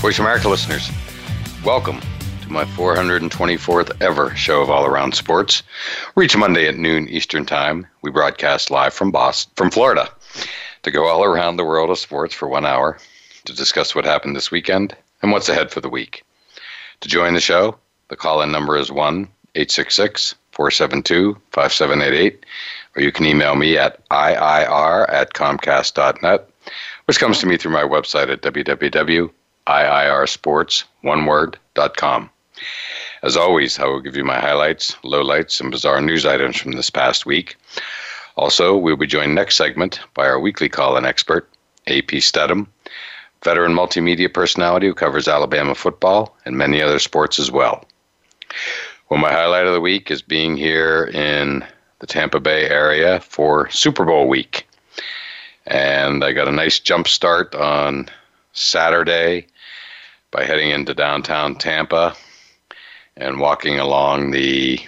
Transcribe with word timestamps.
Voice 0.00 0.18
America 0.18 0.48
listeners, 0.48 0.90
welcome 1.62 2.00
to 2.40 2.50
my 2.50 2.64
424th 2.64 4.00
ever 4.00 4.34
show 4.34 4.62
of 4.62 4.70
All 4.70 4.86
Around 4.86 5.14
Sports. 5.14 5.62
Reach 6.16 6.34
Monday 6.34 6.66
at 6.66 6.78
noon 6.78 7.06
Eastern 7.10 7.44
Time. 7.44 7.86
We 8.00 8.10
broadcast 8.10 8.70
live 8.70 8.94
from 8.94 9.10
Boston, 9.10 9.52
from 9.56 9.70
Florida, 9.70 10.08
to 10.84 10.90
go 10.90 11.06
all 11.06 11.22
around 11.22 11.56
the 11.56 11.66
world 11.66 11.90
of 11.90 11.98
sports 11.98 12.32
for 12.32 12.48
one 12.48 12.64
hour 12.64 12.96
to 13.44 13.54
discuss 13.54 13.94
what 13.94 14.06
happened 14.06 14.34
this 14.34 14.50
weekend 14.50 14.96
and 15.20 15.32
what's 15.32 15.50
ahead 15.50 15.70
for 15.70 15.82
the 15.82 15.90
week. 15.90 16.22
To 17.00 17.08
join 17.08 17.34
the 17.34 17.40
show, 17.40 17.76
the 18.08 18.16
call-in 18.16 18.50
number 18.50 18.78
is 18.78 18.90
1 18.90 19.28
866 19.54 20.34
472 20.52 21.36
5788, 21.52 22.46
or 22.96 23.02
you 23.02 23.12
can 23.12 23.26
email 23.26 23.54
me 23.54 23.76
at 23.76 24.08
iir 24.08 25.12
at 25.12 25.34
comcast.net, 25.34 26.48
which 27.04 27.20
comes 27.20 27.38
to 27.40 27.46
me 27.46 27.58
through 27.58 27.72
my 27.72 27.84
website 27.84 28.32
at 28.32 28.40
www 28.40 29.30
iirsports, 29.66 30.84
As 33.22 33.36
always, 33.36 33.78
I 33.78 33.84
will 33.84 34.00
give 34.00 34.16
you 34.16 34.24
my 34.24 34.38
highlights, 34.38 34.92
lowlights, 35.04 35.60
and 35.60 35.70
bizarre 35.70 36.00
news 36.00 36.24
items 36.24 36.56
from 36.56 36.72
this 36.72 36.90
past 36.90 37.26
week. 37.26 37.56
Also, 38.36 38.76
we'll 38.76 38.96
be 38.96 39.06
joined 39.06 39.34
next 39.34 39.56
segment 39.56 40.00
by 40.14 40.26
our 40.26 40.40
weekly 40.40 40.68
call-in 40.68 41.04
expert, 41.04 41.48
AP 41.86 42.22
Stedham, 42.22 42.66
veteran 43.44 43.72
multimedia 43.72 44.32
personality 44.32 44.86
who 44.86 44.94
covers 44.94 45.28
Alabama 45.28 45.74
football 45.74 46.36
and 46.44 46.56
many 46.56 46.80
other 46.80 46.98
sports 46.98 47.38
as 47.38 47.50
well. 47.50 47.84
Well, 49.10 49.20
my 49.20 49.32
highlight 49.32 49.66
of 49.66 49.74
the 49.74 49.80
week 49.80 50.10
is 50.10 50.22
being 50.22 50.56
here 50.56 51.10
in 51.12 51.64
the 51.98 52.06
Tampa 52.06 52.40
Bay 52.40 52.68
area 52.68 53.20
for 53.20 53.68
Super 53.70 54.04
Bowl 54.04 54.28
week. 54.28 54.66
And 55.66 56.24
I 56.24 56.32
got 56.32 56.48
a 56.48 56.52
nice 56.52 56.80
jump 56.80 57.06
start 57.08 57.54
on 57.54 58.08
Saturday 58.52 59.46
by 60.30 60.44
heading 60.44 60.70
into 60.70 60.94
downtown 60.94 61.54
Tampa 61.54 62.14
and 63.16 63.40
walking 63.40 63.78
along 63.78 64.30
the 64.30 64.80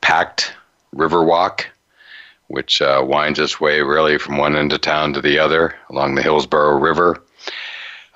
packed 0.00 0.52
Riverwalk, 0.94 1.66
which 2.48 2.80
uh, 2.80 3.02
winds 3.06 3.38
its 3.38 3.60
way 3.60 3.80
really 3.80 4.18
from 4.18 4.38
one 4.38 4.56
end 4.56 4.72
of 4.72 4.80
town 4.80 5.12
to 5.12 5.20
the 5.20 5.38
other 5.38 5.74
along 5.90 6.14
the 6.14 6.22
Hillsborough 6.22 6.78
River. 6.78 7.22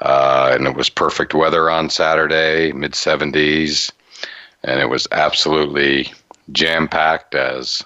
Uh, 0.00 0.50
and 0.54 0.66
it 0.66 0.74
was 0.74 0.88
perfect 0.88 1.34
weather 1.34 1.70
on 1.70 1.88
Saturday, 1.88 2.72
mid 2.72 2.92
70s, 2.92 3.92
and 4.64 4.80
it 4.80 4.88
was 4.88 5.06
absolutely 5.12 6.12
jam 6.50 6.88
packed 6.88 7.34
as 7.34 7.84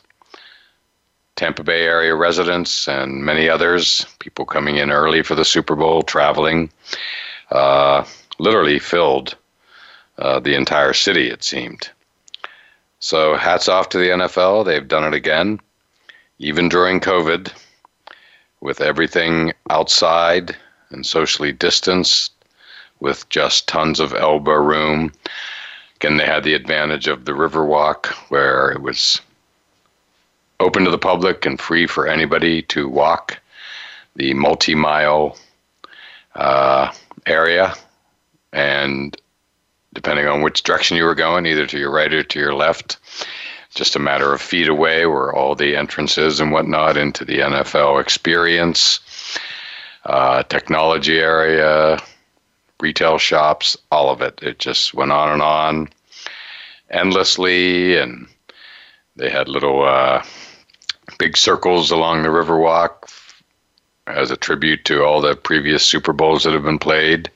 Tampa 1.37 1.63
Bay 1.63 1.83
area 1.83 2.15
residents 2.15 2.89
and 2.89 3.25
many 3.25 3.49
others, 3.49 4.07
people 4.19 4.47
coming 4.47 4.77
in 4.77 4.91
early 4.91 5.23
for 5.23 5.35
the 5.35 5.45
Super 5.45 5.77
Bowl, 5.77 6.03
traveling, 6.03 6.71
uh, 7.51 8.05
literally 8.39 8.79
filled 8.79 9.37
uh, 10.19 10.41
the 10.41 10.55
entire 10.55 10.95
city, 10.95 11.29
it 11.29 11.45
seemed. 11.45 11.91
So, 12.99 13.37
hats 13.37 13.69
off 13.69 13.91
to 13.91 13.99
the 13.99 14.09
NFL. 14.09 14.65
They've 14.65 14.89
done 14.89 15.05
it 15.05 15.13
again, 15.13 15.61
even 16.39 16.71
during 16.71 17.01
COVID, 17.01 17.53
with 18.63 18.81
everything 18.81 19.53
outside 19.69 20.57
and 20.89 21.05
socially 21.05 21.53
distanced, 21.53 22.33
with 23.01 23.29
just 23.29 23.69
tons 23.69 24.01
of 24.01 24.15
elbow 24.15 24.55
room. 24.55 25.13
Again, 25.97 26.17
they 26.17 26.25
had 26.25 26.45
the 26.45 26.55
advantage 26.55 27.09
of 27.09 27.27
the 27.27 27.33
Riverwalk, 27.33 28.07
where 28.31 28.71
it 28.71 28.81
was 28.81 29.21
open 30.61 30.85
to 30.85 30.91
the 30.91 30.99
public 30.99 31.45
and 31.47 31.61
free 31.61 31.87
for 31.87 32.07
anybody 32.07 32.63
to 32.63 32.89
walk 32.89 33.39
the 34.15 34.35
multi 34.35 34.75
mile 34.75 35.37
uh, 36.35 36.93
area. 37.27 37.75
And 38.53 39.17
depending 39.93 40.27
on 40.27 40.43
which 40.43 40.63
direction 40.63 40.97
you 40.97 41.05
were 41.05 41.15
going, 41.15 41.47
either 41.47 41.67
to 41.67 41.79
your 41.79 41.91
right 41.91 42.13
or 42.13 42.23
to 42.23 42.39
your 42.39 42.55
left, 42.55 42.99
just 43.75 43.97
a 43.97 44.01
matter 44.01 44.33
of 44.33 44.41
feet 44.41 44.69
away 44.69 45.07
were 45.07 45.35
all 45.35 45.55
the 45.55 45.77
entrances 45.77 46.41
and 46.41 46.51
whatnot 46.51 46.97
into 46.97 47.25
the 47.25 47.41
NFL 47.41 48.01
experience, 48.01 49.01
uh, 50.07 50.43
technology 50.45 51.19
area, 51.19 51.99
retail 52.81 53.19
shops, 53.19 53.77
all 53.91 54.11
of 54.11 54.23
it. 54.23 54.39
It 54.43 54.59
just 54.59 54.95
went 54.95 55.13
on 55.13 55.31
and 55.31 55.43
on 55.43 55.89
endlessly. 56.91 57.99
And 57.99 58.29
they 59.17 59.31
had 59.31 59.49
little 59.49 59.85
uh, 59.85 60.23
big 61.19 61.37
circles 61.37 61.91
along 61.91 62.23
the 62.23 62.29
Riverwalk 62.29 63.11
as 64.07 64.31
a 64.31 64.37
tribute 64.37 64.85
to 64.85 65.03
all 65.03 65.21
the 65.21 65.35
previous 65.35 65.85
Super 65.85 66.13
Bowls 66.13 66.45
that 66.45 66.53
have 66.53 66.63
been 66.63 66.79
played, 66.79 67.31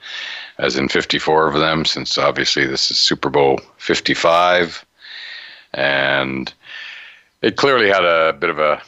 as 0.58 0.76
in 0.76 0.88
54 0.88 1.48
of 1.48 1.54
them, 1.54 1.84
since 1.84 2.16
obviously 2.16 2.66
this 2.66 2.90
is 2.90 2.98
Super 2.98 3.30
Bowl 3.30 3.60
55. 3.78 4.84
And 5.74 6.52
it 7.42 7.56
clearly 7.56 7.88
had 7.88 8.04
a 8.04 8.32
bit 8.32 8.50
of 8.50 8.58
a 8.58 8.80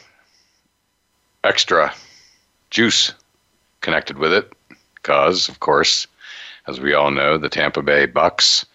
extra 1.43 1.93
juice 2.69 3.13
connected 3.81 4.17
with 4.17 4.31
it, 4.31 4.53
because, 4.95 5.49
of 5.49 5.59
course, 5.59 6.07
as 6.67 6.79
we 6.79 6.93
all 6.93 7.11
know, 7.11 7.37
the 7.37 7.49
Tampa 7.49 7.81
Bay 7.81 8.05
Bucks 8.05 8.65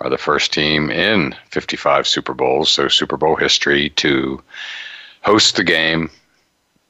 are 0.00 0.10
the 0.10 0.18
first 0.18 0.52
team 0.52 0.90
in 0.90 1.34
55 1.50 2.06
Super 2.06 2.34
Bowls, 2.34 2.70
so 2.70 2.86
Super 2.86 3.16
Bowl 3.16 3.34
history 3.34 3.90
to 3.90 4.40
host 5.22 5.56
the 5.56 5.64
game 5.64 6.10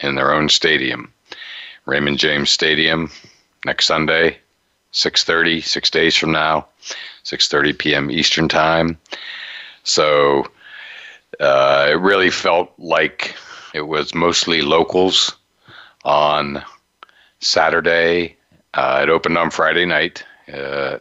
in 0.00 0.14
their 0.14 0.32
own 0.32 0.48
stadium, 0.48 1.12
Raymond 1.86 2.18
James 2.18 2.50
Stadium, 2.50 3.10
next 3.64 3.86
Sunday, 3.86 4.38
6:30, 4.92 5.62
six 5.62 5.90
days 5.90 6.16
from 6.16 6.32
now, 6.32 6.66
6:30 7.24 7.78
p.m. 7.78 8.10
Eastern 8.10 8.48
Time. 8.48 8.98
So 9.84 10.46
uh, 11.40 11.88
it 11.90 12.00
really 12.00 12.30
felt 12.30 12.72
like 12.78 13.34
it 13.74 13.86
was 13.88 14.14
mostly 14.14 14.62
locals 14.62 15.34
on 16.04 16.62
Saturday. 17.40 18.36
Uh, 18.74 19.00
it 19.02 19.08
opened 19.08 19.38
on 19.38 19.50
Friday 19.50 19.84
night, 19.84 20.24
uh, 20.52 20.98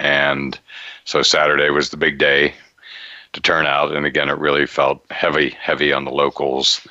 and 0.00 0.58
so 1.04 1.22
Saturday 1.22 1.70
was 1.70 1.90
the 1.90 1.96
big 1.96 2.18
day 2.18 2.54
to 3.32 3.40
turn 3.40 3.66
out. 3.66 3.94
And 3.94 4.06
again, 4.06 4.28
it 4.28 4.38
really 4.38 4.66
felt 4.66 5.04
heavy, 5.10 5.50
heavy 5.50 5.92
on 5.92 6.04
the 6.04 6.10
locals. 6.10 6.86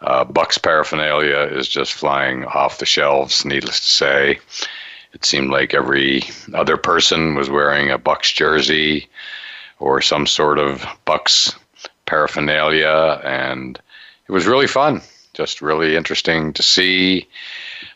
Uh, 0.00 0.24
Bucks 0.24 0.58
paraphernalia 0.58 1.48
is 1.50 1.68
just 1.68 1.94
flying 1.94 2.44
off 2.46 2.78
the 2.78 2.86
shelves, 2.86 3.44
needless 3.44 3.80
to 3.80 3.90
say. 3.90 4.38
It 5.12 5.24
seemed 5.24 5.50
like 5.50 5.74
every 5.74 6.22
other 6.54 6.76
person 6.76 7.34
was 7.34 7.48
wearing 7.48 7.90
a 7.90 7.98
Bucks 7.98 8.30
jersey 8.32 9.08
or 9.78 10.02
some 10.02 10.26
sort 10.26 10.58
of 10.58 10.84
Bucks 11.04 11.54
paraphernalia, 12.04 13.20
and 13.24 13.80
it 14.28 14.32
was 14.32 14.46
really 14.46 14.66
fun. 14.66 15.00
Just 15.32 15.60
really 15.60 15.96
interesting 15.96 16.52
to 16.52 16.62
see. 16.62 17.26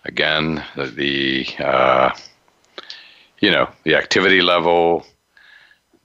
Again, 0.05 0.64
the, 0.76 1.46
uh, 1.58 2.11
you 3.40 3.50
know 3.50 3.69
the 3.84 3.96
activity 3.96 4.43
level, 4.43 5.06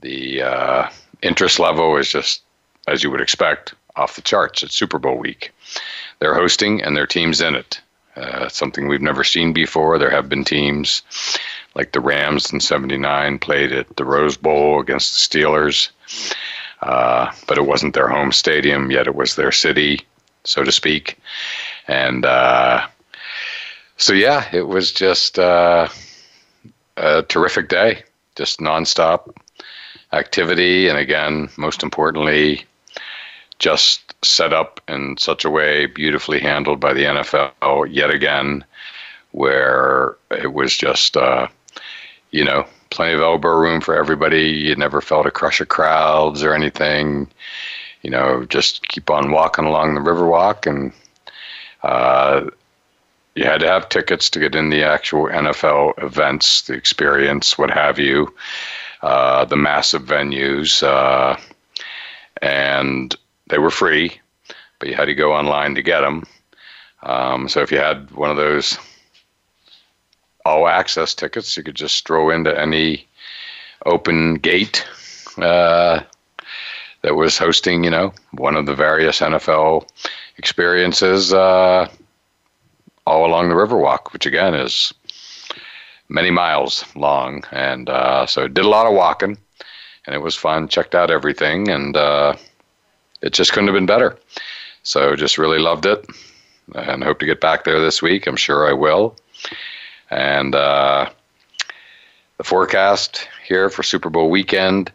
the 0.01 0.41
uh, 0.41 0.89
interest 1.21 1.59
level 1.59 1.97
is 1.97 2.09
just, 2.09 2.41
as 2.88 3.03
you 3.03 3.12
would 3.12 3.21
expect, 3.21 3.73
off 3.95 4.15
the 4.15 4.21
charts 4.21 4.63
at 4.63 4.71
Super 4.71 5.00
Bowl 5.00 5.17
week. 5.17 5.51
They're 6.19 6.35
hosting 6.35 6.81
and 6.81 6.95
their 6.95 7.07
team's 7.07 7.41
in 7.41 7.56
it. 7.56 7.81
Uh, 8.15 8.47
something 8.47 8.88
we've 8.88 9.01
never 9.01 9.25
seen 9.25 9.51
before. 9.51 9.97
There 9.97 10.09
have 10.09 10.29
been 10.29 10.45
teams 10.45 11.01
like 11.75 11.91
the 11.91 12.00
Rams 12.00 12.51
in 12.51 12.62
79 12.62 13.39
played 13.39 13.73
at 13.73 13.94
the 13.97 14.06
Rose 14.06 14.38
Bowl 14.38 14.79
against 14.79 15.13
the 15.13 15.39
Steelers, 15.39 15.89
uh, 16.81 17.29
but 17.45 17.57
it 17.57 17.65
wasn't 17.65 17.94
their 17.94 18.07
home 18.07 18.31
stadium, 18.31 18.89
yet 18.89 19.07
it 19.07 19.15
was 19.15 19.35
their 19.35 19.51
city, 19.51 20.00
so 20.45 20.63
to 20.63 20.71
speak. 20.71 21.17
And 21.89 22.25
uh, 22.25 22.88
so, 23.97 24.13
yeah, 24.13 24.47
it 24.53 24.67
was 24.67 24.94
just 24.94 25.38
uh, 25.38 25.89
a 26.95 27.23
terrific 27.23 27.67
day, 27.67 28.03
just 28.35 28.59
nonstop 28.59 29.35
activity. 30.15 30.88
And 30.88 30.97
again, 30.97 31.50
most 31.57 31.83
importantly, 31.83 32.65
just 33.59 34.13
set 34.23 34.53
up 34.53 34.81
in 34.88 35.17
such 35.17 35.45
a 35.45 35.50
way, 35.50 35.85
beautifully 35.85 36.39
handled 36.39 36.79
by 36.79 36.94
the 36.94 37.03
NFL 37.03 37.88
yet 37.89 38.09
again, 38.09 38.65
where 39.31 40.15
it 40.31 40.53
was 40.53 40.75
just 40.75 41.15
uh, 41.17 41.47
you 42.35 42.44
know, 42.44 42.65
plenty 42.89 43.13
of 43.13 43.21
elbow 43.21 43.56
room 43.57 43.79
for 43.79 43.95
everybody. 43.95 44.50
You 44.50 44.75
never 44.75 45.00
felt 45.00 45.25
a 45.25 45.31
crush 45.31 45.62
of 45.62 45.69
crowds 45.69 46.44
or 46.44 46.53
anything. 46.53 47.27
You 48.01 48.09
know, 48.09 48.45
just 48.45 48.85
keep 48.89 49.09
on 49.09 49.31
walking 49.31 49.65
along 49.65 49.95
the 49.95 50.01
Riverwalk, 50.01 50.67
and 50.69 50.91
uh, 51.83 52.50
you 53.35 53.45
had 53.45 53.62
to 53.62 53.67
have 53.67 53.88
tickets 53.88 54.29
to 54.31 54.39
get 54.39 54.53
in 54.53 54.69
the 54.69 54.83
actual 54.83 55.27
NFL 55.27 56.03
events, 56.03 56.63
the 56.63 56.73
experience, 56.73 57.57
what 57.57 57.71
have 57.71 57.97
you, 57.97 58.33
uh, 59.05 59.45
the 59.45 59.55
massive 59.55 60.03
venues, 60.03 60.81
uh, 60.83 61.37
and 62.41 63.15
they 63.49 63.59
were 63.59 63.69
free, 63.69 64.19
but 64.79 64.89
you 64.89 64.95
had 64.95 65.05
to 65.05 65.15
go 65.15 65.33
online 65.33 65.75
to 65.75 65.81
get 65.81 66.01
them. 66.01 66.23
Um, 67.03 67.47
so 67.47 67.61
if 67.61 67.71
you 67.71 67.77
had 67.77 68.09
one 68.11 68.31
of 68.31 68.37
those 68.37 68.79
all 70.45 70.67
access 70.67 71.13
tickets. 71.13 71.57
You 71.57 71.63
could 71.63 71.75
just 71.75 71.95
stroll 71.95 72.29
into 72.29 72.57
any 72.57 73.07
open 73.85 74.35
gate 74.35 74.85
uh, 75.37 76.01
that 77.01 77.15
was 77.15 77.37
hosting, 77.37 77.83
you 77.83 77.89
know, 77.89 78.13
one 78.31 78.55
of 78.55 78.65
the 78.65 78.75
various 78.75 79.19
NFL 79.19 79.89
experiences 80.37 81.33
uh, 81.33 81.89
all 83.07 83.25
along 83.25 83.49
the 83.49 83.55
Riverwalk, 83.55 84.13
which 84.13 84.25
again 84.25 84.53
is 84.53 84.93
many 86.09 86.31
miles 86.31 86.85
long. 86.95 87.43
And 87.51 87.89
uh, 87.89 88.25
so 88.25 88.47
did 88.47 88.65
a 88.65 88.69
lot 88.69 88.87
of 88.87 88.93
walking, 88.93 89.37
and 90.05 90.15
it 90.15 90.21
was 90.21 90.35
fun. 90.35 90.67
Checked 90.67 90.95
out 90.95 91.11
everything, 91.11 91.69
and 91.69 91.95
uh, 91.95 92.35
it 93.21 93.33
just 93.33 93.51
couldn't 93.51 93.67
have 93.67 93.75
been 93.75 93.85
better. 93.85 94.17
So 94.83 95.15
just 95.15 95.37
really 95.37 95.59
loved 95.59 95.85
it, 95.85 96.05
and 96.75 97.03
hope 97.03 97.19
to 97.19 97.25
get 97.25 97.41
back 97.41 97.63
there 97.63 97.79
this 97.79 98.01
week. 98.01 98.27
I'm 98.27 98.35
sure 98.35 98.69
I 98.69 98.73
will. 98.73 99.15
And 100.11 100.53
uh, 100.53 101.09
the 102.37 102.43
forecast 102.43 103.27
here 103.47 103.69
for 103.69 103.83
Super 103.83 104.09
Bowl 104.09 104.29
weekend. 104.29 104.91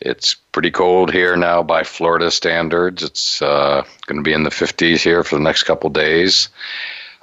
It's 0.00 0.34
pretty 0.52 0.70
cold 0.70 1.12
here 1.12 1.36
now 1.36 1.62
by 1.62 1.82
Florida 1.82 2.30
standards. 2.30 3.02
It's 3.02 3.42
uh, 3.42 3.84
going 4.06 4.18
to 4.18 4.22
be 4.22 4.32
in 4.32 4.44
the 4.44 4.50
50s 4.50 5.00
here 5.00 5.24
for 5.24 5.36
the 5.36 5.42
next 5.42 5.64
couple 5.64 5.90
days. 5.90 6.48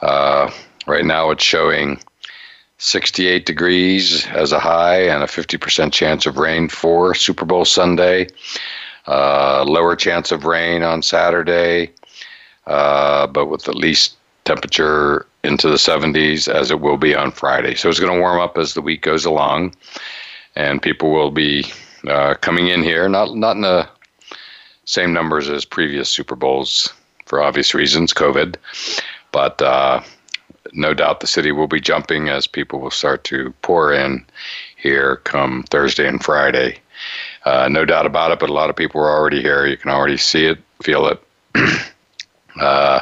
Uh, 0.02 0.52
right 0.86 1.06
now, 1.06 1.32
it's 1.32 1.44
showing 1.44 2.00
68 2.78 3.46
degrees 3.46 4.26
as 4.28 4.52
a 4.52 4.60
high 4.60 5.00
and 5.02 5.24
a 5.24 5.28
50% 5.28 5.92
chance 5.94 6.26
of 6.26 6.38
rain 6.38 6.68
for 6.68 7.16
Super 7.16 7.46
Bowl 7.46 7.66
Sunday. 7.66 8.28
Uh, 9.08 9.64
lower 9.68 9.96
chance 9.96 10.32
of 10.32 10.46
rain 10.46 10.82
on 10.82 11.02
Saturday, 11.02 11.92
uh, 12.66 13.28
but 13.28 13.46
with 13.46 13.70
at 13.70 13.76
least 13.76 14.18
temperature 14.46 15.28
into 15.44 15.70
the 15.70 15.76
70s 15.76 16.48
as 16.48 16.72
it 16.72 16.80
will 16.80 16.98
be 16.98 17.16
on 17.16 17.32
Friday. 17.32 17.76
So 17.76 17.88
it's 17.88 18.00
going 18.00 18.14
to 18.14 18.20
warm 18.20 18.40
up 18.40 18.58
as 18.58 18.74
the 18.74 18.82
week 18.82 19.04
goes 19.04 19.26
along, 19.26 19.76
and 20.56 20.82
people 20.82 21.12
will 21.12 21.32
be 21.32 21.66
uh, 22.08 22.34
coming 22.36 22.68
in 22.68 22.82
here, 22.82 23.08
not 23.08 23.36
not 23.36 23.56
in 23.56 23.62
the 23.62 23.88
same 24.86 25.14
numbers 25.14 25.50
as 25.50 25.66
previous 25.66 26.10
Super 26.10 26.36
Bowls 26.36 26.92
for 27.26 27.42
obvious 27.42 27.74
reasons, 27.74 28.14
COVID, 28.14 28.56
but 29.32 29.62
uh, 29.62 30.02
no 30.76 30.94
doubt 30.94 31.20
the 31.20 31.28
city 31.28 31.52
will 31.52 31.68
be 31.68 31.80
jumping 31.80 32.30
as 32.30 32.46
people 32.48 32.80
will 32.80 32.92
start 32.92 33.24
to 33.26 33.54
pour 33.62 33.94
in 33.94 34.26
here 34.78 35.18
come 35.18 35.64
Thursday 35.70 36.08
and 36.08 36.24
Friday. 36.24 36.80
Uh, 37.46 37.68
no 37.70 37.86
doubt 37.86 38.06
about 38.06 38.32
it, 38.32 38.40
but 38.40 38.50
a 38.50 38.54
lot 38.54 38.70
of 38.70 38.76
people 38.76 39.02
are 39.02 39.18
already 39.18 39.42
here. 39.42 39.66
You 39.66 39.78
can 39.78 39.92
already 39.92 40.18
see 40.18 40.46
it, 40.46 40.60
feel 40.82 41.08
it. 41.08 41.22
uh, 42.60 43.02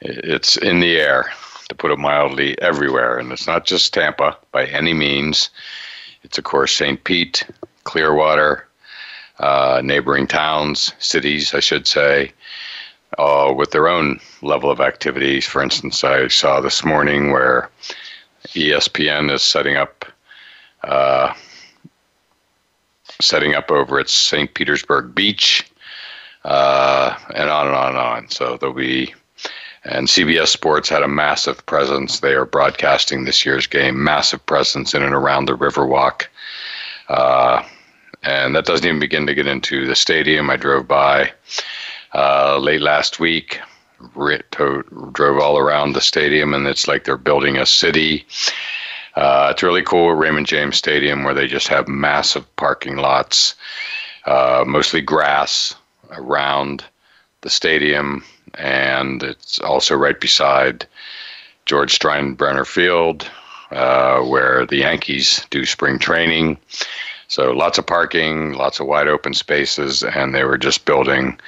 it's 0.00 0.56
in 0.56 0.80
the 0.80 0.98
air, 0.98 1.30
to 1.68 1.74
put 1.74 1.90
it 1.90 1.98
mildly, 1.98 2.60
everywhere. 2.60 3.18
And 3.18 3.32
it's 3.32 3.46
not 3.46 3.64
just 3.64 3.94
Tampa 3.94 4.36
by 4.52 4.66
any 4.66 4.92
means. 4.92 5.50
It's, 6.22 6.38
of 6.38 6.44
course, 6.44 6.74
St. 6.74 7.02
Pete, 7.04 7.46
Clearwater, 7.84 8.66
uh, 9.38 9.80
neighboring 9.82 10.26
towns, 10.26 10.92
cities, 10.98 11.54
I 11.54 11.60
should 11.60 11.86
say, 11.86 12.32
uh, 13.18 13.52
with 13.56 13.70
their 13.70 13.88
own 13.88 14.20
level 14.42 14.70
of 14.70 14.80
activities. 14.80 15.46
For 15.46 15.62
instance, 15.62 16.02
I 16.04 16.28
saw 16.28 16.60
this 16.60 16.84
morning 16.84 17.32
where 17.32 17.70
ESPN 18.48 19.32
is 19.32 19.42
setting 19.42 19.76
up. 19.76 20.04
Uh, 20.82 21.32
setting 23.20 23.54
up 23.54 23.70
over 23.70 24.00
at 24.00 24.08
St. 24.08 24.52
Petersburg 24.52 25.14
Beach, 25.14 25.64
uh, 26.44 27.16
and 27.36 27.48
on 27.48 27.68
and 27.68 27.76
on 27.76 27.88
and 27.90 27.98
on. 27.98 28.28
So 28.30 28.56
there'll 28.56 28.74
be 28.74 29.14
and 29.84 30.06
CBS 30.06 30.48
Sports 30.48 30.88
had 30.88 31.02
a 31.02 31.08
massive 31.08 31.64
presence. 31.66 32.20
They 32.20 32.34
are 32.34 32.44
broadcasting 32.44 33.24
this 33.24 33.44
year's 33.44 33.66
game, 33.66 34.02
massive 34.02 34.44
presence 34.46 34.94
in 34.94 35.02
and 35.02 35.14
around 35.14 35.46
the 35.46 35.56
Riverwalk. 35.56 36.26
Uh, 37.08 37.64
and 38.22 38.54
that 38.54 38.64
doesn't 38.64 38.86
even 38.86 39.00
begin 39.00 39.26
to 39.26 39.34
get 39.34 39.48
into 39.48 39.86
the 39.86 39.96
stadium. 39.96 40.50
I 40.50 40.56
drove 40.56 40.86
by 40.86 41.32
uh, 42.14 42.58
late 42.58 42.80
last 42.80 43.20
week, 43.20 43.60
drove 44.14 45.38
all 45.38 45.58
around 45.58 45.92
the 45.92 46.00
stadium, 46.00 46.54
and 46.54 46.66
it's 46.66 46.88
like 46.88 47.04
they're 47.04 47.16
building 47.16 47.56
a 47.56 47.66
city. 47.66 48.26
Uh, 49.14 49.48
it's 49.50 49.62
really 49.62 49.82
cool 49.82 50.14
Raymond 50.14 50.46
James 50.46 50.76
Stadium 50.76 51.24
where 51.24 51.34
they 51.34 51.46
just 51.46 51.68
have 51.68 51.86
massive 51.86 52.44
parking 52.56 52.96
lots, 52.96 53.54
uh, 54.26 54.64
mostly 54.66 55.00
grass 55.02 55.74
around 56.10 56.84
the 57.42 57.50
stadium 57.50 58.22
and 58.54 59.22
it's 59.22 59.58
also 59.60 59.94
right 59.94 60.20
beside 60.20 60.86
George 61.66 61.98
Steinbrenner 61.98 62.66
Field, 62.66 63.30
uh, 63.70 64.20
where 64.20 64.66
the 64.66 64.76
Yankees 64.76 65.46
do 65.50 65.64
spring 65.64 65.98
training. 65.98 66.58
So 67.28 67.52
lots 67.52 67.78
of 67.78 67.86
parking, 67.86 68.52
lots 68.52 68.80
of 68.80 68.86
wide 68.86 69.08
open 69.08 69.32
spaces, 69.32 70.02
and 70.02 70.34
they 70.34 70.44
were 70.44 70.58
just 70.58 70.84
building. 70.84 71.38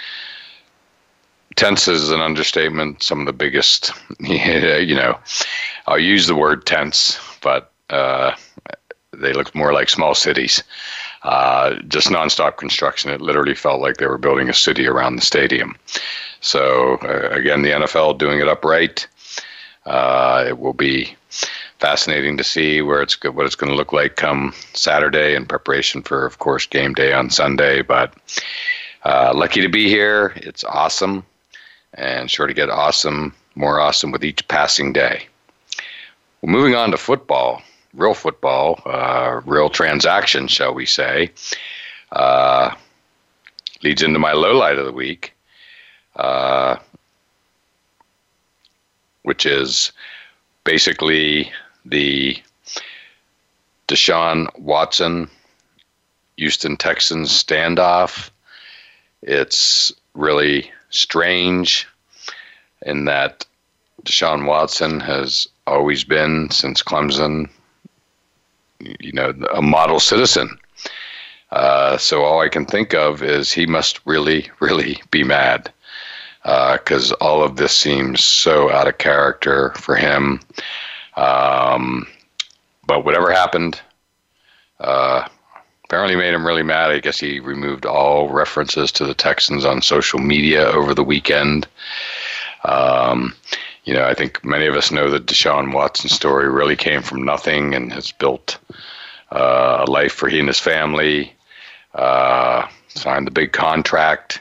Tents 1.57 1.89
is 1.89 2.11
an 2.11 2.21
understatement. 2.21 3.03
Some 3.03 3.21
of 3.21 3.27
the 3.27 3.33
biggest, 3.33 3.93
you 4.21 4.95
know, 4.95 5.19
I'll 5.87 5.99
use 5.99 6.27
the 6.27 6.35
word 6.35 6.67
tense, 6.67 7.19
but 7.43 7.73
uh, 7.91 8.35
they 9.13 9.33
look 9.33 9.55
more 9.55 9.73
like 9.73 9.89
small 9.89 10.15
cities. 10.15 10.63
Uh, 11.23 11.75
just 11.89 12.09
nonstop 12.09 12.59
construction. 12.59 13.11
It 13.11 13.21
literally 13.21 13.55
felt 13.55 13.81
like 13.81 13.97
they 13.97 14.07
were 14.07 14.19
building 14.19 14.49
a 14.49 14.55
city 14.55 14.87
around 14.87 15.17
the 15.17 15.23
stadium. 15.23 15.77
So 16.41 16.99
uh, 17.03 17.29
again, 17.31 17.63
the 17.63 17.71
NFL 17.71 18.19
doing 18.19 18.41
it 18.41 18.49
upright. 18.49 19.07
Uh, 19.87 20.45
it 20.47 20.59
will 20.59 20.75
be 20.75 21.15
fascinating 21.79 22.37
to 22.37 22.45
see 22.45 22.83
where 22.83 23.03
it's 23.03 23.23
what 23.23 23.47
it's 23.47 23.55
going 23.55 23.71
to 23.71 23.77
look 23.77 23.93
like 23.93 24.17
come 24.17 24.55
Saturday 24.73 25.35
in 25.35 25.47
preparation 25.47 26.03
for, 26.03 26.25
of 26.25 26.39
course, 26.39 26.67
game 26.67 26.95
day 26.95 27.13
on 27.13 27.31
Sunday. 27.31 27.83
But 27.83 28.15
uh, 29.05 29.33
lucky 29.35 29.61
to 29.61 29.69
be 29.69 29.89
here. 29.89 30.33
It's 30.37 30.65
awesome, 30.65 31.25
and 31.95 32.31
sure 32.31 32.47
to 32.47 32.55
get 32.55 32.71
awesome, 32.71 33.35
more 33.55 33.81
awesome 33.81 34.11
with 34.11 34.25
each 34.25 34.47
passing 34.49 34.93
day. 34.93 35.27
Well, 36.43 36.53
moving 36.53 36.75
on 36.75 36.91
to 36.91 36.97
football, 36.97 37.63
real 37.95 38.15
football, 38.15 38.83
uh, 38.85 39.41
real 39.47 39.71
transaction, 39.71 40.49
shall 40.49 40.75
we 40.75 40.87
say, 40.87 41.31
uh, 42.13 42.75
leads 43.83 44.03
into 44.03 44.19
my 44.19 44.33
low 44.33 44.57
light 44.57 44.79
of 44.79 44.87
the 44.87 44.93
week 44.93 45.35
uh, 46.17 46.77
which 49.23 49.47
is 49.47 49.93
basically 50.65 51.51
the 51.85 52.37
Deshaun 53.89 54.47
Watson 54.59 55.29
Houston 56.37 56.77
Texans 56.77 57.31
standoff. 57.31 58.31
It's 59.23 59.93
really 60.15 60.71
strange 60.95 61.87
in 62.83 63.05
that 63.07 63.45
Deshaun 64.05 64.47
Watson 64.47 65.01
has 65.01 65.49
always 65.67 66.05
been, 66.05 66.51
since 66.51 66.83
Clemson, 66.83 67.49
you 68.79 69.13
know, 69.13 69.33
a 69.55 69.63
model 69.63 70.01
citizen. 70.01 70.59
Uh, 71.51 71.97
so 71.97 72.23
all 72.25 72.41
I 72.41 72.49
can 72.49 72.67
think 72.67 72.95
of 72.95 73.23
is 73.23 73.53
he 73.53 73.67
must 73.67 74.01
really, 74.05 74.51
really 74.61 75.01
be 75.11 75.25
mad 75.25 75.73
because 76.43 77.13
uh, 77.13 77.17
all 77.21 77.43
of 77.43 77.57
this 77.57 77.75
seems 77.75 78.23
so 78.23 78.71
out 78.71 78.89
of 78.89 78.99
character 78.99 79.73
for 79.77 79.97
him. 79.97 80.41
Um, 81.17 82.07
but 82.87 83.05
whatever 83.05 83.33
happened, 83.33 83.81
uh, 84.81 85.27
apparently 85.85 86.17
made 86.17 86.35
him 86.35 86.47
really 86.47 86.63
mad. 86.63 86.91
I 86.91 87.01
guess 87.01 87.19
he 87.19 87.41
removed 87.41 87.87
all 87.87 88.31
references 88.31 88.91
to 88.93 89.05
the 89.05 89.15
Texans 89.15 89.65
on 89.65 89.83
social 89.83 90.19
media 90.19 90.67
over 90.67 90.95
the 90.95 91.05
weekend. 91.05 91.67
Um, 92.65 93.35
you 93.85 93.93
know, 93.93 94.05
I 94.05 94.15
think 94.15 94.45
many 94.45 94.67
of 94.67 94.75
us 94.75 94.91
know 94.91 95.11
that 95.11 95.27
Deshaun 95.27 95.73
Watson's 95.73 96.15
story 96.15 96.51
really 96.51 96.77
came 96.77 97.03
from 97.03 97.23
nothing 97.23 97.75
and 97.75 97.93
has 97.93 98.13
built 98.13 98.59
uh, 99.31 99.85
a 99.87 99.91
life 99.91 100.13
for 100.13 100.29
he 100.29 100.39
and 100.39 100.49
his 100.49 100.61
family. 100.61 101.33
Uh, 101.95 102.67
signed 102.89 103.27
the 103.27 103.31
big 103.31 103.53
contract 103.53 104.41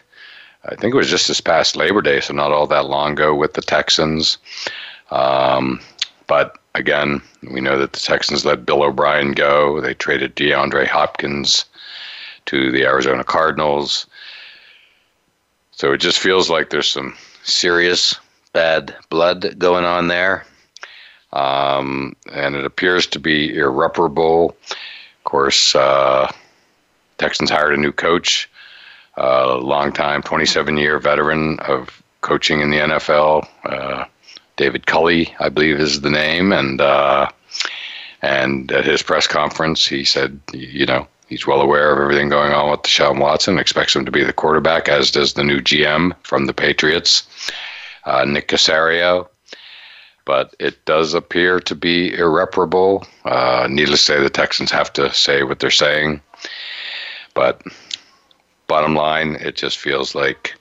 I 0.65 0.75
think 0.75 0.93
it 0.93 0.97
was 0.97 1.09
just 1.09 1.27
this 1.27 1.41
past 1.41 1.75
Labor 1.75 2.01
Day, 2.01 2.21
so 2.21 2.33
not 2.33 2.51
all 2.51 2.67
that 2.67 2.85
long 2.85 3.13
ago 3.13 3.35
with 3.35 3.53
the 3.53 3.61
Texans. 3.61 4.37
Um, 5.11 5.81
But 6.27 6.57
again, 6.75 7.21
we 7.51 7.61
know 7.61 7.77
that 7.77 7.93
the 7.93 7.99
Texans 7.99 8.45
let 8.45 8.65
Bill 8.65 8.83
O'Brien 8.83 9.33
go. 9.33 9.81
They 9.81 9.93
traded 9.93 10.35
DeAndre 10.35 10.87
Hopkins 10.87 11.65
to 12.45 12.71
the 12.71 12.83
Arizona 12.83 13.23
Cardinals. 13.23 14.05
So 15.71 15.91
it 15.93 15.97
just 15.97 16.19
feels 16.19 16.49
like 16.49 16.69
there's 16.69 16.91
some 16.91 17.15
serious 17.43 18.15
bad 18.53 18.95
blood 19.09 19.57
going 19.57 19.85
on 19.85 20.07
there. 20.07 20.45
Um, 21.33 22.15
and 22.31 22.55
it 22.55 22.65
appears 22.65 23.07
to 23.07 23.19
be 23.19 23.55
irreparable. 23.55 24.55
Of 24.69 25.23
course, 25.23 25.73
uh, 25.73 26.31
Texans 27.17 27.49
hired 27.49 27.73
a 27.73 27.77
new 27.77 27.91
coach, 27.91 28.49
a 29.17 29.23
uh, 29.23 29.57
long 29.57 29.91
time, 29.91 30.21
27 30.21 30.77
year 30.77 30.99
veteran 30.99 31.59
of 31.61 32.03
coaching 32.21 32.61
in 32.61 32.69
the 32.69 32.77
NFL. 32.77 33.47
Uh, 33.65 34.05
David 34.55 34.85
Culley, 34.85 35.33
I 35.39 35.49
believe, 35.49 35.79
is 35.79 36.01
the 36.01 36.09
name, 36.09 36.51
and 36.51 36.79
uh, 36.79 37.29
and 38.21 38.71
at 38.71 38.85
his 38.85 39.01
press 39.01 39.27
conference, 39.27 39.85
he 39.85 40.03
said, 40.03 40.39
you 40.53 40.85
know, 40.85 41.07
he's 41.27 41.47
well 41.47 41.61
aware 41.61 41.91
of 41.91 41.99
everything 41.99 42.29
going 42.29 42.53
on 42.53 42.71
with 42.71 42.81
Deshaun 42.81 43.19
Watson, 43.19 43.57
expects 43.57 43.95
him 43.95 44.05
to 44.05 44.11
be 44.11 44.23
the 44.23 44.33
quarterback, 44.33 44.87
as 44.87 45.11
does 45.11 45.33
the 45.33 45.43
new 45.43 45.59
GM 45.59 46.13
from 46.23 46.45
the 46.45 46.53
Patriots, 46.53 47.27
uh, 48.05 48.23
Nick 48.25 48.47
Caserio. 48.47 49.27
But 50.25 50.55
it 50.59 50.85
does 50.85 51.13
appear 51.13 51.59
to 51.59 51.75
be 51.75 52.13
irreparable. 52.13 53.05
Uh, 53.25 53.67
needless 53.69 54.05
to 54.05 54.13
say, 54.13 54.21
the 54.21 54.29
Texans 54.29 54.71
have 54.71 54.93
to 54.93 55.13
say 55.13 55.43
what 55.43 55.59
they're 55.59 55.69
saying. 55.69 56.21
But 57.33 57.61
bottom 58.67 58.95
line, 58.95 59.35
it 59.35 59.57
just 59.57 59.79
feels 59.79 60.15
like 60.15 60.55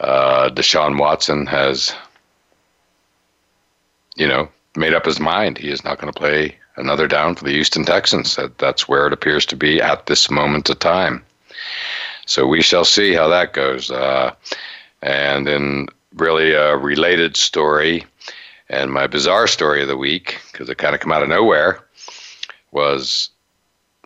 uh, 0.00 0.48
Deshaun 0.50 0.98
Watson 0.98 1.46
has, 1.46 1.94
you 4.18 4.26
know, 4.26 4.48
made 4.76 4.94
up 4.94 5.06
his 5.06 5.20
mind. 5.20 5.56
He 5.56 5.70
is 5.70 5.84
not 5.84 5.98
going 5.98 6.12
to 6.12 6.18
play 6.18 6.56
another 6.76 7.08
down 7.08 7.34
for 7.34 7.44
the 7.44 7.52
Houston 7.52 7.84
Texans. 7.84 8.36
That, 8.36 8.58
that's 8.58 8.88
where 8.88 9.06
it 9.06 9.12
appears 9.12 9.46
to 9.46 9.56
be 9.56 9.80
at 9.80 10.06
this 10.06 10.30
moment 10.30 10.68
of 10.68 10.78
time. 10.78 11.24
So 12.26 12.46
we 12.46 12.60
shall 12.60 12.84
see 12.84 13.14
how 13.14 13.28
that 13.28 13.54
goes. 13.54 13.90
Uh, 13.90 14.34
and 15.02 15.48
in 15.48 15.88
really 16.14 16.52
a 16.52 16.76
related 16.76 17.36
story, 17.36 18.04
and 18.68 18.92
my 18.92 19.06
bizarre 19.06 19.46
story 19.46 19.80
of 19.82 19.88
the 19.88 19.96
week, 19.96 20.40
because 20.52 20.68
it 20.68 20.78
kind 20.78 20.94
of 20.94 21.00
come 21.00 21.12
out 21.12 21.22
of 21.22 21.28
nowhere, 21.28 21.82
was 22.72 23.30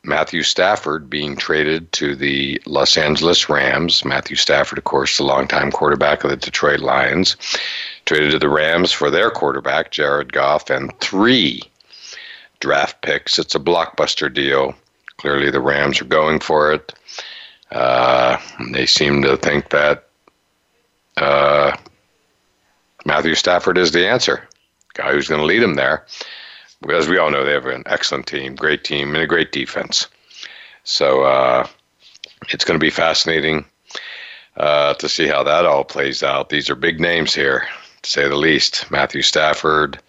Matthew 0.05 0.43
Stafford 0.43 1.09
being 1.09 1.37
traded 1.37 1.91
to 1.93 2.15
the 2.15 2.61
Los 2.67 2.97
Angeles 2.97 3.49
Rams. 3.49 4.05
Matthew 4.05 4.37
Stafford, 4.37 4.79
of 4.79 4.85
course, 4.85 5.17
the 5.17 5.25
longtime 5.25 5.73
quarterback 5.73 6.25
of 6.25 6.31
the 6.31 6.37
Detroit 6.37 6.81
Lions, 6.81 7.37
traded 8.05 8.33
to 8.33 8.39
the 8.39 8.49
Rams 8.49 8.93
for 8.93 9.11
their 9.11 9.31
quarterback, 9.31 9.91
Jared 9.91 10.33
Goff, 10.33 10.71
and 10.71 10.93
three 11.01 11.63
draft 12.61 13.01
picks. 13.03 13.39
It's 13.39 13.55
a 13.55 13.61
blockbuster 13.61 14.33
deal. 14.33 14.75
Clearly, 15.19 15.51
the 15.51 15.61
Rams 15.61 16.01
are 16.01 16.07
going 16.07 16.41
for 16.41 16.73
it. 16.73 16.93
Uh, 17.71 18.39
they 18.73 18.87
seem 18.87 19.23
to 19.23 19.37
think 19.37 19.71
that 19.71 20.09
uh, 21.17 21.77
Matthew 23.05 23.35
Stafford 23.35 23.79
is 23.79 23.93
the 23.93 24.07
answer, 24.07 24.47
guy 24.95 25.13
who's 25.13 25.29
going 25.29 25.41
to 25.41 25.47
lead 25.47 25.63
them 25.63 25.75
there 25.75 26.07
as 26.91 27.09
we 27.09 27.19
all 27.19 27.31
know, 27.31 27.45
they 27.45 27.53
have 27.53 27.67
an 27.67 27.85
excellent 27.87 28.27
team, 28.27 28.55
great 28.55 28.85
team, 28.85 29.15
and 29.15 29.23
a 29.23 29.27
great 29.27 29.53
defense. 29.53 30.09
So 30.85 31.23
uh, 31.23 31.67
it's 32.49 32.65
going 32.65 32.79
to 32.79 32.85
be 32.85 32.91
fascinating 32.91 33.65
uh, 34.57 34.95
to 34.95 35.09
see 35.09 35.27
how 35.27 35.43
that 35.45 35.65
all 35.65 35.85
plays 35.85 36.23
out. 36.23 36.49
These 36.49 36.69
are 36.69 36.75
big 36.75 37.01
names 37.01 37.35
here, 37.35 37.67
to 38.03 38.11
say 38.11 38.29
the 38.29 38.37
least. 38.37 38.91
Matthew 38.91 39.23
Stafford, 39.23 40.01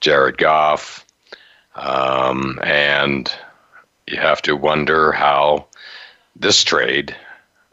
Jared 0.00 0.38
Goff, 0.38 1.04
um, 1.74 2.58
and 2.62 3.32
you 4.06 4.18
have 4.18 4.42
to 4.42 4.56
wonder 4.56 5.12
how 5.12 5.66
this 6.36 6.64
trade, 6.64 7.14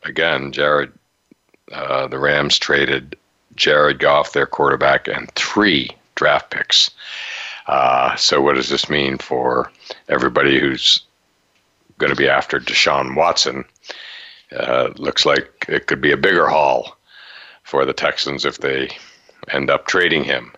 again, 0.03 0.51
Jared, 0.51 0.91
uh, 1.71 2.07
the 2.07 2.19
Rams 2.19 2.57
traded 2.59 3.15
Jared 3.55 3.99
Goff, 3.99 4.33
their 4.33 4.45
quarterback, 4.45 5.07
and 5.07 5.31
three 5.31 5.89
draft 6.15 6.51
picks. 6.51 6.91
Uh, 7.67 8.15
so, 8.15 8.41
what 8.41 8.55
does 8.55 8.69
this 8.69 8.89
mean 8.89 9.17
for 9.17 9.71
everybody 10.07 10.59
who's 10.59 11.01
going 11.97 12.11
to 12.11 12.15
be 12.15 12.29
after 12.29 12.59
Deshaun 12.59 13.15
Watson? 13.15 13.65
Uh, 14.55 14.89
looks 14.95 15.25
like 15.25 15.65
it 15.67 15.87
could 15.87 15.99
be 15.99 16.11
a 16.11 16.17
bigger 16.17 16.47
haul 16.47 16.97
for 17.63 17.83
the 17.83 17.93
Texans 17.93 18.45
if 18.45 18.59
they 18.59 18.89
end 19.51 19.69
up 19.69 19.87
trading 19.87 20.23
him. 20.23 20.51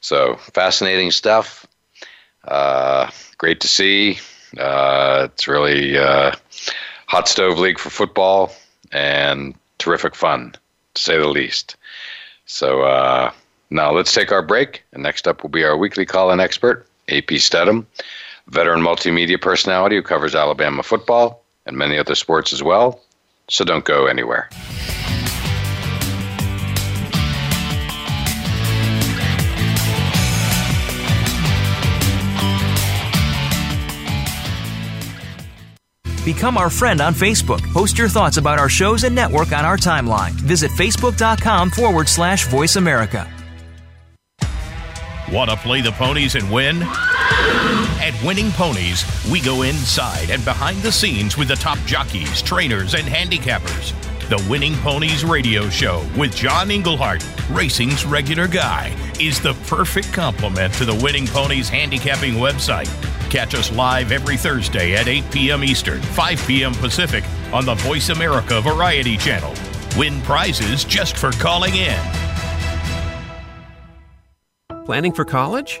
So, 0.00 0.36
fascinating 0.36 1.10
stuff. 1.10 1.66
Uh, 2.46 3.10
great 3.38 3.60
to 3.60 3.68
see. 3.68 4.18
Uh, 4.58 5.28
it's 5.32 5.48
really 5.48 5.98
uh, 5.98 6.32
hot 7.06 7.28
stove 7.28 7.58
league 7.58 7.78
for 7.78 7.90
football 7.90 8.52
and 8.92 9.54
terrific 9.78 10.14
fun, 10.14 10.54
to 10.94 11.02
say 11.02 11.18
the 11.18 11.28
least. 11.28 11.76
So, 12.46 12.82
uh, 12.82 13.32
now 13.70 13.92
let's 13.92 14.14
take 14.14 14.30
our 14.30 14.42
break, 14.42 14.84
and 14.92 15.02
next 15.02 15.26
up 15.26 15.42
will 15.42 15.50
be 15.50 15.64
our 15.64 15.76
weekly 15.76 16.06
call-in 16.06 16.38
expert, 16.38 16.86
AP 17.08 17.32
Stedham, 17.32 17.86
veteran 18.48 18.80
multimedia 18.80 19.40
personality 19.40 19.96
who 19.96 20.02
covers 20.02 20.34
Alabama 20.34 20.82
football 20.82 21.42
and 21.66 21.76
many 21.76 21.98
other 21.98 22.14
sports 22.14 22.52
as 22.52 22.62
well. 22.62 23.00
So 23.48 23.64
don't 23.64 23.84
go 23.84 24.06
anywhere. 24.06 24.48
Become 36.26 36.58
our 36.58 36.70
friend 36.70 37.00
on 37.00 37.14
Facebook. 37.14 37.62
Post 37.72 37.96
your 37.96 38.08
thoughts 38.08 38.36
about 38.36 38.58
our 38.58 38.68
shows 38.68 39.04
and 39.04 39.14
network 39.14 39.52
on 39.52 39.64
our 39.64 39.76
timeline. 39.76 40.32
Visit 40.32 40.72
facebook.com 40.72 41.70
forward 41.70 42.08
slash 42.08 42.48
voice 42.48 42.74
America. 42.74 43.30
Want 45.30 45.50
to 45.50 45.56
play 45.56 45.82
the 45.82 45.92
ponies 45.92 46.34
and 46.34 46.50
win? 46.50 46.82
At 46.82 48.20
Winning 48.24 48.50
Ponies, 48.50 49.04
we 49.30 49.40
go 49.40 49.62
inside 49.62 50.30
and 50.30 50.44
behind 50.44 50.78
the 50.78 50.90
scenes 50.90 51.36
with 51.36 51.46
the 51.46 51.54
top 51.54 51.78
jockeys, 51.86 52.42
trainers, 52.42 52.94
and 52.94 53.04
handicappers. 53.04 53.94
The 54.28 54.44
Winning 54.50 54.74
Ponies 54.78 55.24
radio 55.24 55.68
show 55.68 56.04
with 56.18 56.34
John 56.34 56.72
Englehart, 56.72 57.24
racing's 57.50 58.04
regular 58.04 58.48
guy, 58.48 58.96
is 59.20 59.40
the 59.40 59.54
perfect 59.68 60.12
complement 60.12 60.74
to 60.74 60.84
the 60.84 60.94
Winning 60.96 61.28
Ponies 61.28 61.68
handicapping 61.68 62.34
website. 62.34 62.90
Catch 63.30 63.54
us 63.54 63.72
live 63.72 64.12
every 64.12 64.36
Thursday 64.36 64.94
at 64.94 65.08
8 65.08 65.30
p.m. 65.30 65.64
Eastern, 65.64 66.00
5 66.00 66.46
p.m. 66.46 66.72
Pacific 66.74 67.24
on 67.52 67.64
the 67.64 67.74
Voice 67.74 68.10
America 68.10 68.60
Variety 68.60 69.16
Channel. 69.16 69.52
Win 69.96 70.20
prizes 70.22 70.84
just 70.84 71.16
for 71.16 71.32
calling 71.32 71.74
in. 71.74 71.98
Planning 74.84 75.12
for 75.12 75.24
college? 75.24 75.80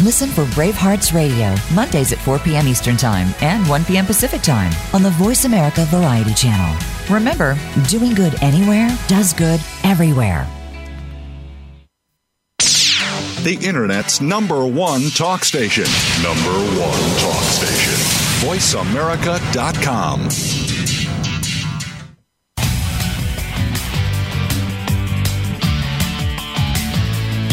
Listen 0.00 0.30
for 0.30 0.44
Bravehearts 0.44 1.12
Radio, 1.12 1.56
Mondays 1.74 2.12
at 2.12 2.20
4 2.20 2.38
p.m. 2.38 2.68
Eastern 2.68 2.96
Time 2.96 3.34
and 3.40 3.68
1 3.68 3.84
p.m. 3.84 4.06
Pacific 4.06 4.42
Time 4.42 4.70
on 4.94 5.02
the 5.02 5.10
Voice 5.10 5.44
America 5.44 5.84
Variety 5.86 6.32
Channel. 6.34 6.72
Remember, 7.10 7.58
doing 7.88 8.14
good 8.14 8.40
anywhere 8.40 8.96
does 9.08 9.32
good 9.32 9.60
everywhere. 9.82 10.46
The 13.42 13.58
Internet's 13.60 14.20
number 14.20 14.64
one 14.66 15.10
talk 15.10 15.44
station. 15.44 15.86
Number 16.22 16.52
one 16.78 17.18
talk 17.18 17.42
station. 17.44 17.94
VoiceAmerica.com. 18.46 20.28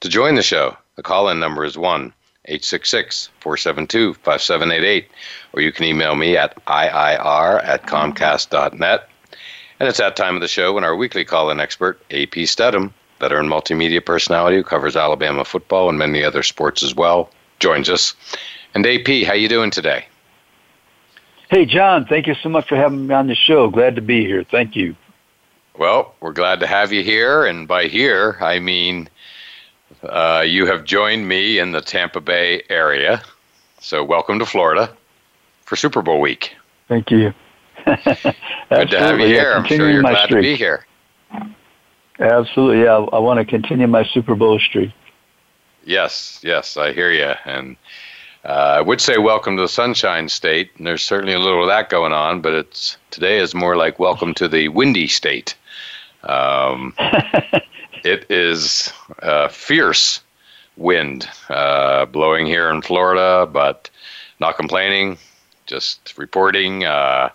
To 0.00 0.08
join 0.08 0.34
the 0.34 0.42
show, 0.42 0.78
the 0.96 1.02
call 1.02 1.28
in 1.28 1.38
number 1.38 1.62
is 1.62 1.76
1 1.76 2.12
866 2.46 3.28
472 3.40 4.14
5788, 4.14 5.08
or 5.52 5.60
you 5.60 5.72
can 5.72 5.84
email 5.84 6.14
me 6.14 6.38
at 6.38 6.56
IIR 6.64 7.62
at 7.62 7.82
Comcast.net. 7.86 9.08
And 9.78 9.88
it's 9.88 9.98
that 9.98 10.16
time 10.16 10.34
of 10.36 10.40
the 10.40 10.48
show 10.48 10.72
when 10.72 10.84
our 10.84 10.96
weekly 10.96 11.24
call 11.26 11.50
in 11.50 11.60
expert, 11.60 12.00
AP 12.10 12.46
Stedham, 12.46 12.94
veteran 13.18 13.46
multimedia 13.46 14.02
personality 14.02 14.56
who 14.56 14.62
covers 14.62 14.96
Alabama 14.96 15.44
football 15.44 15.90
and 15.90 15.98
many 15.98 16.24
other 16.24 16.42
sports 16.42 16.82
as 16.82 16.94
well, 16.94 17.28
joins 17.58 17.90
us. 17.90 18.14
And 18.74 18.86
AP, 18.86 19.26
how 19.26 19.34
you 19.34 19.50
doing 19.50 19.70
today? 19.70 20.06
Hey, 21.50 21.66
John, 21.66 22.06
thank 22.06 22.26
you 22.26 22.34
so 22.36 22.48
much 22.48 22.68
for 22.68 22.76
having 22.76 23.06
me 23.06 23.14
on 23.14 23.26
the 23.26 23.34
show. 23.34 23.68
Glad 23.68 23.96
to 23.96 24.02
be 24.02 24.24
here. 24.24 24.44
Thank 24.44 24.76
you. 24.76 24.96
Well, 25.76 26.14
we're 26.20 26.32
glad 26.32 26.60
to 26.60 26.66
have 26.66 26.90
you 26.90 27.02
here. 27.02 27.44
And 27.44 27.68
by 27.68 27.84
here, 27.84 28.38
I 28.40 28.60
mean 28.60 29.08
uh, 30.02 30.44
you 30.46 30.66
have 30.66 30.84
joined 30.84 31.28
me 31.28 31.58
in 31.58 31.72
the 31.72 31.80
Tampa 31.80 32.20
Bay 32.20 32.62
area. 32.68 33.22
So, 33.80 34.04
welcome 34.04 34.38
to 34.38 34.46
Florida 34.46 34.94
for 35.64 35.76
Super 35.76 36.02
Bowl 36.02 36.20
week. 36.20 36.54
Thank 36.88 37.10
you. 37.10 37.32
Good 37.86 38.90
to 38.90 38.98
have 38.98 39.18
you 39.20 39.26
here. 39.26 39.52
I'm 39.52 39.64
sure 39.64 39.90
you're 39.90 40.02
glad 40.02 40.26
streak. 40.26 40.42
to 40.42 40.42
be 40.42 40.56
here. 40.56 40.86
Absolutely. 42.18 42.82
Yeah, 42.82 43.06
I 43.12 43.18
want 43.18 43.38
to 43.38 43.44
continue 43.44 43.86
my 43.86 44.04
Super 44.04 44.34
Bowl 44.34 44.58
streak. 44.58 44.92
Yes, 45.84 46.40
yes, 46.42 46.76
I 46.76 46.92
hear 46.92 47.10
you. 47.10 47.32
And 47.44 47.76
uh, 48.44 48.76
I 48.78 48.80
would 48.80 49.00
say 49.00 49.18
welcome 49.18 49.56
to 49.56 49.62
the 49.62 49.68
Sunshine 49.68 50.28
State, 50.28 50.70
and 50.76 50.86
there's 50.86 51.02
certainly 51.02 51.32
a 51.32 51.38
little 51.38 51.62
of 51.62 51.68
that 51.68 51.88
going 51.88 52.12
on. 52.12 52.42
But 52.42 52.52
it's 52.52 52.98
today 53.10 53.38
is 53.38 53.54
more 53.54 53.76
like 53.76 53.98
welcome 53.98 54.34
to 54.34 54.48
the 54.48 54.68
windy 54.68 55.06
state. 55.06 55.54
Um, 56.24 56.94
it 58.04 58.30
is 58.30 58.92
uh, 59.22 59.48
fierce 59.48 60.20
wind 60.76 61.28
uh, 61.48 62.06
blowing 62.06 62.46
here 62.46 62.70
in 62.70 62.82
Florida, 62.82 63.48
but 63.50 63.90
not 64.40 64.56
complaining. 64.56 65.18
Just 65.66 66.16
reporting. 66.18 66.84
Uh, 66.84 67.30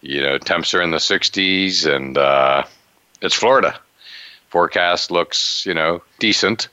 you 0.00 0.22
know, 0.22 0.38
temps 0.38 0.72
are 0.74 0.82
in 0.82 0.90
the 0.90 0.96
60s, 0.96 1.86
and 1.86 2.16
uh, 2.16 2.64
it's 3.20 3.34
Florida. 3.34 3.78
Forecast 4.48 5.10
looks, 5.10 5.64
you 5.66 5.74
know, 5.74 6.02
decent 6.18 6.68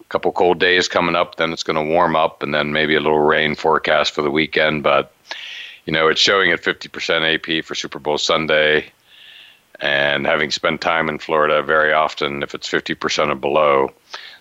A 0.00 0.04
couple 0.04 0.32
cold 0.32 0.58
days 0.58 0.88
coming 0.88 1.16
up, 1.16 1.36
then 1.36 1.52
it's 1.52 1.64
going 1.64 1.76
to 1.76 1.92
warm 1.92 2.16
up, 2.16 2.42
and 2.42 2.54
then 2.54 2.72
maybe 2.72 2.94
a 2.94 3.00
little 3.00 3.18
rain 3.18 3.54
forecast 3.54 4.14
for 4.14 4.22
the 4.22 4.30
weekend. 4.30 4.82
But 4.82 5.12
you 5.84 5.92
know, 5.92 6.08
it's 6.08 6.20
showing 6.20 6.52
at 6.52 6.62
50% 6.62 7.58
AP 7.58 7.64
for 7.64 7.74
Super 7.74 7.98
Bowl 7.98 8.18
Sunday. 8.18 8.92
And 9.82 10.26
having 10.26 10.52
spent 10.52 10.80
time 10.80 11.08
in 11.08 11.18
Florida 11.18 11.60
very 11.60 11.92
often, 11.92 12.42
if 12.44 12.54
it's 12.54 12.68
50% 12.68 13.30
or 13.30 13.34
below, 13.34 13.90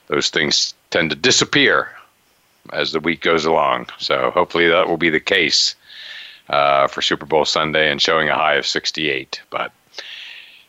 those 0.08 0.30
things 0.30 0.76
tend 0.92 1.10
to 1.10 1.16
disappear 1.16 1.90
as 2.72 2.92
the 2.92 3.00
week 3.00 3.22
goes 3.22 3.44
along. 3.44 3.88
So 3.98 4.30
hopefully 4.30 4.68
that 4.68 4.88
will 4.88 4.98
be 4.98 5.10
the 5.10 5.20
case 5.20 5.76
uh, 6.48 6.88
for 6.88 7.02
Super 7.02 7.26
Bowl 7.26 7.44
Sunday 7.44 7.92
and 7.92 8.00
showing 8.00 8.30
a 8.30 8.36
high 8.36 8.54
of 8.56 8.68
68. 8.68 9.42
But 9.50 9.72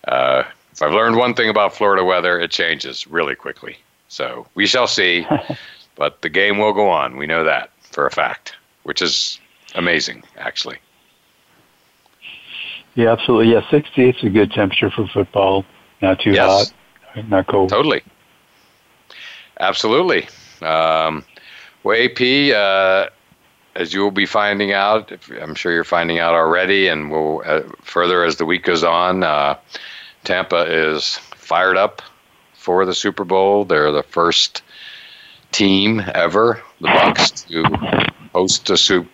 uh, 0.09 0.45
if 0.73 0.81
I've 0.81 0.95
learned 0.95 1.17
one 1.17 1.35
thing 1.35 1.51
about 1.51 1.77
Florida 1.77 2.03
weather, 2.03 2.41
it 2.41 2.51
changes 2.51 3.07
really 3.07 3.35
quickly. 3.35 3.77
So 4.09 4.47
we 4.55 4.67
shall 4.67 4.87
see. 4.87 5.27
but 5.97 6.23
the 6.23 6.31
game 6.31 6.57
will 6.57 6.73
go 6.73 6.89
on. 6.89 7.19
We 7.19 7.27
know 7.27 7.45
that 7.45 7.71
for 7.91 8.07
a 8.07 8.11
fact, 8.11 8.55
which 8.85 9.03
is 9.03 9.39
amazing, 9.75 10.23
actually. 10.39 10.79
Yeah, 12.95 13.13
absolutely. 13.13 13.53
Yeah, 13.53 13.69
68 13.71 14.17
is 14.17 14.25
a 14.25 14.29
good 14.29 14.53
temperature 14.53 14.91
for 14.91 15.07
football. 15.09 15.65
Not 16.01 16.21
too 16.21 16.33
yes. 16.33 16.73
hot, 17.15 17.29
not 17.29 17.47
cold. 17.47 17.71
Totally. 17.71 18.03
Absolutely. 19.59 20.29
Um, 20.61 21.25
well, 21.85 21.97
AP, 21.97 22.21
uh, 22.55 23.09
as 23.75 23.95
you 23.95 24.01
will 24.01 24.11
be 24.11 24.27
finding 24.27 24.73
out, 24.73 25.13
I'm 25.41 25.55
sure 25.55 25.73
you're 25.73 25.85
finding 25.85 26.19
out 26.19 26.35
already, 26.35 26.89
and 26.89 27.11
we'll 27.11 27.43
uh, 27.45 27.63
further 27.81 28.25
as 28.25 28.37
the 28.37 28.45
week 28.45 28.65
goes 28.65 28.85
on. 28.85 29.23
Uh, 29.23 29.57
Tampa 30.25 30.67
is 30.69 31.17
fired 31.37 31.77
up 31.77 32.03
for 32.55 32.85
the 32.85 32.95
Super 32.95 33.25
Bowl. 33.25 33.65
They're 33.65 33.93
the 33.93 34.03
first 34.03 34.63
team 35.51 36.03
ever, 36.15 36.63
the 36.81 36.89
Bucks, 36.89 37.43
to 37.43 37.65
host 38.33 38.71
a 38.71 38.77
soup 38.77 39.09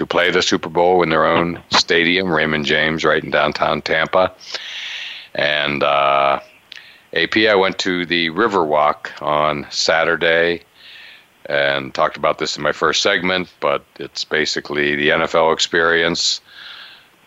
to 0.00 0.06
play 0.06 0.30
the 0.30 0.40
Super 0.40 0.70
Bowl 0.70 1.02
in 1.02 1.10
their 1.10 1.26
own 1.26 1.62
stadium, 1.72 2.32
Raymond 2.32 2.64
James, 2.64 3.04
right 3.04 3.22
in 3.22 3.30
downtown 3.30 3.82
Tampa. 3.82 4.32
And 5.34 5.82
uh, 5.82 6.40
AP, 7.12 7.36
I 7.36 7.54
went 7.54 7.78
to 7.80 8.06
the 8.06 8.30
Riverwalk 8.30 9.10
on 9.20 9.66
Saturday 9.70 10.62
and 11.44 11.92
talked 11.92 12.16
about 12.16 12.38
this 12.38 12.56
in 12.56 12.62
my 12.62 12.72
first 12.72 13.02
segment, 13.02 13.52
but 13.60 13.84
it's 13.96 14.24
basically 14.24 14.96
the 14.96 15.10
NFL 15.10 15.52
experience 15.52 16.40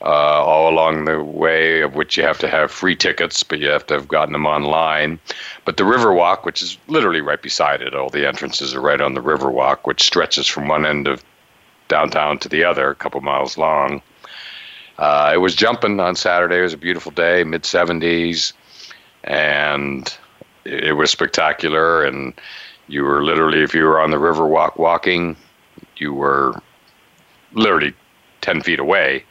uh, 0.01 0.05
all 0.43 0.67
along 0.67 1.05
the 1.05 1.23
way, 1.23 1.81
of 1.81 1.93
which 1.93 2.17
you 2.17 2.23
have 2.23 2.39
to 2.39 2.47
have 2.47 2.71
free 2.71 2.95
tickets, 2.95 3.43
but 3.43 3.59
you 3.59 3.67
have 3.67 3.85
to 3.85 3.93
have 3.93 4.07
gotten 4.07 4.33
them 4.33 4.47
online. 4.47 5.19
But 5.63 5.77
the 5.77 5.83
Riverwalk, 5.83 6.43
which 6.43 6.63
is 6.63 6.79
literally 6.87 7.21
right 7.21 7.41
beside 7.41 7.83
it, 7.83 7.93
all 7.93 8.09
the 8.09 8.27
entrances 8.27 8.73
are 8.73 8.81
right 8.81 8.99
on 8.99 9.13
the 9.13 9.21
Riverwalk, 9.21 9.81
which 9.83 10.01
stretches 10.01 10.47
from 10.47 10.67
one 10.67 10.87
end 10.87 11.07
of 11.07 11.23
downtown 11.93 12.39
to 12.39 12.49
the 12.49 12.63
other, 12.63 12.89
a 12.89 12.95
couple 12.95 13.21
miles 13.21 13.55
long. 13.55 14.01
Uh, 14.97 15.29
it 15.31 15.37
was 15.37 15.53
jumping 15.53 15.99
on 15.99 16.15
Saturday. 16.15 16.57
It 16.57 16.63
was 16.63 16.73
a 16.73 16.77
beautiful 16.77 17.11
day, 17.11 17.43
mid 17.43 17.61
70s, 17.61 18.53
and 19.25 20.11
it 20.65 20.97
was 20.97 21.11
spectacular. 21.11 22.03
And 22.03 22.33
you 22.87 23.03
were 23.03 23.23
literally, 23.23 23.61
if 23.61 23.75
you 23.75 23.83
were 23.83 23.99
on 23.99 24.09
the 24.09 24.17
Riverwalk 24.17 24.79
walking, 24.79 25.37
you 25.97 26.15
were 26.15 26.59
literally 27.51 27.93
10 28.41 28.63
feet 28.63 28.79
away 28.79 29.23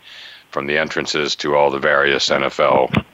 from 0.53 0.69
the 0.69 0.79
entrances 0.79 1.35
to 1.35 1.57
all 1.57 1.69
the 1.69 1.81
various 1.81 2.31
NFL 2.31 3.05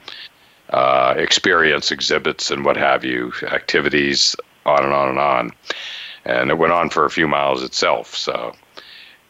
uh, 0.69 1.15
experience 1.17 1.91
exhibits 1.91 2.51
and 2.51 2.63
what 2.63 2.77
have 2.77 3.03
you, 3.03 3.33
activities, 3.47 4.35
on 4.67 4.83
and 4.83 4.93
on 4.93 5.09
and 5.09 5.19
on. 5.19 5.51
And 6.25 6.51
it 6.51 6.59
went 6.59 6.73
on 6.73 6.91
for 6.91 7.05
a 7.05 7.09
few 7.09 7.27
miles 7.27 7.63
itself. 7.63 8.15
So 8.15 8.53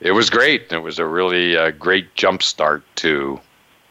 it 0.02 0.12
was 0.12 0.30
great. 0.30 0.72
It 0.72 0.80
was 0.80 1.00
a 1.00 1.06
really 1.06 1.58
uh, 1.58 1.72
great 1.72 2.16
jump 2.16 2.44
start 2.44 2.84
to 2.98 3.40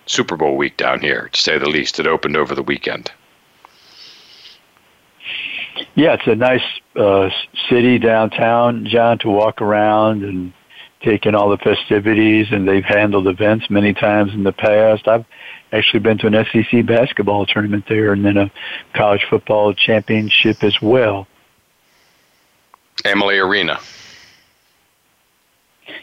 Super 0.07 0.37
Bowl 0.37 0.57
week 0.57 0.77
down 0.77 1.01
here, 1.01 1.29
to 1.33 1.41
say 1.41 1.59
the 1.59 1.69
least. 1.69 2.01
It 2.01 2.07
opened 2.07 2.37
over 2.37 2.55
the 2.55 2.63
weekend. 2.63 3.11
Yeah, 5.95 6.15
it's 6.15 6.27
a 6.27 6.35
nice 6.35 6.63
uh, 6.97 7.31
city 7.69 7.99
downtown, 7.99 8.87
John, 8.87 9.19
to 9.19 9.29
walk 9.29 9.61
around 9.61 10.25
and 10.25 10.53
take 11.03 11.27
in 11.27 11.35
all 11.35 11.51
the 11.51 11.59
festivities 11.59 12.49
and 12.51 12.67
they've 12.67 12.85
handled 12.85 13.29
events 13.29 13.71
many 13.71 13.95
times 13.95 14.33
in 14.33 14.43
the 14.43 14.53
past. 14.53 15.07
I've 15.07 15.25
actually 15.73 16.01
been 16.01 16.19
to 16.19 16.27
an 16.27 16.47
SEC 16.53 16.85
basketball 16.87 17.47
tournament 17.47 17.85
there 17.89 18.13
and 18.13 18.25
then 18.25 18.37
a 18.37 18.51
college 18.95 19.25
football 19.29 19.75
championship 19.75 20.65
as 20.65 20.81
well. 20.83 21.29
Amalie 23.05 23.39
Arena. 23.39 23.79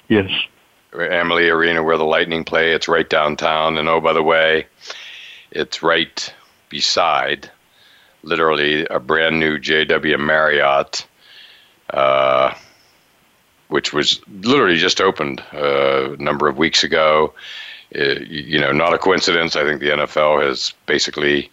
Yes. 0.07 0.29
Amalie 0.93 1.49
Arena 1.49 1.83
where 1.83 1.97
the 1.97 2.05
Lightning 2.05 2.43
play. 2.43 2.71
It's 2.71 2.87
right 2.87 3.09
downtown. 3.09 3.77
And 3.77 3.89
oh, 3.89 3.99
by 3.99 4.13
the 4.13 4.23
way, 4.23 4.67
it's 5.51 5.83
right 5.83 6.33
beside 6.69 7.49
literally 8.23 8.85
a 8.85 8.99
brand 8.99 9.39
new 9.39 9.57
JW 9.57 10.19
Marriott. 10.19 11.05
Uh, 11.89 12.53
which 13.67 13.93
was 13.93 14.21
literally 14.41 14.77
just 14.77 15.01
opened 15.01 15.43
uh, 15.53 16.13
a 16.13 16.17
number 16.17 16.47
of 16.47 16.57
weeks 16.57 16.83
ago. 16.83 17.33
It, 17.91 18.17
uh, 18.17 18.25
you 18.27 18.59
know, 18.59 18.71
not 18.71 18.93
a 18.93 18.97
coincidence. 18.97 19.55
I 19.55 19.63
think 19.63 19.79
the 19.79 19.89
NFL 19.89 20.45
has 20.45 20.73
basically 20.85 21.49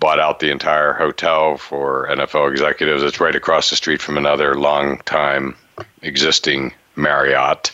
bought 0.00 0.20
out 0.20 0.40
the 0.40 0.50
entire 0.50 0.92
hotel 0.92 1.56
for 1.56 2.08
NFL 2.08 2.50
executives. 2.50 3.02
It's 3.02 3.20
right 3.20 3.34
across 3.34 3.70
the 3.70 3.76
street 3.76 4.02
from 4.02 4.16
another 4.16 4.54
long-time 4.54 5.56
existing 6.02 6.72
Marriott. 6.96 7.72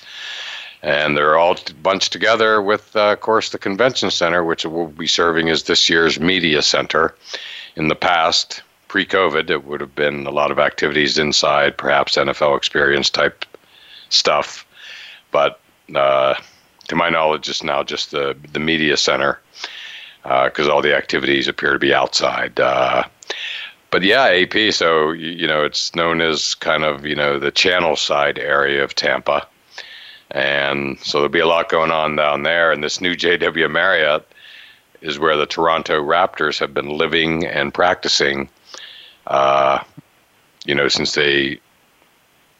And 0.82 1.16
they're 1.16 1.36
all 1.36 1.56
bunched 1.82 2.12
together 2.12 2.62
with, 2.62 2.96
uh, 2.96 3.12
of 3.12 3.20
course, 3.20 3.50
the 3.50 3.58
convention 3.58 4.10
center, 4.10 4.42
which 4.42 4.64
will 4.64 4.86
be 4.86 5.06
serving 5.06 5.50
as 5.50 5.64
this 5.64 5.90
year's 5.90 6.18
media 6.18 6.62
center. 6.62 7.14
In 7.76 7.88
the 7.88 7.94
past, 7.94 8.62
pre-COVID, 8.88 9.50
it 9.50 9.64
would 9.64 9.80
have 9.80 9.94
been 9.94 10.26
a 10.26 10.30
lot 10.30 10.50
of 10.50 10.58
activities 10.58 11.18
inside, 11.18 11.76
perhaps 11.76 12.16
NFL 12.16 12.56
experience 12.56 13.10
type 13.10 13.44
stuff. 14.08 14.66
But 15.30 15.60
uh, 15.94 16.34
to 16.88 16.96
my 16.96 17.08
knowledge, 17.08 17.48
it's 17.48 17.62
now 17.62 17.82
just 17.82 18.10
the 18.10 18.36
the 18.52 18.58
media 18.58 18.96
center 18.96 19.38
because 20.22 20.68
uh, 20.68 20.72
all 20.72 20.82
the 20.82 20.96
activities 20.96 21.48
appear 21.48 21.72
to 21.72 21.78
be 21.78 21.94
outside. 21.94 22.58
Uh, 22.58 23.04
but 23.90 24.02
yeah, 24.02 24.26
AP. 24.26 24.72
So 24.72 25.12
you 25.12 25.46
know, 25.46 25.64
it's 25.64 25.94
known 25.94 26.20
as 26.20 26.54
kind 26.56 26.84
of 26.84 27.04
you 27.04 27.14
know 27.14 27.38
the 27.38 27.50
Channel 27.50 27.96
Side 27.96 28.38
area 28.38 28.82
of 28.84 28.94
Tampa, 28.94 29.46
and 30.30 30.98
so 31.00 31.18
there'll 31.18 31.28
be 31.28 31.40
a 31.40 31.46
lot 31.46 31.68
going 31.68 31.90
on 31.90 32.16
down 32.16 32.42
there. 32.42 32.72
And 32.72 32.82
this 32.82 33.00
new 33.00 33.14
JW 33.14 33.70
Marriott 33.70 34.26
is 35.00 35.18
where 35.18 35.36
the 35.36 35.46
Toronto 35.46 36.02
Raptors 36.02 36.58
have 36.58 36.74
been 36.74 36.88
living 36.88 37.46
and 37.46 37.72
practicing. 37.74 38.48
Uh, 39.26 39.82
you 40.66 40.74
know, 40.74 40.88
since 40.88 41.14
they 41.14 41.60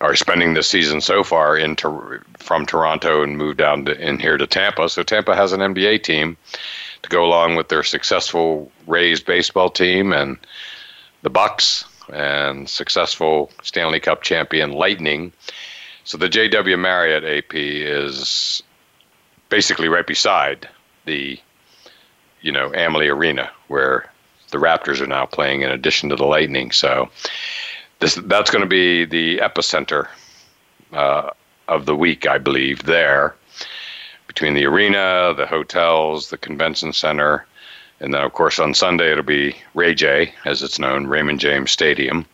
are 0.01 0.17
spending 0.17 0.55
the 0.55 0.63
season 0.63 1.01
so 1.01 1.23
far 1.23 1.57
in 1.57 1.77
to, 1.77 2.21
from 2.39 2.65
Toronto 2.65 3.23
and 3.23 3.37
moved 3.37 3.59
down 3.59 3.85
to, 3.85 4.01
in 4.01 4.19
here 4.19 4.39
to 4.39 4.47
Tampa. 4.47 4.89
So 4.89 5.03
Tampa 5.03 5.35
has 5.35 5.53
an 5.53 5.61
NBA 5.61 6.03
team 6.03 6.37
to 7.03 7.09
go 7.11 7.25
along 7.25 7.57
with 7.57 7.69
their 7.69 7.83
successful 7.83 8.73
Rays 8.87 9.21
baseball 9.21 9.69
team 9.69 10.13
and 10.13 10.39
the 11.23 11.31
Bucks 11.31 11.85
and 12.13 12.69
successful 12.69 13.51
Stanley 13.63 14.01
Cup 14.01 14.23
champion 14.23 14.73
Lightning. 14.73 15.33
So 16.05 16.19
the 16.19 16.29
JW 16.29 16.79
Marriott 16.79 17.25
AP 17.25 17.55
is 17.55 18.63
basically 19.49 19.89
right 19.89 20.07
beside 20.07 20.69
the 21.05 21.39
you 22.41 22.53
know 22.53 22.73
Amalie 22.75 23.09
Arena 23.09 23.51
where 23.69 24.11
the 24.51 24.59
Raptors 24.59 25.01
are 25.01 25.07
now 25.07 25.27
playing 25.27 25.63
in 25.63 25.71
addition 25.71 26.09
to 26.09 26.17
the 26.17 26.25
Lightning. 26.25 26.73
So 26.73 27.09
this 28.01 28.15
that's 28.15 28.51
going 28.51 28.63
to 28.63 28.69
be 28.69 29.05
the 29.05 29.39
epicenter 29.39 30.09
uh, 30.93 31.31
of 31.69 31.87
the 31.87 31.95
week, 31.95 32.27
I 32.27 32.39
believe. 32.39 32.85
There 32.85 33.37
between 34.27 34.55
the 34.55 34.65
arena, 34.65 35.35
the 35.37 35.45
hotels, 35.45 36.31
the 36.31 36.39
convention 36.39 36.93
center, 36.93 37.45
and 38.01 38.13
then, 38.13 38.23
of 38.23 38.33
course, 38.33 38.59
on 38.59 38.75
Sunday 38.75 39.13
it'll 39.13 39.25
be 39.25 39.57
Ray 39.75 39.95
J, 39.95 40.35
as 40.45 40.63
it's 40.63 40.79
known, 40.79 41.07
Raymond 41.07 41.41
James 41.41 41.71
Stadium. 41.71 42.27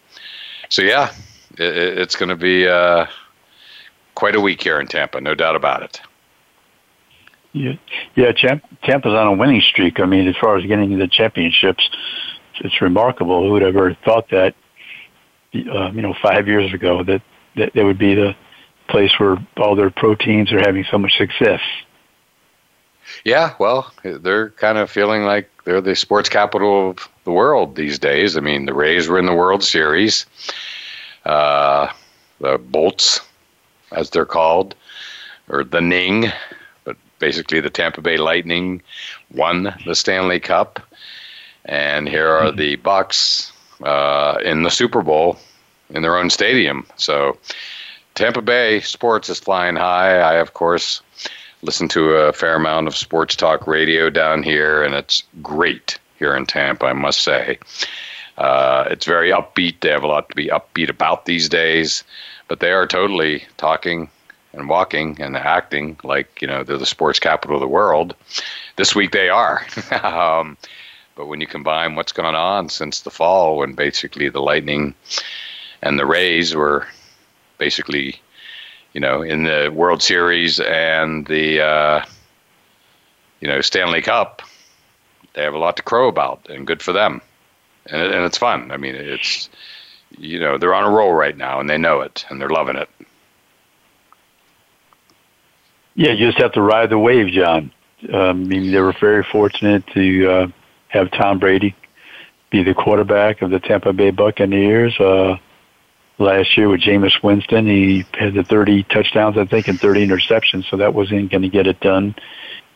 So, 0.69 0.83
yeah, 0.83 1.13
it, 1.59 1.99
it's 1.99 2.17
going 2.17 2.29
to 2.29 2.37
be 2.37 2.67
uh, 2.67 3.07
quite 4.15 4.35
a 4.35 4.41
week 4.41 4.63
here 4.63 4.81
in 4.81 4.87
Tampa, 4.87 5.21
no 5.21 5.35
doubt 5.35 5.57
about 5.57 5.83
it. 5.83 6.01
Yeah, 7.53 7.73
yeah. 8.17 8.33
Tampa's 8.33 9.13
on 9.13 9.27
a 9.27 9.33
winning 9.33 9.63
streak. 9.63 9.99
I 9.99 10.05
mean, 10.05 10.29
as 10.29 10.37
far 10.37 10.59
as 10.59 10.67
getting 10.67 10.99
the 10.99 11.09
championships, 11.09 11.89
it's 12.61 12.81
remarkable. 12.83 13.43
Who 13.43 13.53
would 13.53 13.63
ever 13.63 13.97
thought 14.05 14.29
that? 14.31 14.55
Uh, 15.55 15.91
you 15.93 16.03
know, 16.03 16.15
five 16.21 16.49
years 16.49 16.75
ago, 16.75 17.03
that 17.05 17.23
that 17.57 17.73
they 17.73 17.83
would 17.83 17.99
be 17.99 18.15
the 18.15 18.37
place 18.89 19.19
where 19.19 19.39
all 19.57 19.75
their 19.75 19.91
pro 19.91 20.15
teams 20.15 20.53
are 20.53 20.61
having 20.61 20.85
so 20.91 20.99
much 20.99 21.17
success. 21.17 21.61
Yeah, 23.25 23.55
well, 23.59 23.93
they're 24.03 24.51
kind 24.51 24.79
of 24.79 24.91
feeling 24.91 25.25
like 25.25 25.51
they're 25.65 25.81
the 25.81 25.97
sports 25.97 26.29
capital 26.29 26.91
of 26.91 27.09
the 27.25 27.33
world 27.33 27.77
these 27.77 27.99
days. 27.99 28.37
I 28.37 28.41
mean, 28.41 28.67
the 28.67 28.75
Rays 28.75 29.09
were 29.09 29.19
in 29.19 29.27
the 29.27 29.35
World 29.35 29.65
Series. 29.65 30.27
Uh, 31.25 31.89
the 32.41 32.59
Bolts, 32.59 33.21
as 33.93 34.11
they're 34.11 34.25
called, 34.25 34.75
or 35.49 35.65
the 35.65 35.81
Ning, 35.81 36.27
but 36.85 36.97
basically 37.19 37.61
the 37.61 37.71
Tampa 37.71 38.01
Bay 38.01 38.17
Lightning 38.17 38.83
won 39.35 39.75
the 39.87 39.95
Stanley 39.95 40.41
Cup, 40.41 40.81
and 41.65 42.09
here 42.09 42.29
are 42.29 42.53
the 42.53 42.77
Bucks 42.77 43.53
uh, 43.83 44.39
in 44.45 44.63
the 44.63 44.71
Super 44.71 45.03
Bowl 45.03 45.39
in 45.91 46.03
their 46.03 46.17
own 46.17 46.31
stadium. 46.31 46.87
So 46.97 47.39
Tampa 48.15 48.43
Bay 48.43 48.81
sports 48.81 49.29
is 49.29 49.39
flying 49.41 49.77
high. 49.77 50.19
I, 50.19 50.35
of 50.35 50.55
course, 50.55 51.03
listen 51.67 51.89
to 51.89 52.13
a 52.13 52.33
fair 52.33 52.55
amount 52.55 52.87
of 52.87 52.97
sports 52.97 53.35
talk 53.35 53.67
radio 53.67 54.09
down 54.09 54.43
here, 54.45 54.85
and 54.85 54.95
it's 54.95 55.25
great 55.43 55.99
here 56.19 56.35
in 56.35 56.47
Tampa, 56.47 56.87
I 56.87 56.93
must 56.93 57.21
say. 57.23 57.59
Uh, 58.39 58.85
it's 58.89 59.05
very 59.05 59.31
upbeat. 59.31 59.81
They 59.81 59.91
have 59.91 60.05
a 60.05 60.07
lot 60.07 60.29
to 60.29 60.37
be 60.37 60.47
upbeat 60.47 60.89
about 60.89 61.27
these 61.27 61.49
days, 61.49 62.05
but 62.47 62.61
they 62.61 62.71
are 62.71 62.87
totally 62.87 63.45
talking 63.57 64.09
and 64.53 64.69
walking 64.69 65.21
and 65.21 65.37
acting 65.37 65.99
like 66.03 66.41
you 66.41 66.49
know 66.49 66.63
they're 66.63 66.79
the 66.79 66.87
sports 66.87 67.19
capital 67.19 67.57
of 67.57 67.61
the 67.61 67.69
world. 67.69 68.15
This 68.77 68.95
week 68.95 69.11
they 69.11 69.29
are. 69.29 69.67
um, 70.03 70.57
but 71.17 71.27
when 71.27 71.41
you 71.41 71.47
combine 71.47 71.97
what's 71.97 72.13
gone 72.13 72.37
on 72.37 72.69
since 72.69 73.01
the 73.01 73.11
fall, 73.11 73.57
when 73.57 73.73
basically 73.73 74.29
the 74.29 74.41
Lightning 74.41 74.95
and 75.83 75.99
the 75.99 76.07
Rays 76.07 76.55
were 76.55 76.87
basically 77.59 78.21
you 78.97 79.01
know, 79.01 79.21
in 79.21 79.43
the 79.43 79.71
World 79.75 80.03
Series 80.03 80.59
and 80.59 81.27
the 81.27 81.61
uh, 81.61 82.05
you 83.41 83.47
know 83.47 83.61
Stanley 83.61 84.01
Cup, 84.01 84.41
they 85.35 85.43
have 85.43 85.53
a 85.53 85.59
lot 85.59 85.77
to 85.77 85.83
crow 85.83 86.09
about, 86.09 86.49
and 86.49 86.67
good 86.67 86.83
for 86.83 86.95
them. 86.95 87.21
And, 87.91 88.01
and 88.01 88.25
it's 88.25 88.39
fun. 88.39 88.71
I 88.71 88.79
mean, 88.79 88.95
it's 88.95 89.51
you 90.17 90.41
know 90.41 90.57
they're 90.57 90.75
on 90.75 90.85
a 90.85 90.91
roll 90.91 91.13
right 91.13 91.37
now, 91.37 91.61
and 91.61 91.69
they 91.69 91.77
know 91.77 92.01
it, 92.01 92.25
and 92.31 92.41
they're 92.41 92.49
loving 92.49 92.77
it. 92.77 92.89
Yeah, 95.95 96.13
you 96.13 96.29
just 96.29 96.39
have 96.39 96.53
to 96.53 96.63
ride 96.63 96.89
the 96.89 96.99
wave, 96.99 97.27
John. 97.27 97.71
Um, 98.11 98.21
I 98.21 98.33
mean, 98.33 98.73
they 98.73 98.81
were 98.81 98.97
very 98.99 99.25
fortunate 99.25 99.87
to 99.89 100.27
uh, 100.27 100.47
have 100.89 101.11
Tom 101.11 101.39
Brady 101.39 101.77
be 102.49 102.63
the 102.63 102.73
quarterback 102.73 103.43
of 103.43 103.51
the 103.51 103.61
Tampa 103.61 103.93
Bay 103.93 104.11
Buccaneers. 104.11 104.99
Uh, 104.99 105.37
last 106.19 106.57
year 106.57 106.69
with 106.69 106.81
Jameis 106.81 107.23
Winston. 107.23 107.67
He 107.67 108.05
had 108.15 108.35
the 108.35 108.45
30 108.45 108.85
touchdowns, 108.85 109.37
I 109.37 109.45
think, 109.45 109.69
and 109.69 109.79
30 109.79 110.07
interceptions, 110.07 110.69
so 110.71 110.77
that 110.79 110.95
wasn't 110.95 111.31
going 111.31 111.43
to 111.43 111.49
get 111.49 111.67
it 111.67 111.81
done. 111.81 112.15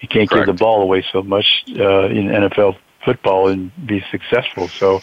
You 0.00 0.08
can't 0.08 0.28
Correct. 0.28 0.46
give 0.46 0.56
the 0.56 0.58
ball 0.58 0.82
away 0.82 1.04
so 1.12 1.22
much 1.22 1.64
uh, 1.68 2.06
in 2.06 2.28
NFL 2.28 2.76
football 3.04 3.48
and 3.48 3.70
be 3.86 4.04
successful. 4.10 4.68
So 4.68 5.00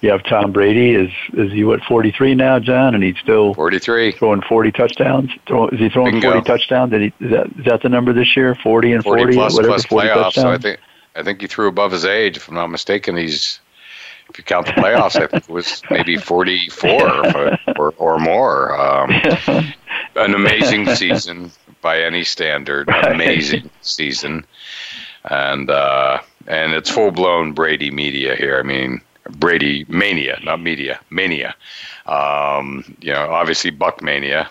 you 0.00 0.10
have 0.10 0.22
Tom 0.24 0.52
Brady. 0.52 0.94
Is 0.94 1.10
is 1.34 1.52
he 1.52 1.64
what 1.64 1.82
43 1.82 2.34
now, 2.34 2.58
John? 2.58 2.94
And 2.94 3.02
he's 3.02 3.18
still 3.18 3.54
43 3.54 4.12
throwing 4.12 4.42
40 4.42 4.72
touchdowns. 4.72 5.30
Throw, 5.46 5.68
is 5.68 5.78
he 5.78 5.88
throwing 5.88 6.12
Bingo. 6.12 6.32
40 6.32 6.46
touchdowns? 6.46 6.90
Did 6.90 7.00
he, 7.02 7.24
is 7.24 7.30
that 7.30 7.46
is 7.58 7.64
that 7.66 7.82
the 7.82 7.88
number 7.88 8.12
this 8.12 8.36
year? 8.36 8.54
40 8.54 8.92
and 8.92 9.04
40, 9.04 9.22
40 9.22 9.34
plus, 9.36 9.54
whatever. 9.54 9.72
Plus 9.72 9.84
40 9.86 10.08
playoffs. 10.08 10.14
Touchdowns? 10.14 10.34
So 10.34 10.50
I 10.50 10.58
think 10.58 10.80
I 11.16 11.22
think 11.22 11.40
he 11.40 11.46
threw 11.46 11.68
above 11.68 11.92
his 11.92 12.04
age, 12.04 12.36
if 12.36 12.48
I'm 12.48 12.54
not 12.54 12.68
mistaken. 12.68 13.16
He's 13.16 13.60
if 14.30 14.38
you 14.38 14.44
count 14.44 14.66
the 14.66 14.72
playoffs, 14.72 15.16
I 15.16 15.26
think 15.26 15.44
it 15.44 15.50
was 15.50 15.82
maybe 15.90 16.16
44 16.16 17.58
or, 17.76 17.94
or 17.98 18.18
more. 18.18 18.80
Um, 18.80 19.10
an 20.16 20.34
amazing 20.34 20.86
season 20.94 21.50
by 21.82 22.02
any 22.02 22.24
standard. 22.24 22.88
Amazing 22.88 23.70
season, 23.80 24.44
and 25.24 25.68
uh, 25.68 26.20
and 26.46 26.72
it's 26.72 26.90
full 26.90 27.10
blown 27.10 27.52
Brady 27.52 27.90
media 27.90 28.36
here. 28.36 28.58
I 28.58 28.62
mean 28.62 29.00
Brady 29.30 29.84
mania, 29.88 30.38
not 30.42 30.60
media 30.60 31.00
mania. 31.10 31.54
Um, 32.06 32.96
you 33.00 33.12
know, 33.12 33.30
obviously 33.30 33.70
Buck 33.70 34.02
mania, 34.02 34.48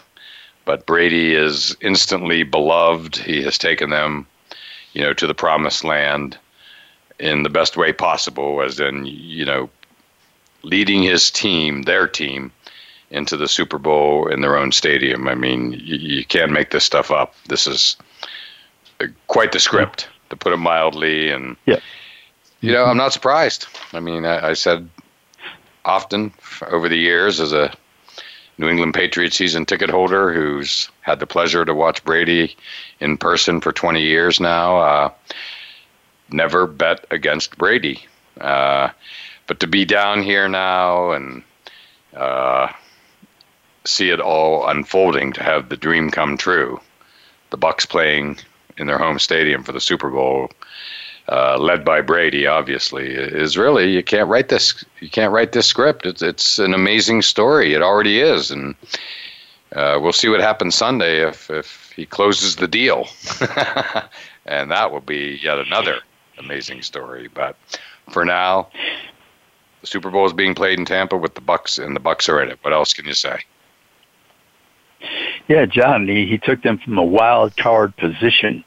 but 0.66 0.86
Brady 0.86 1.36
is 1.36 1.76
instantly 1.82 2.44
beloved. 2.44 3.18
He 3.18 3.42
has 3.44 3.58
taken 3.58 3.90
them, 3.90 4.28
you 4.94 5.02
know, 5.02 5.14
to 5.14 5.28
the 5.28 5.34
promised 5.34 5.84
land 5.84 6.38
in 7.20 7.44
the 7.44 7.50
best 7.50 7.78
way 7.78 7.92
possible, 7.92 8.62
as 8.62 8.80
in, 8.80 9.06
you 9.06 9.46
know, 9.46 9.70
leading 10.64 11.04
his 11.04 11.30
team, 11.30 11.84
their 11.84 12.08
team, 12.08 12.52
into 13.12 13.36
the 13.36 13.48
Super 13.48 13.78
Bowl 13.78 14.28
in 14.28 14.42
their 14.42 14.58
own 14.58 14.72
stadium. 14.72 15.28
I 15.28 15.36
mean, 15.36 15.74
you, 15.74 15.98
you 15.98 16.26
can't 16.26 16.52
make 16.52 16.72
this 16.72 16.84
stuff 16.84 17.12
up. 17.12 17.34
This 17.48 17.66
is 17.66 17.98
quite 19.28 19.52
the 19.52 19.60
script, 19.60 20.08
to 20.30 20.36
put 20.36 20.54
it 20.54 20.58
mildly. 20.58 21.30
And, 21.30 21.56
yeah. 21.66 21.80
you 22.62 22.72
know, 22.72 22.86
I'm 22.86 22.98
not 22.98 23.14
surprised. 23.14 23.66
I 23.94 24.00
mean, 24.00 24.26
I, 24.26 24.50
I 24.50 24.54
said 24.54 24.90
often 25.86 26.32
over 26.68 26.88
the 26.88 26.98
years 26.98 27.40
as 27.40 27.52
a 27.52 27.74
New 28.58 28.68
England 28.68 28.94
Patriots 28.94 29.38
season 29.38 29.66
ticket 29.66 29.90
holder 29.90 30.34
who's 30.34 30.90
had 31.02 31.20
the 31.20 31.26
pleasure 31.26 31.66
to 31.66 31.74
watch 31.74 32.04
Brady 32.04 32.56
in 33.00 33.18
person 33.18 33.62
for 33.62 33.72
20 33.72 34.02
years 34.02 34.40
now. 34.40 34.78
Uh, 34.78 35.12
never 36.32 36.68
bet 36.68 37.06
against 37.12 37.58
Brady. 37.58 38.06
Uh, 38.40 38.90
but 39.48 39.60
to 39.60 39.68
be 39.68 39.86
down 39.86 40.22
here 40.22 40.48
now 40.48 41.12
and 41.12 41.44
uh, 42.16 42.72
see 43.86 44.10
it 44.10 44.20
all 44.20 44.68
unfolding, 44.68 45.34
to 45.34 45.44
have 45.44 45.70
the 45.70 45.78
dream 45.78 46.10
come 46.12 46.38
true, 46.38 46.80
the 47.50 47.58
Bucks 47.58 47.86
playing 47.86 48.38
in 48.78 48.88
their 48.88 48.98
home 48.98 49.20
stadium 49.20 49.64
for 49.64 49.72
the 49.72 49.82
Super 49.82 50.10
Bowl, 50.10 50.52
uh, 51.30 51.58
led 51.58 51.86
by 51.86 52.02
Brady, 52.02 52.48
obviously, 52.48 53.12
is 53.12 53.58
really 53.58 53.92
you 53.92 54.04
can't 54.04 54.30
write 54.30 54.50
this. 54.50 54.84
You 55.00 55.10
can't 55.10 55.32
write 55.32 55.52
this 55.52 55.68
script. 55.68 56.06
It's 56.06 56.22
it's 56.22 56.58
an 56.58 56.74
amazing 56.74 57.22
story. 57.22 57.74
It 57.74 57.84
already 57.84 58.20
is, 58.20 58.50
and 58.50 58.74
uh, 59.76 60.00
we'll 60.02 60.14
see 60.14 60.30
what 60.30 60.40
happens 60.40 60.74
Sunday 60.76 61.28
if 61.28 61.50
if 61.52 61.92
he 61.96 62.08
closes 62.08 62.56
the 62.56 62.68
deal, 62.68 63.08
and 64.48 64.72
that 64.72 64.92
will 64.92 65.02
be 65.02 65.40
yet 65.44 65.60
another 65.60 66.00
amazing 66.40 66.82
story. 66.82 67.30
But 67.34 67.56
for 68.12 68.26
now, 68.26 68.70
the 69.82 69.88
Super 69.88 70.10
Bowl 70.10 70.26
is 70.26 70.34
being 70.34 70.56
played 70.56 70.80
in 70.80 70.86
Tampa 70.86 71.18
with 71.18 71.36
the 71.36 71.42
Bucks, 71.42 71.78
and 71.78 71.96
the 71.96 72.00
Bucks 72.00 72.28
are 72.30 72.42
in 72.42 72.50
it. 72.50 72.60
What 72.62 72.74
else 72.74 72.94
can 72.94 73.06
you 73.06 73.14
say? 73.14 73.40
Yeah, 75.48 75.66
John, 75.66 76.08
he, 76.08 76.26
he 76.26 76.38
took 76.38 76.62
them 76.62 76.78
from 76.78 76.98
a 76.98 77.04
wild 77.04 77.56
card 77.58 77.96
position 77.98 78.64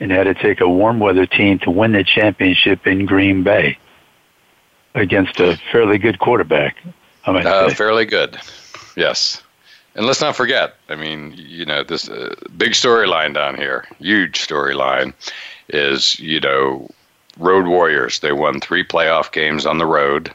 and 0.00 0.10
had 0.10 0.24
to 0.24 0.34
take 0.34 0.60
a 0.60 0.68
warm 0.68 0.98
weather 0.98 1.26
team 1.26 1.58
to 1.60 1.70
win 1.70 1.92
the 1.92 2.04
championship 2.04 2.86
in 2.86 3.06
Green 3.06 3.42
Bay 3.42 3.78
against 4.94 5.40
a 5.40 5.56
fairly 5.72 5.98
good 5.98 6.18
quarterback. 6.18 6.76
I 7.24 7.32
might 7.32 7.46
uh, 7.46 7.68
say. 7.68 7.74
Fairly 7.74 8.04
good, 8.04 8.38
yes. 8.96 9.42
And 9.94 10.06
let's 10.06 10.20
not 10.20 10.34
forget, 10.34 10.74
I 10.88 10.96
mean, 10.96 11.34
you 11.36 11.64
know, 11.64 11.84
this 11.84 12.08
uh, 12.08 12.34
big 12.56 12.72
storyline 12.72 13.32
down 13.32 13.54
here, 13.56 13.86
huge 14.00 14.46
storyline, 14.46 15.14
is, 15.68 16.18
you 16.18 16.40
know, 16.40 16.88
Road 17.38 17.66
Warriors. 17.66 18.20
They 18.20 18.32
won 18.32 18.60
three 18.60 18.84
playoff 18.84 19.32
games 19.32 19.66
on 19.66 19.78
the 19.78 19.86
road 19.86 20.32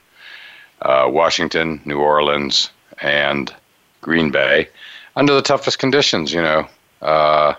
uh, 0.81 1.07
Washington, 1.09 1.81
New 1.85 1.99
Orleans, 1.99 2.69
and 3.01 3.53
Green 4.01 4.31
Bay 4.31 4.69
under 5.15 5.33
the 5.33 5.41
toughest 5.41 5.79
conditions, 5.79 6.33
you 6.33 6.41
know. 6.41 6.67
Uh, 7.01 7.53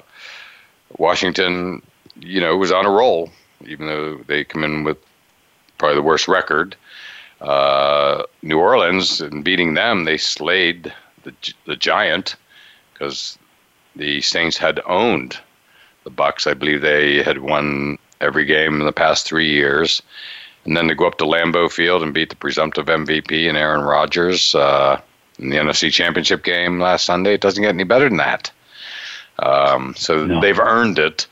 Washington, 0.99 1.83
you 2.17 2.41
know, 2.41 2.57
was 2.57 2.73
on 2.73 2.87
a 2.87 2.91
roll, 2.91 3.31
even 3.67 3.87
though 3.87 4.17
they 4.27 4.45
come 4.45 4.65
in 4.65 4.85
with 4.85 4.99
probably 5.79 5.97
the 5.97 6.03
worst 6.03 6.29
record. 6.29 6.77
Uh, 7.41 8.25
New 8.43 8.59
Orleans, 8.59 9.21
and 9.21 9.45
beating 9.45 9.75
them, 9.75 10.05
they 10.05 10.19
slayed 10.19 10.93
the 11.25 11.35
the 11.67 11.77
Giant 11.77 12.37
because 12.93 13.39
the 13.97 14.21
Saints 14.21 14.57
had 14.57 14.81
owned 14.87 15.39
the 16.05 16.11
Bucks. 16.11 16.47
I 16.47 16.55
believe 16.55 16.81
they 16.81 17.23
had 17.23 17.39
won 17.39 17.99
every 18.21 18.45
game 18.45 18.81
in 18.81 18.87
the 18.87 18.93
past 18.93 19.27
three 19.27 19.51
years, 19.51 20.03
and 20.65 20.77
then 20.77 20.89
to 20.89 20.95
go 20.95 21.07
up 21.07 21.19
to 21.19 21.25
Lambeau 21.25 21.71
Field 21.71 22.03
and 22.03 22.15
beat 22.15 22.31
the 22.31 22.37
presumptive 22.37 22.87
MVP 22.87 23.49
and 23.49 23.57
Aaron 23.57 23.83
Rodgers 23.83 24.55
uh, 24.55 25.01
in 25.39 25.51
the 25.51 25.57
NFC 25.57 25.91
Championship 25.91 26.45
game 26.45 26.81
last 26.81 27.05
Sunday. 27.05 27.35
It 27.35 27.41
doesn't 27.41 27.63
get 27.63 27.75
any 27.75 27.85
better 27.85 28.09
than 28.09 28.19
that. 28.19 28.51
Um, 29.39 29.95
so 29.97 30.27
no. 30.27 30.41
they've 30.41 30.59
earned 30.59 30.99
it, 30.99 31.27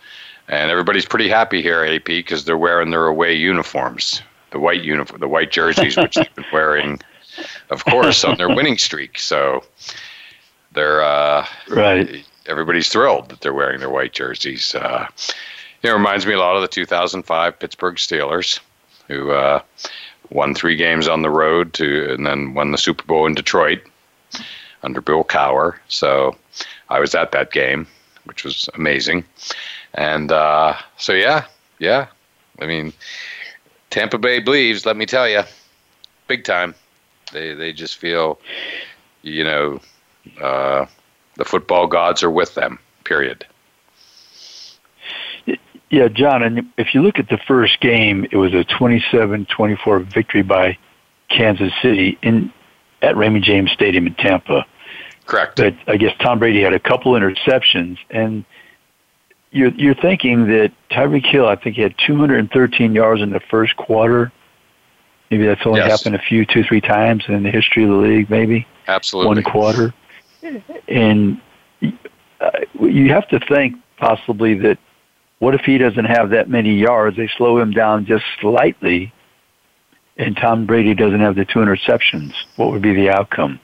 and 0.49 0.71
everybody's 0.71 1.05
pretty 1.05 1.29
happy 1.29 1.61
here, 1.61 1.85
AP, 1.85 2.07
because 2.07 2.45
they're 2.45 2.57
wearing 2.57 2.91
their 2.91 3.07
away 3.07 3.35
uniforms, 3.35 4.23
the 4.51 4.59
white 4.59 4.83
uniform, 4.83 5.21
the 5.21 5.29
white 5.29 5.51
jerseys, 5.51 5.97
which 5.97 6.15
they've 6.15 6.35
been 6.35 6.45
wearing 6.53 6.99
of 7.71 7.85
course, 7.85 8.25
on 8.25 8.37
their 8.37 8.49
winning 8.49 8.79
streak. 8.79 9.19
So 9.19 9.65
they're 10.73 11.03
uh, 11.03 11.47
right. 11.69 12.25
Everybody's 12.49 12.89
thrilled 12.89 13.29
that 13.29 13.41
they're 13.41 13.55
wearing 13.55 13.81
their 13.81 13.91
white 13.91 14.13
jerseys. 14.13 14.75
Uh, 14.75 15.07
it 15.83 15.91
reminds 15.91 16.27
me 16.27 16.35
a 16.35 16.39
lot 16.39 16.57
of 16.57 16.63
the 16.63 16.69
2005 16.69 17.59
Pittsburgh 17.59 17.97
Steelers, 17.97 18.61
who 19.07 19.31
uh, 19.31 19.61
won 20.31 20.55
three 20.55 20.77
games 20.77 21.09
on 21.09 21.23
the 21.23 21.31
road 21.31 21.73
to, 21.75 22.13
and 22.13 22.27
then 22.27 22.55
won 22.55 22.73
the 22.73 22.79
Super 22.79 23.05
Bowl 23.05 23.27
in 23.27 23.35
Detroit 23.35 23.81
under 24.83 25.01
Bill 25.01 25.25
Cowher. 25.25 25.77
So 25.89 26.37
I 26.89 27.01
was 27.01 27.15
at 27.15 27.33
that 27.33 27.53
game, 27.53 27.87
which 28.25 28.45
was 28.45 28.69
amazing. 28.75 29.25
And 29.95 30.33
uh, 30.33 30.77
so 30.97 31.13
yeah, 31.13 31.47
yeah. 31.79 32.07
I 32.61 32.67
mean, 32.67 32.93
Tampa 33.91 34.19
Bay 34.19 34.41
believes. 34.41 34.85
Let 34.85 34.97
me 34.97 35.07
tell 35.07 35.29
you, 35.29 35.43
big 36.27 36.45
time. 36.45 36.75
They 37.33 37.55
they 37.55 37.73
just 37.73 37.97
feel, 37.97 38.39
you 39.23 39.45
know, 39.45 39.81
uh, 40.41 40.87
the 41.38 41.44
football 41.44 41.87
gods 41.87 42.22
are 42.22 42.31
with 42.31 42.55
them. 42.55 42.79
Period. 43.05 43.46
Yeah, 45.90 46.09
John, 46.09 46.42
and 46.42 46.70
if 46.77 46.94
you 46.94 47.01
look 47.01 47.18
at 47.18 47.31
the 47.31 47.38
first 47.38 47.81
game, 47.81 48.27
it 48.31 48.37
was 48.37 48.53
a 48.53 48.62
27-24 48.64 50.05
victory 50.05 50.42
by 50.42 50.77
Kansas 51.31 51.72
City 51.81 52.18
in 52.20 52.53
at 53.01 53.16
Raymond 53.16 53.44
James 53.44 53.70
Stadium 53.70 54.07
in 54.07 54.14
Tampa. 54.14 54.66
Correct. 55.24 55.57
But 55.57 55.74
I 55.87 55.96
guess 55.96 56.14
Tom 56.18 56.40
Brady 56.40 56.61
had 56.61 56.74
a 56.74 56.79
couple 56.79 57.12
interceptions, 57.12 57.96
and 58.11 58.44
you're 59.51 59.70
you're 59.70 59.94
thinking 59.94 60.48
that 60.48 60.72
Tyreek 60.90 61.24
Hill, 61.24 61.46
I 61.46 61.57
think 61.57 61.77
he 61.77 61.83
had 61.83 61.94
213 62.07 62.94
yards 62.94 63.22
in 63.22 63.31
the 63.31 63.40
first 63.40 63.77
quarter, 63.77 64.31
Maybe 65.31 65.46
that's 65.46 65.66
only 65.66 65.81
yes. 65.81 65.90
happened 65.90 66.14
a 66.14 66.24
few, 66.24 66.46
two, 66.46 66.64
three 66.64 66.81
times 66.81 67.24
in 67.29 67.42
the 67.42 67.51
history 67.51 67.85
of 67.85 67.90
the 67.90 67.96
league. 67.96 68.31
Maybe 68.31 68.66
absolutely 68.87 69.42
one 69.42 69.42
quarter, 69.42 69.94
and 70.89 71.41
uh, 72.41 72.51
you 72.81 73.13
have 73.13 73.29
to 73.29 73.41
think 73.41 73.77
possibly 73.97 74.55
that 74.55 74.79
what 75.39 75.55
if 75.55 75.63
he 75.63 75.79
doesn't 75.79 76.05
have 76.05 76.31
that 76.31 76.49
many 76.49 76.75
yards? 76.75 77.17
They 77.17 77.29
slow 77.29 77.59
him 77.59 77.71
down 77.71 78.07
just 78.07 78.25
slightly, 78.41 79.13
and 80.17 80.37
Tom 80.37 80.67
Brady 80.67 80.95
doesn't 80.95 81.21
have 81.21 81.37
the 81.37 81.45
two 81.45 81.61
interceptions. 81.61 82.33
What 82.57 82.73
would 82.73 82.83
be 82.83 82.95
the 82.95 83.11
outcome? 83.11 83.61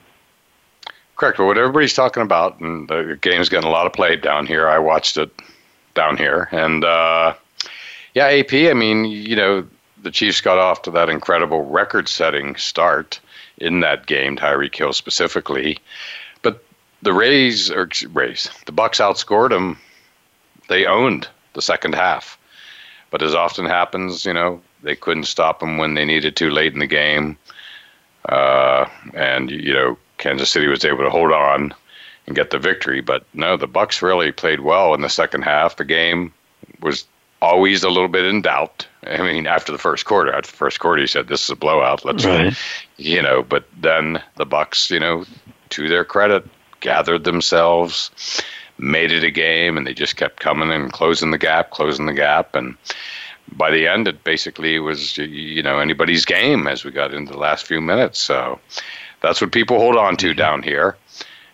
Correct. 1.15 1.37
But 1.37 1.45
what 1.45 1.57
everybody's 1.57 1.93
talking 1.93 2.23
about, 2.23 2.59
and 2.59 2.87
the 2.87 3.17
game's 3.21 3.49
getting 3.49 3.67
a 3.67 3.71
lot 3.71 3.85
of 3.85 3.93
play 3.93 4.15
down 4.15 4.45
here. 4.45 4.67
I 4.67 4.79
watched 4.79 5.17
it 5.17 5.31
down 5.93 6.17
here, 6.17 6.49
and 6.51 6.83
uh, 6.83 7.33
yeah, 8.13 8.27
AP. 8.27 8.53
I 8.53 8.73
mean, 8.73 9.05
you 9.05 9.35
know, 9.35 9.67
the 10.01 10.11
Chiefs 10.11 10.41
got 10.41 10.57
off 10.57 10.81
to 10.83 10.91
that 10.91 11.09
incredible 11.09 11.65
record-setting 11.65 12.55
start 12.57 13.19
in 13.57 13.79
that 13.79 14.05
game, 14.05 14.35
Tyreek 14.35 14.75
Hill 14.75 14.93
specifically. 14.93 15.77
The 17.05 17.13
Rays 17.13 17.69
or 17.69 17.87
Rays, 18.13 18.49
the 18.65 18.71
Bucks 18.71 18.99
outscored 18.99 19.51
them. 19.51 19.77
They 20.69 20.87
owned 20.87 21.27
the 21.53 21.61
second 21.61 21.93
half. 21.93 22.39
But 23.11 23.21
as 23.21 23.35
often 23.35 23.65
happens, 23.65 24.25
you 24.25 24.33
know, 24.33 24.59
they 24.81 24.95
couldn't 24.95 25.25
stop 25.25 25.59
them 25.59 25.77
when 25.77 25.93
they 25.93 26.03
needed 26.03 26.35
to 26.37 26.49
late 26.49 26.73
in 26.73 26.79
the 26.79 26.87
game. 26.87 27.37
Uh, 28.27 28.89
and 29.13 29.51
you 29.51 29.71
know, 29.71 29.97
Kansas 30.17 30.49
City 30.49 30.67
was 30.67 30.83
able 30.83 31.03
to 31.03 31.11
hold 31.11 31.31
on 31.31 31.75
and 32.25 32.35
get 32.35 32.49
the 32.49 32.57
victory. 32.57 33.01
But 33.01 33.23
no, 33.35 33.55
the 33.55 33.67
Bucks 33.67 34.01
really 34.01 34.31
played 34.31 34.61
well 34.61 34.95
in 34.95 35.01
the 35.01 35.07
second 35.09 35.43
half. 35.43 35.75
The 35.75 35.85
game 35.85 36.33
was 36.81 37.05
always 37.39 37.83
a 37.83 37.89
little 37.89 38.07
bit 38.07 38.25
in 38.25 38.41
doubt. 38.41 38.87
I 39.05 39.21
mean, 39.21 39.45
after 39.45 39.71
the 39.71 39.77
first 39.77 40.05
quarter, 40.05 40.33
after 40.33 40.49
the 40.49 40.57
first 40.57 40.79
quarter, 40.79 41.01
he 41.01 41.07
said, 41.07 41.27
"This 41.27 41.43
is 41.43 41.51
a 41.51 41.55
blowout." 41.55 42.03
Let's, 42.03 42.25
right. 42.25 42.57
you 42.97 43.21
know. 43.21 43.43
But 43.43 43.65
then 43.79 44.23
the 44.37 44.45
Bucks, 44.45 44.89
you 44.89 44.99
know, 44.99 45.23
to 45.69 45.87
their 45.87 46.03
credit, 46.03 46.43
gathered 46.85 47.23
themselves, 47.23 48.11
made 48.77 49.11
it 49.11 49.23
a 49.23 49.31
game, 49.31 49.75
and 49.75 49.87
they 49.87 49.93
just 49.93 50.15
kept 50.15 50.39
coming 50.39 50.71
and 50.71 50.93
closing 50.93 51.31
the 51.31 51.37
gap, 51.37 51.71
closing 51.71 52.05
the 52.05 52.13
gap, 52.13 52.55
and 52.55 52.77
by 53.53 53.71
the 53.71 53.87
end, 53.87 54.07
it 54.07 54.23
basically 54.23 54.79
was, 54.79 55.17
you 55.17 55.61
know, 55.63 55.79
anybody's 55.79 56.25
game 56.25 56.67
as 56.67 56.83
we 56.83 56.91
got 56.91 57.13
into 57.13 57.31
the 57.33 57.39
last 57.39 57.65
few 57.65 57.81
minutes. 57.81 58.19
So 58.19 58.59
that's 59.21 59.41
what 59.41 59.51
people 59.51 59.79
hold 59.79 59.97
on 59.97 60.15
to 60.17 60.33
down 60.33 60.61
here, 60.61 60.95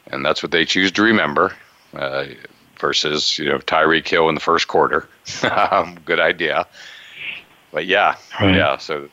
and 0.08 0.26
that's 0.26 0.44
what 0.44 0.52
they 0.52 0.66
choose 0.66 0.92
to 0.94 1.02
remember. 1.02 1.54
Uh, 1.94 2.26
versus 2.82 3.38
you 3.38 3.48
know 3.48 3.60
Tyreek 3.60 4.08
Hill 4.08 4.28
in 4.28 4.36
the 4.36 4.42
first 4.42 4.68
quarter. 4.68 5.08
Um, 5.44 5.98
good 6.04 6.20
idea, 6.20 6.66
but 7.72 7.86
yeah, 7.86 8.16
right. 8.42 8.56
yeah. 8.56 8.78
So 8.78 9.08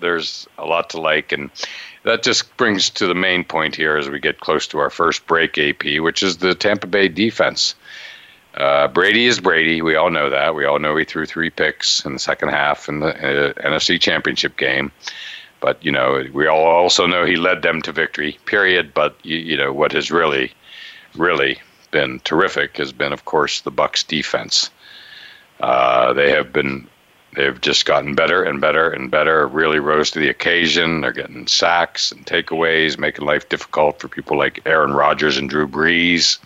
there's 0.00 0.46
a 0.58 0.64
lot 0.64 0.90
to 0.90 1.00
like, 1.00 1.32
and 1.32 1.50
that 2.04 2.22
just 2.22 2.56
brings 2.56 2.90
to 2.90 3.06
the 3.06 3.14
main 3.14 3.44
point 3.44 3.74
here 3.74 3.96
as 3.96 4.08
we 4.08 4.20
get 4.20 4.40
close 4.40 4.66
to 4.68 4.78
our 4.78 4.90
first 4.90 5.26
break, 5.26 5.58
AP, 5.58 6.00
which 6.00 6.22
is 6.22 6.38
the 6.38 6.54
Tampa 6.54 6.86
Bay 6.86 7.08
defense. 7.08 7.74
Uh, 8.54 8.88
Brady 8.88 9.26
is 9.26 9.38
Brady. 9.40 9.82
We 9.82 9.96
all 9.96 10.10
know 10.10 10.30
that. 10.30 10.54
We 10.54 10.64
all 10.64 10.78
know 10.78 10.96
he 10.96 11.04
threw 11.04 11.26
three 11.26 11.50
picks 11.50 12.04
in 12.06 12.14
the 12.14 12.18
second 12.18 12.48
half 12.48 12.88
in 12.88 13.00
the 13.00 13.08
uh, 13.08 13.52
NFC 13.54 14.00
Championship 14.00 14.56
game. 14.56 14.90
But 15.60 15.84
you 15.84 15.92
know, 15.92 16.24
we 16.32 16.46
all 16.46 16.64
also 16.64 17.06
know 17.06 17.24
he 17.24 17.36
led 17.36 17.62
them 17.62 17.82
to 17.82 17.92
victory. 17.92 18.38
Period. 18.46 18.94
But 18.94 19.16
you, 19.22 19.36
you 19.36 19.56
know 19.56 19.72
what 19.72 19.92
has 19.92 20.10
really, 20.10 20.52
really 21.16 21.58
been 21.90 22.20
terrific 22.20 22.76
has 22.76 22.92
been, 22.92 23.12
of 23.12 23.24
course, 23.24 23.60
the 23.60 23.70
Bucks 23.70 24.02
defense. 24.02 24.70
Uh, 25.60 26.12
they 26.12 26.30
have 26.30 26.52
been 26.52 26.86
they've 27.36 27.60
just 27.60 27.86
gotten 27.86 28.14
better 28.14 28.42
and 28.42 28.60
better 28.60 28.90
and 28.90 29.10
better. 29.10 29.46
Really 29.46 29.78
rose 29.78 30.10
to 30.12 30.18
the 30.18 30.28
occasion. 30.28 31.00
They're 31.00 31.12
getting 31.12 31.46
sacks 31.46 32.10
and 32.10 32.26
takeaways, 32.26 32.98
making 32.98 33.24
life 33.24 33.48
difficult 33.48 34.00
for 34.00 34.08
people 34.08 34.36
like 34.36 34.60
Aaron 34.66 34.92
Rodgers 34.92 35.36
and 35.36 35.48
Drew 35.48 35.68
Brees. 35.68 36.38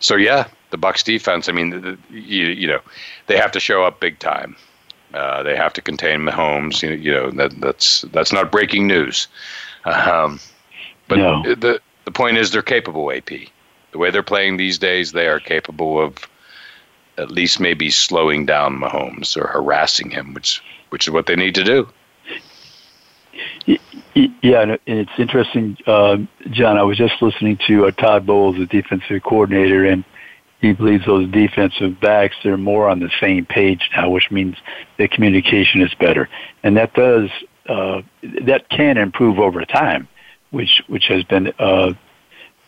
So 0.00 0.16
yeah, 0.16 0.48
the 0.70 0.78
Bucks 0.78 1.02
defense. 1.02 1.48
I 1.48 1.52
mean, 1.52 1.70
the, 1.70 1.80
the, 1.80 1.98
you 2.10 2.46
you 2.46 2.66
know, 2.66 2.80
they 3.26 3.36
have 3.36 3.52
to 3.52 3.60
show 3.60 3.84
up 3.84 4.00
big 4.00 4.18
time. 4.18 4.56
Uh, 5.14 5.42
they 5.42 5.56
have 5.56 5.72
to 5.74 5.80
contain 5.80 6.20
Mahomes. 6.20 6.82
You, 6.82 6.90
you 6.90 7.12
know 7.12 7.30
that 7.30 7.60
that's 7.60 8.02
that's 8.12 8.32
not 8.32 8.50
breaking 8.50 8.86
news. 8.86 9.28
Um, 9.84 10.40
but 11.06 11.18
no. 11.18 11.42
the 11.42 11.80
the 12.04 12.10
point 12.10 12.36
is 12.36 12.50
they're 12.50 12.62
capable. 12.62 13.10
AP 13.12 13.30
the 13.92 13.98
way 13.98 14.10
they're 14.10 14.22
playing 14.22 14.56
these 14.56 14.78
days, 14.78 15.12
they 15.12 15.28
are 15.28 15.40
capable 15.40 16.00
of 16.00 16.16
at 17.18 17.30
least 17.30 17.60
maybe 17.60 17.90
slowing 17.90 18.46
down 18.46 18.78
Mahomes 18.78 19.36
or 19.36 19.48
harassing 19.48 20.10
him, 20.10 20.32
which 20.34 20.62
which 20.90 21.06
is 21.06 21.12
what 21.12 21.26
they 21.26 21.36
need 21.36 21.54
to 21.54 21.64
do. 21.64 21.88
Yeah, 24.14 24.62
and 24.62 24.78
it's 24.86 25.10
interesting, 25.18 25.76
uh, 25.86 26.16
John. 26.50 26.78
I 26.78 26.82
was 26.82 26.96
just 26.96 27.20
listening 27.20 27.58
to 27.66 27.86
uh, 27.86 27.90
Todd 27.92 28.26
Bowles, 28.26 28.56
the 28.56 28.66
defensive 28.66 29.22
coordinator, 29.22 29.84
and 29.84 30.04
he 30.60 30.72
believes 30.72 31.06
those 31.06 31.28
defensive 31.30 32.00
backs 32.00 32.34
they're 32.42 32.56
more 32.56 32.88
on 32.88 33.00
the 33.00 33.10
same 33.20 33.46
page 33.46 33.90
now, 33.94 34.10
which 34.10 34.30
means 34.30 34.56
the 34.96 35.06
communication 35.06 35.82
is 35.82 35.94
better, 35.94 36.28
and 36.62 36.76
that 36.76 36.94
does 36.94 37.30
uh, 37.68 38.02
that 38.42 38.68
can 38.70 38.96
improve 38.96 39.38
over 39.38 39.64
time, 39.64 40.08
which 40.50 40.82
which 40.88 41.06
has 41.06 41.22
been 41.24 41.52
uh, 41.58 41.92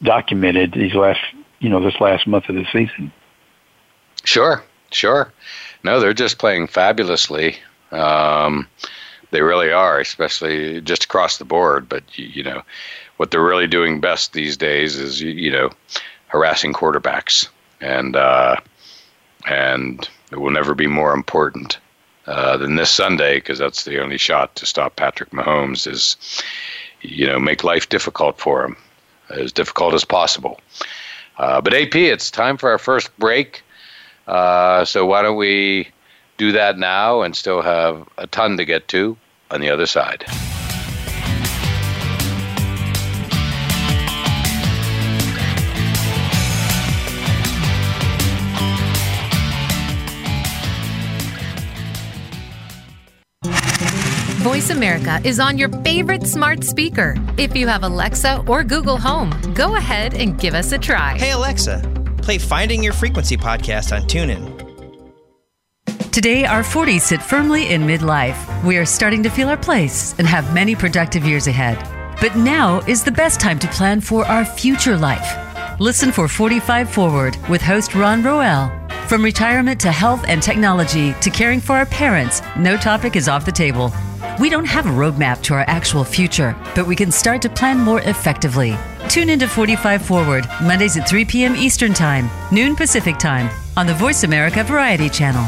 documented 0.03 0.73
these 0.73 0.95
last 0.95 1.21
you 1.59 1.69
know 1.69 1.81
this 1.81 1.99
last 2.01 2.27
month 2.27 2.49
of 2.49 2.55
the 2.55 2.67
season. 2.73 3.13
Sure, 4.25 4.63
sure. 4.91 5.33
No, 5.83 6.01
they're 6.01 6.13
just 6.13 6.39
playing 6.39 6.67
fabulously. 6.67 7.57
Um, 7.91 8.69
they 9.31 9.43
really 9.43 9.73
are, 9.73 10.01
especially 10.01 10.81
just 10.81 11.05
across 11.05 11.39
the 11.39 11.45
board. 11.45 11.89
But 11.89 12.03
you, 12.19 12.43
know, 12.43 12.63
what 13.17 13.31
they're 13.31 13.43
really 13.43 13.67
doing 13.67 14.01
best 14.01 14.33
these 14.33 14.57
days 14.57 14.97
is 14.97 15.21
you, 15.21 15.31
you 15.31 15.51
know 15.51 15.71
harassing 16.29 16.73
quarterbacks, 16.73 17.49
and 17.81 18.17
uh, 18.17 18.57
and 19.49 20.09
it 20.33 20.37
will 20.37 20.51
never 20.51 20.75
be 20.75 20.87
more 20.87 21.13
important 21.13 21.79
uh, 22.27 22.57
than 22.57 22.77
this 22.77 22.91
Sunday 22.91 23.37
because 23.37 23.59
that's 23.59 23.85
the 23.85 24.01
only 24.03 24.19
shot 24.19 24.55
to 24.57 24.67
stop 24.67 24.97
Patrick 24.97 25.31
Mahomes. 25.31 25.87
Is 25.87 26.17
you 27.01 27.27
know 27.27 27.39
make 27.39 27.65
life 27.65 27.89
difficult 27.89 28.39
for 28.39 28.65
him, 28.65 28.77
as 29.31 29.53
difficult 29.53 29.95
as 29.95 30.05
possible. 30.05 30.61
Uh, 31.39 31.61
but 31.61 31.73
AP, 31.73 31.95
it's 31.95 32.31
time 32.31 32.57
for 32.59 32.71
our 32.71 32.79
first 32.79 33.17
break. 33.19 33.63
Uh, 34.31 34.85
so 34.85 35.05
why 35.05 35.23
don't 35.23 35.37
we 35.37 35.89
do 36.37 36.53
that 36.53 36.79
now 36.79 37.23
and 37.23 37.35
still 37.35 37.63
have 37.63 38.09
a 38.17 38.29
ton 38.29 38.57
to 38.57 38.65
get 38.65 38.87
to 38.87 39.17
on 39.51 39.61
the 39.61 39.69
other 39.69 39.87
side. 39.87 40.25
Voice 54.41 54.71
America 54.71 55.21
is 55.25 55.41
on 55.41 55.59
your 55.59 55.69
favorite 55.83 56.27
smart 56.27 56.63
speaker. 56.63 57.17
If 57.37 57.57
you 57.57 57.67
have 57.67 57.83
Alexa 57.83 58.45
or 58.47 58.63
Google 58.63 58.97
Home, 58.99 59.31
go 59.55 59.75
ahead 59.75 60.15
and 60.15 60.39
give 60.39 60.55
us 60.55 60.71
a 60.71 60.79
try. 60.79 61.19
Hey, 61.19 61.33
Alexa, 61.33 61.83
play 62.31 62.39
Finding 62.39 62.81
Your 62.81 62.93
Frequency 62.93 63.37
podcast 63.37 63.91
on 63.93 64.03
TuneIn. 64.03 64.45
Today, 66.13 66.45
our 66.45 66.63
40s 66.63 67.01
sit 67.01 67.21
firmly 67.21 67.73
in 67.73 67.83
midlife. 67.83 68.39
We 68.63 68.77
are 68.77 68.85
starting 68.85 69.21
to 69.25 69.31
feel 69.31 69.49
our 69.49 69.57
place 69.57 70.17
and 70.17 70.29
have 70.29 70.55
many 70.55 70.77
productive 70.77 71.25
years 71.25 71.49
ahead. 71.49 71.77
But 72.21 72.37
now 72.37 72.83
is 72.87 73.03
the 73.03 73.11
best 73.11 73.41
time 73.41 73.59
to 73.59 73.67
plan 73.67 74.01
for 74.01 74.25
our 74.27 74.45
future 74.45 74.97
life. 74.97 75.29
Listen 75.81 76.13
for 76.13 76.29
45 76.29 76.89
Forward 76.89 77.37
with 77.49 77.63
host 77.63 77.97
Ron 77.97 78.23
Roel. 78.23 78.71
From 79.09 79.25
retirement 79.25 79.81
to 79.81 79.91
health 79.91 80.25
and 80.29 80.41
technology 80.41 81.15
to 81.15 81.31
caring 81.31 81.59
for 81.59 81.73
our 81.73 81.87
parents, 81.87 82.43
no 82.57 82.77
topic 82.77 83.17
is 83.17 83.27
off 83.27 83.45
the 83.45 83.51
table. 83.51 83.93
We 84.39 84.49
don't 84.49 84.67
have 84.67 84.87
a 84.87 84.91
roadmap 84.91 85.43
to 85.45 85.55
our 85.55 85.65
actual 85.67 86.05
future, 86.05 86.57
but 86.75 86.87
we 86.87 86.95
can 86.95 87.11
start 87.11 87.43
to 87.43 87.49
plan 87.49 87.79
more 87.79 88.01
effectively. 88.03 88.77
Tune 89.09 89.29
into 89.29 89.49
45 89.49 90.03
Forward, 90.03 90.47
Mondays 90.63 90.97
at 90.97 91.09
3 91.09 91.25
p.m. 91.25 91.57
Eastern 91.57 91.93
Time, 91.93 92.31
noon 92.53 92.77
Pacific 92.77 93.19
Time, 93.19 93.51
on 93.77 93.87
the 93.87 93.95
Voice 93.95 94.25
America 94.25 94.63
Variety 94.63 95.09
Channel. 95.09 95.45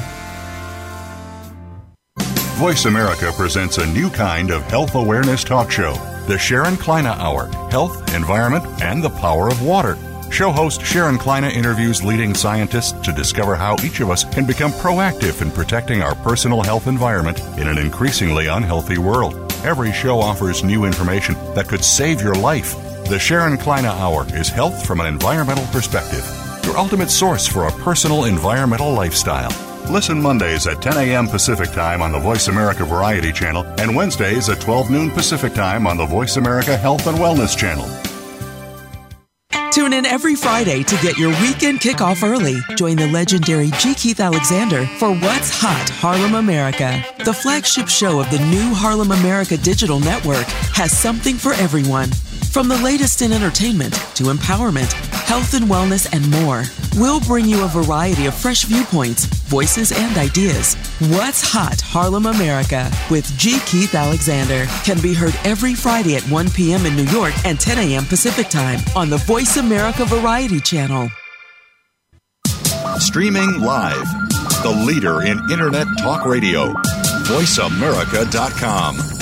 Voice 2.57 2.85
America 2.85 3.33
presents 3.37 3.79
a 3.79 3.87
new 3.87 4.11
kind 4.11 4.51
of 4.51 4.62
health 4.64 4.95
awareness 4.95 5.42
talk 5.42 5.71
show, 5.71 5.95
the 6.29 6.38
Sharon 6.38 6.77
Kleyne 6.77 7.07
Hour 7.07 7.47
Health, 7.71 8.14
Environment, 8.14 8.64
and 8.83 9.03
the 9.03 9.11
Power 9.11 9.49
of 9.49 9.62
Water. 9.62 9.97
Show 10.33 10.51
host 10.51 10.81
Sharon 10.83 11.18
Kleyne 11.18 11.45
interviews 11.45 12.03
leading 12.03 12.35
scientists 12.35 12.92
to 13.05 13.12
discover 13.12 13.55
how 13.55 13.77
each 13.85 14.01
of 14.01 14.09
us 14.09 14.25
can 14.25 14.47
become 14.47 14.73
proactive 14.73 15.42
in 15.42 15.51
protecting 15.51 16.01
our 16.01 16.14
personal 16.14 16.62
health 16.62 16.87
environment 16.87 17.38
in 17.59 17.68
an 17.68 17.77
increasingly 17.77 18.47
unhealthy 18.47 18.97
world. 18.97 19.35
Every 19.62 19.92
show 19.92 20.18
offers 20.21 20.64
new 20.64 20.87
information 20.87 21.35
that 21.55 21.68
could 21.68 21.85
save 21.85 22.23
your 22.23 22.35
life. 22.35 22.75
The 23.11 23.18
Sharon 23.18 23.59
Kleyne 23.59 23.85
Hour 23.85 24.27
is 24.35 24.49
health 24.49 24.87
from 24.87 25.01
an 25.01 25.07
environmental 25.07 25.66
perspective, 25.66 26.25
your 26.64 26.79
ultimate 26.79 27.11
source 27.11 27.47
for 27.47 27.66
a 27.66 27.73
personal 27.83 28.25
environmental 28.25 28.90
lifestyle. 28.95 29.53
Listen 29.92 30.23
Mondays 30.23 30.66
at 30.66 30.81
10 30.81 30.97
a.m. 30.97 31.29
Pacific 31.29 31.73
Time 31.73 32.01
on 32.01 32.11
the 32.11 32.18
Voice 32.18 32.49
America 32.49 32.87
Variety 32.87 33.33
Channel 33.33 33.66
and 33.79 33.95
Wednesdays 33.95 34.49
at 34.49 34.62
12 34.62 34.90
noon 34.90 35.11
Pacific 35.11 35.53
Time 35.53 35.87
on 35.87 35.99
the 35.99 36.07
Voice 36.07 36.38
America 36.38 36.75
Health 36.75 37.07
and 37.07 37.18
Wellness 37.18 37.55
Channel. 37.55 38.02
Tune 39.73 39.95
in 39.95 40.05
every 40.05 40.35
Friday 40.35 40.83
to 40.83 40.97
get 40.97 41.17
your 41.17 41.31
weekend 41.41 41.81
kickoff 41.81 42.23
early. 42.23 42.59
Join 42.77 42.97
the 42.97 43.07
legendary 43.07 43.71
G. 43.79 43.95
Keith 43.95 44.21
Alexander 44.21 44.85
for 44.99 45.15
What's 45.15 45.49
Hot 45.51 45.89
Harlem 45.89 46.35
America. 46.35 47.03
The 47.25 47.33
flagship 47.33 47.89
show 47.89 48.21
of 48.21 48.31
the 48.31 48.39
new 48.51 48.75
Harlem 48.75 49.13
America 49.13 49.57
Digital 49.57 49.99
Network 49.99 50.45
has 50.75 50.93
something 50.93 51.37
for 51.37 51.55
everyone. 51.55 52.11
From 52.53 52.69
the 52.69 52.77
latest 52.83 53.23
in 53.23 53.33
entertainment 53.33 53.95
to 54.17 54.25
empowerment, 54.25 54.93
health 55.25 55.55
and 55.55 55.65
wellness, 55.65 56.07
and 56.13 56.31
more, 56.43 56.65
we'll 56.97 57.21
bring 57.21 57.47
you 57.47 57.65
a 57.65 57.69
variety 57.69 58.27
of 58.27 58.35
fresh 58.35 58.65
viewpoints, 58.65 59.25
voices, 59.25 59.93
and 59.93 60.17
ideas. 60.17 60.75
What's 61.11 61.43
Hot 61.43 61.81
Harlem 61.81 62.27
America 62.27 62.91
with 63.11 63.27
G. 63.39 63.59
Keith 63.67 63.95
Alexander 63.95 64.67
can 64.85 65.01
be 65.01 65.15
heard 65.15 65.35
every 65.45 65.75
Friday 65.75 66.17
at 66.17 66.23
1 66.25 66.51
p.m. 66.51 66.87
in 66.87 66.97
New 66.97 67.05
York 67.05 67.35
and 67.45 67.59
10 67.59 67.79
a.m. 67.79 68.05
Pacific 68.05 68.49
Time 68.49 68.81
on 68.97 69.11
the 69.11 69.19
Voice 69.19 69.57
America 69.57 70.05
Variety 70.05 70.61
Channel. 70.61 71.09
Streaming 72.99 73.61
live, 73.61 74.05
the 74.63 74.85
leader 74.87 75.23
in 75.23 75.39
Internet 75.51 75.87
Talk 75.99 76.25
Radio, 76.27 76.73
VoiceAmerica.com. 77.25 79.22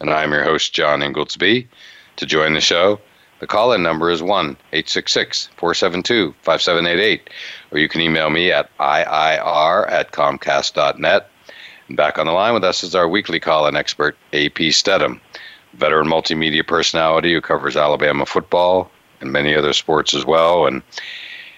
And 0.00 0.10
I'm 0.10 0.32
your 0.32 0.42
host, 0.42 0.72
John 0.72 1.00
Ingoldsby. 1.00 1.66
To 2.16 2.26
join 2.26 2.54
the 2.54 2.60
show, 2.60 2.98
the 3.38 3.46
call 3.46 3.72
in 3.72 3.82
number 3.82 4.10
is 4.10 4.22
1 4.22 4.56
866 4.72 5.48
472 5.56 6.34
5788, 6.42 7.30
or 7.70 7.78
you 7.78 7.88
can 7.88 8.00
email 8.00 8.30
me 8.30 8.50
at 8.50 8.70
IIR 8.78 9.90
at 9.90 10.12
Comcast.net. 10.12 11.30
And 11.88 11.96
back 11.96 12.18
on 12.18 12.26
the 12.26 12.32
line 12.32 12.54
with 12.54 12.64
us 12.64 12.82
is 12.82 12.94
our 12.94 13.08
weekly 13.08 13.40
call 13.40 13.66
in 13.66 13.76
expert, 13.76 14.16
AP 14.32 14.72
Stedham, 14.72 15.20
veteran 15.74 16.08
multimedia 16.08 16.66
personality 16.66 17.32
who 17.32 17.40
covers 17.42 17.76
Alabama 17.76 18.24
football 18.24 18.90
and 19.20 19.32
many 19.32 19.54
other 19.54 19.74
sports 19.74 20.14
as 20.14 20.24
well. 20.24 20.66
And 20.66 20.82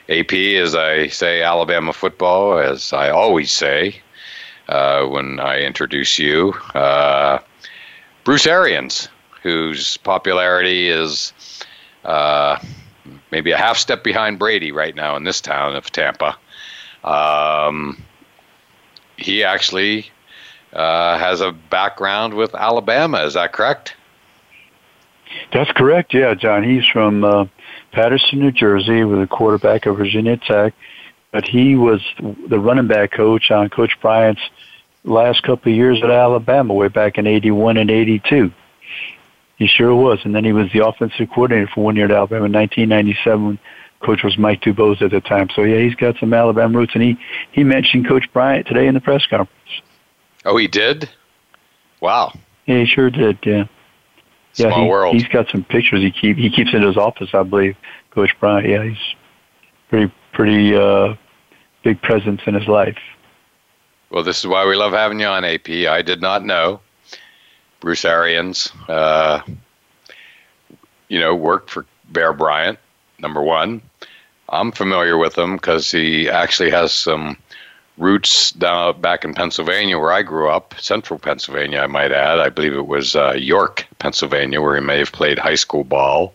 AP, 0.09 0.33
as 0.33 0.75
I 0.75 1.07
say, 1.09 1.43
Alabama 1.43 1.93
football, 1.93 2.59
as 2.59 2.93
I 2.93 3.11
always 3.11 3.53
say 3.53 4.01
uh, 4.69 5.05
when 5.07 5.39
I 5.39 5.61
introduce 5.61 6.19
you. 6.19 6.55
Uh, 6.75 7.39
Bruce 8.25 8.47
Arians, 8.47 9.09
whose 9.43 9.97
popularity 9.99 10.89
is 10.89 11.33
uh, 12.05 12.59
maybe 13.31 13.51
a 13.51 13.57
half 13.57 13.77
step 13.77 14.05
behind 14.05 14.39
Brady 14.39 14.73
right 14.73 14.95
now 14.95 15.17
in 15.17 15.25
this 15.25 15.41
town 15.41 15.75
of 15.75 15.91
Tampa. 15.91 16.37
Um, 17.03 18.03
he 19.17 19.43
actually 19.43 20.11
uh, 20.73 21.19
has 21.19 21.41
a 21.41 21.53
background 21.53 22.35
with 22.35 22.55
Alabama. 22.55 23.25
Is 23.25 23.35
that 23.35 23.53
correct? 23.53 23.97
That's 25.53 25.73
correct. 25.73 26.15
Yeah, 26.15 26.35
John. 26.35 26.63
He's 26.63 26.87
from 26.87 27.25
uh, 27.25 27.47
Paterson, 27.93 28.39
New 28.39 28.53
Jersey, 28.53 29.05
with 29.05 29.21
a 29.21 29.27
quarterback 29.27 29.87
of 29.87 29.97
Virginia 29.97 30.37
Tech. 30.37 30.75
But 31.31 31.47
he 31.47 31.77
was 31.77 32.03
the 32.47 32.59
running 32.59 32.87
back 32.87 33.13
coach 33.13 33.51
on 33.51 33.71
Coach 33.71 33.99
Bryant's 34.01 34.43
last 35.05 35.43
couple 35.43 35.73
of 35.73 35.77
years 35.77 36.01
at 36.03 36.11
Alabama, 36.11 36.75
way 36.75 36.89
back 36.89 37.19
in 37.19 37.27
'81 37.27 37.77
and 37.77 37.91
'82. 37.91 38.53
He 39.57 39.67
sure 39.69 39.95
was, 39.95 40.19
and 40.25 40.35
then 40.35 40.45
he 40.45 40.53
was 40.53 40.71
the 40.73 40.85
offensive 40.87 41.29
coordinator 41.33 41.71
for 41.73 41.85
one 41.85 41.97
year 41.97 42.07
at 42.07 42.11
Alabama 42.11 42.47
in 42.47 42.53
1997. 42.53 43.59
Coach 44.01 44.25
was 44.25 44.37
Mike 44.37 44.61
Dubose 44.61 45.01
at 45.03 45.13
the 45.13 45.21
time. 45.21 45.49
So 45.55 45.63
yeah, 45.63 45.79
he's 45.79 45.95
got 45.95 46.17
some 46.19 46.35
Alabama 46.35 46.79
roots, 46.79 46.93
and 46.95 47.03
he 47.03 47.17
he 47.53 47.63
mentioned 47.63 48.09
Coach 48.09 48.25
Bryant 48.33 48.67
today 48.67 48.87
in 48.87 48.95
the 48.95 49.01
press 49.01 49.25
conference. 49.27 49.51
Oh, 50.45 50.57
he 50.57 50.67
did. 50.67 51.09
Wow. 52.01 52.33
Yeah, 52.67 52.81
he 52.81 52.87
sure 52.87 53.11
did. 53.11 53.39
Yeah. 53.45 53.65
Small 54.55 54.71
yeah, 54.71 54.83
he, 54.83 54.89
world. 54.89 55.15
He's 55.15 55.29
got 55.29 55.49
some 55.51 55.65
pictures 55.65 56.01
he 56.01 56.11
keep 56.11 56.37
he 56.37 56.51
keeps 56.51 56.75
in 56.75 56.83
his 56.83 56.97
office, 56.97 57.31
I 57.33 57.45
believe. 57.45 57.77
Coach 58.11 58.31
Bryant. 58.41 58.69
Yeah, 58.69 58.83
he's 58.83 59.15
pretty 59.89 60.13
pretty 60.33 60.75
uh, 60.75 61.15
big 61.85 62.03
presence 62.03 62.41
in 62.47 62.55
his 62.55 62.67
life. 62.67 62.99
Well, 64.13 64.23
this 64.23 64.41
is 64.41 64.47
why 64.47 64.67
we 64.67 64.77
love 64.77 64.93
having 64.93 65.21
you 65.21 65.27
on 65.27 65.43
AP. 65.43 65.71
I 65.71 66.03
did 66.03 66.21
not 66.21 66.45
know 66.45 66.81
Bruce 67.81 68.05
Arians, 68.05 68.71
uh, 68.87 69.41
you 71.09 71.19
know, 71.19 71.35
worked 71.35 71.71
for 71.71 71.87
Bear 72.11 72.35
Bryant, 72.35 72.79
number 73.19 73.41
one. 73.41 73.81
I'm 74.51 74.71
familiar 74.71 75.17
with 75.17 75.39
him 75.39 75.57
because 75.57 75.91
he 75.91 76.29
actually 76.29 76.71
has 76.73 76.93
some 76.93 77.39
roots 77.97 78.51
down 78.51 79.01
back 79.01 79.25
in 79.25 79.33
Pennsylvania 79.33 79.99
where 79.99 80.13
I 80.13 80.21
grew 80.21 80.51
up, 80.51 80.75
central 80.79 81.19
Pennsylvania, 81.19 81.81
I 81.81 81.87
might 81.87 82.13
add. 82.13 82.39
I 82.39 82.51
believe 82.51 82.75
it 82.75 82.89
was 82.89 83.17
uh, 83.17 83.33
York, 83.33 83.87
Pennsylvania, 83.99 84.61
where 84.61 84.75
he 84.75 84.83
may 84.83 84.99
have 84.99 85.13
played 85.13 85.39
high 85.39 85.55
school 85.55 85.85
ball. 85.85 86.35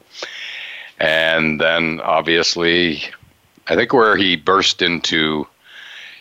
And 0.99 1.61
then 1.61 2.01
obviously, 2.01 3.03
I 3.67 3.75
think 3.75 3.93
where 3.93 4.17
he 4.17 4.35
burst 4.35 4.81
into, 4.81 5.45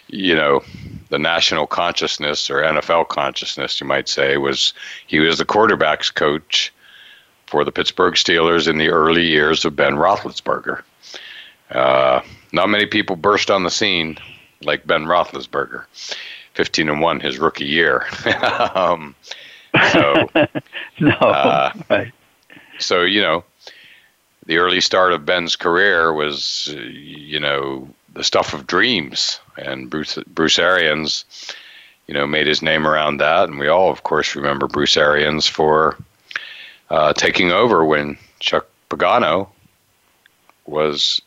you 0.09 0.35
know, 0.35 0.63
the 1.09 1.19
national 1.19 1.67
consciousness 1.67 2.51
or 2.51 2.63
NFL 2.63 3.09
consciousness, 3.09 3.81
you 3.81 3.87
might 3.87 4.09
say, 4.09 4.37
was 4.37 4.73
he 5.07 5.19
was 5.19 5.39
the 5.39 5.45
quarterbacks 5.45 6.13
coach 6.15 6.73
for 7.47 7.65
the 7.65 7.73
Pittsburgh 7.73 8.15
Steelers 8.15 8.69
in 8.69 8.79
the 8.79 8.89
early 8.89 9.27
years 9.27 9.65
of 9.65 9.77
Ben 9.77 9.95
Roethlisberger. 9.95 10.83
Uh, 11.71 12.21
not 12.53 12.69
many 12.69 12.87
people 12.87 13.17
burst 13.17 13.51
on 13.51 13.65
the 13.65 13.71
scene 13.71 14.19
like 14.63 14.87
Ben 14.87 15.05
Roethlisberger, 15.05 15.85
15 16.55 16.89
and 16.89 17.01
1 17.01 17.21
his 17.21 17.39
rookie 17.39 17.67
year. 17.67 18.07
um, 18.75 19.15
so, 19.93 20.29
no, 21.01 21.11
uh, 21.11 21.73
right. 21.91 22.13
So, 22.79 23.03
you 23.03 23.21
know, 23.21 23.45
the 24.47 24.59
early 24.59 24.81
start 24.81 25.13
of 25.13 25.27
Ben's 25.27 25.57
career 25.57 26.13
was, 26.13 26.69
you 26.69 27.41
know, 27.41 27.89
the 28.13 28.25
stuff 28.25 28.55
of 28.55 28.67
dreams. 28.67 29.41
And 29.57 29.89
Bruce, 29.91 30.19
Bruce 30.27 30.59
Arians, 30.59 31.25
you 32.07 32.15
know, 32.15 32.27
made 32.27 32.47
his 32.47 32.63
name 32.63 32.87
around 32.87 33.19
that. 33.19 33.49
And 33.49 33.59
we 33.59 33.69
all, 33.69 33.91
of 33.91 34.03
course, 34.03 34.37
remember 34.37 34.67
Bruce 34.67 34.97
Arians 34.97 35.47
for 35.47 35.97
uh, 36.91 37.13
taking 37.13 37.53
over 37.53 37.85
when 37.85 38.19
Chuck 38.41 38.67
Pagano 38.91 39.49
was 40.67 41.21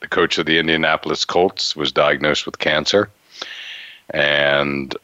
the 0.00 0.08
coach 0.08 0.38
of 0.38 0.46
the 0.46 0.58
Indianapolis 0.58 1.24
Colts, 1.24 1.76
was 1.76 1.92
diagnosed 1.92 2.46
with 2.46 2.58
cancer, 2.58 3.10
and 4.10 4.96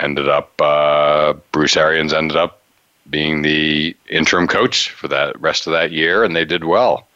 ended 0.00 0.28
up 0.28 0.60
uh, 0.60 1.34
Bruce 1.52 1.76
Arians 1.76 2.12
ended 2.12 2.36
up 2.36 2.62
being 3.10 3.42
the 3.42 3.96
interim 4.08 4.46
coach 4.46 4.90
for 4.90 5.08
that 5.08 5.40
rest 5.40 5.66
of 5.66 5.72
that 5.72 5.92
year, 5.92 6.24
and 6.24 6.36
they 6.36 6.44
did 6.44 6.64
well. 6.64 7.08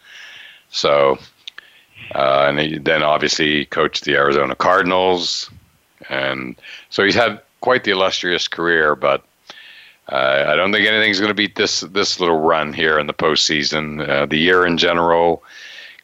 So, 0.70 1.18
uh, 2.14 2.46
and 2.48 2.58
he 2.58 2.78
then 2.78 3.02
obviously 3.02 3.66
coached 3.66 4.04
the 4.04 4.14
Arizona 4.14 4.54
Cardinals, 4.54 5.50
and 6.08 6.56
so 6.90 7.04
he's 7.04 7.14
had 7.14 7.40
quite 7.60 7.84
the 7.84 7.92
illustrious 7.92 8.48
career. 8.48 8.94
But 8.96 9.24
uh, 10.08 10.46
I 10.48 10.56
don't 10.56 10.72
think 10.72 10.86
anything's 10.86 11.20
going 11.20 11.30
to 11.30 11.34
beat 11.34 11.56
this 11.56 11.80
this 11.80 12.20
little 12.20 12.40
run 12.40 12.72
here 12.72 12.98
in 12.98 13.06
the 13.06 13.14
postseason. 13.14 14.08
Uh, 14.08 14.26
the 14.26 14.38
year 14.38 14.66
in 14.66 14.78
general 14.78 15.42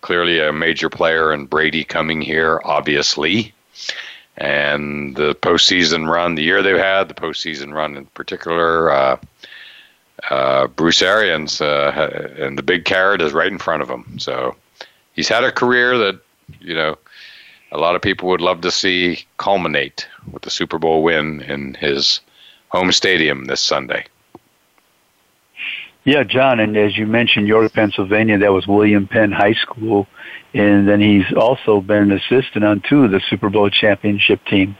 clearly 0.01 0.41
a 0.41 0.53
major 0.53 0.89
player 0.89 1.33
and 1.33 1.51
Brady 1.51 1.85
coming 1.85 2.21
here, 2.21 2.61
obviously. 2.65 3.53
And 4.37 5.17
the 5.17 5.35
postseason 5.35 6.09
run, 6.09 6.37
the 6.37 6.43
year 6.43 6.63
they've 6.63 6.77
had, 6.77 7.09
the 7.09 7.15
postseason 7.15 7.75
run 7.75 7.97
in 7.97 8.07
particular, 8.07 8.91
uh, 8.91 9.17
uh, 10.31 10.69
Bruce 10.69 11.03
Arians 11.03 11.61
uh, 11.61 12.35
and 12.39 12.57
the 12.57 12.63
big 12.63 12.85
carrot 12.85 13.21
is 13.21 13.33
right 13.33 13.51
in 13.51 13.59
front 13.59 13.83
of 13.83 13.89
him. 13.89 14.19
So 14.19 14.55
he's 15.19 15.29
had 15.29 15.43
a 15.43 15.51
career 15.51 15.99
that, 15.99 16.21
you 16.61 16.75
know, 16.75 16.97
a 17.73 17.77
lot 17.77 17.97
of 17.97 18.03
people 18.03 18.29
would 18.29 18.41
love 18.41 18.61
to 18.61 18.71
see 18.71 19.25
culminate 19.37 20.07
with 20.31 20.43
the 20.43 20.51
Super 20.51 20.79
Bowl 20.79 21.03
win 21.03 21.41
in 21.41 21.75
his 21.75 22.21
home 22.69 22.93
stadium 22.93 23.47
this 23.47 23.61
Sunday. 23.61 24.07
Yeah, 26.05 26.23
John, 26.23 26.61
and 26.61 26.77
as 26.77 26.97
you 26.97 27.05
mentioned, 27.05 27.49
York, 27.49 27.73
Pennsylvania, 27.73 28.39
that 28.39 28.53
was 28.53 28.69
William 28.69 29.09
Penn 29.09 29.33
High 29.33 29.55
School, 29.55 30.07
and 30.55 30.89
then 30.89 31.01
he's 31.01 31.31
also 31.37 31.81
been 31.81 32.13
an 32.13 32.13
assistant 32.13 32.65
on 32.65 32.81
two 32.89 33.03
of 33.03 33.11
the 33.11 33.21
Super 33.29 33.51
Bowl 33.51 33.69
championship 33.71 34.41
teams. 34.45 34.77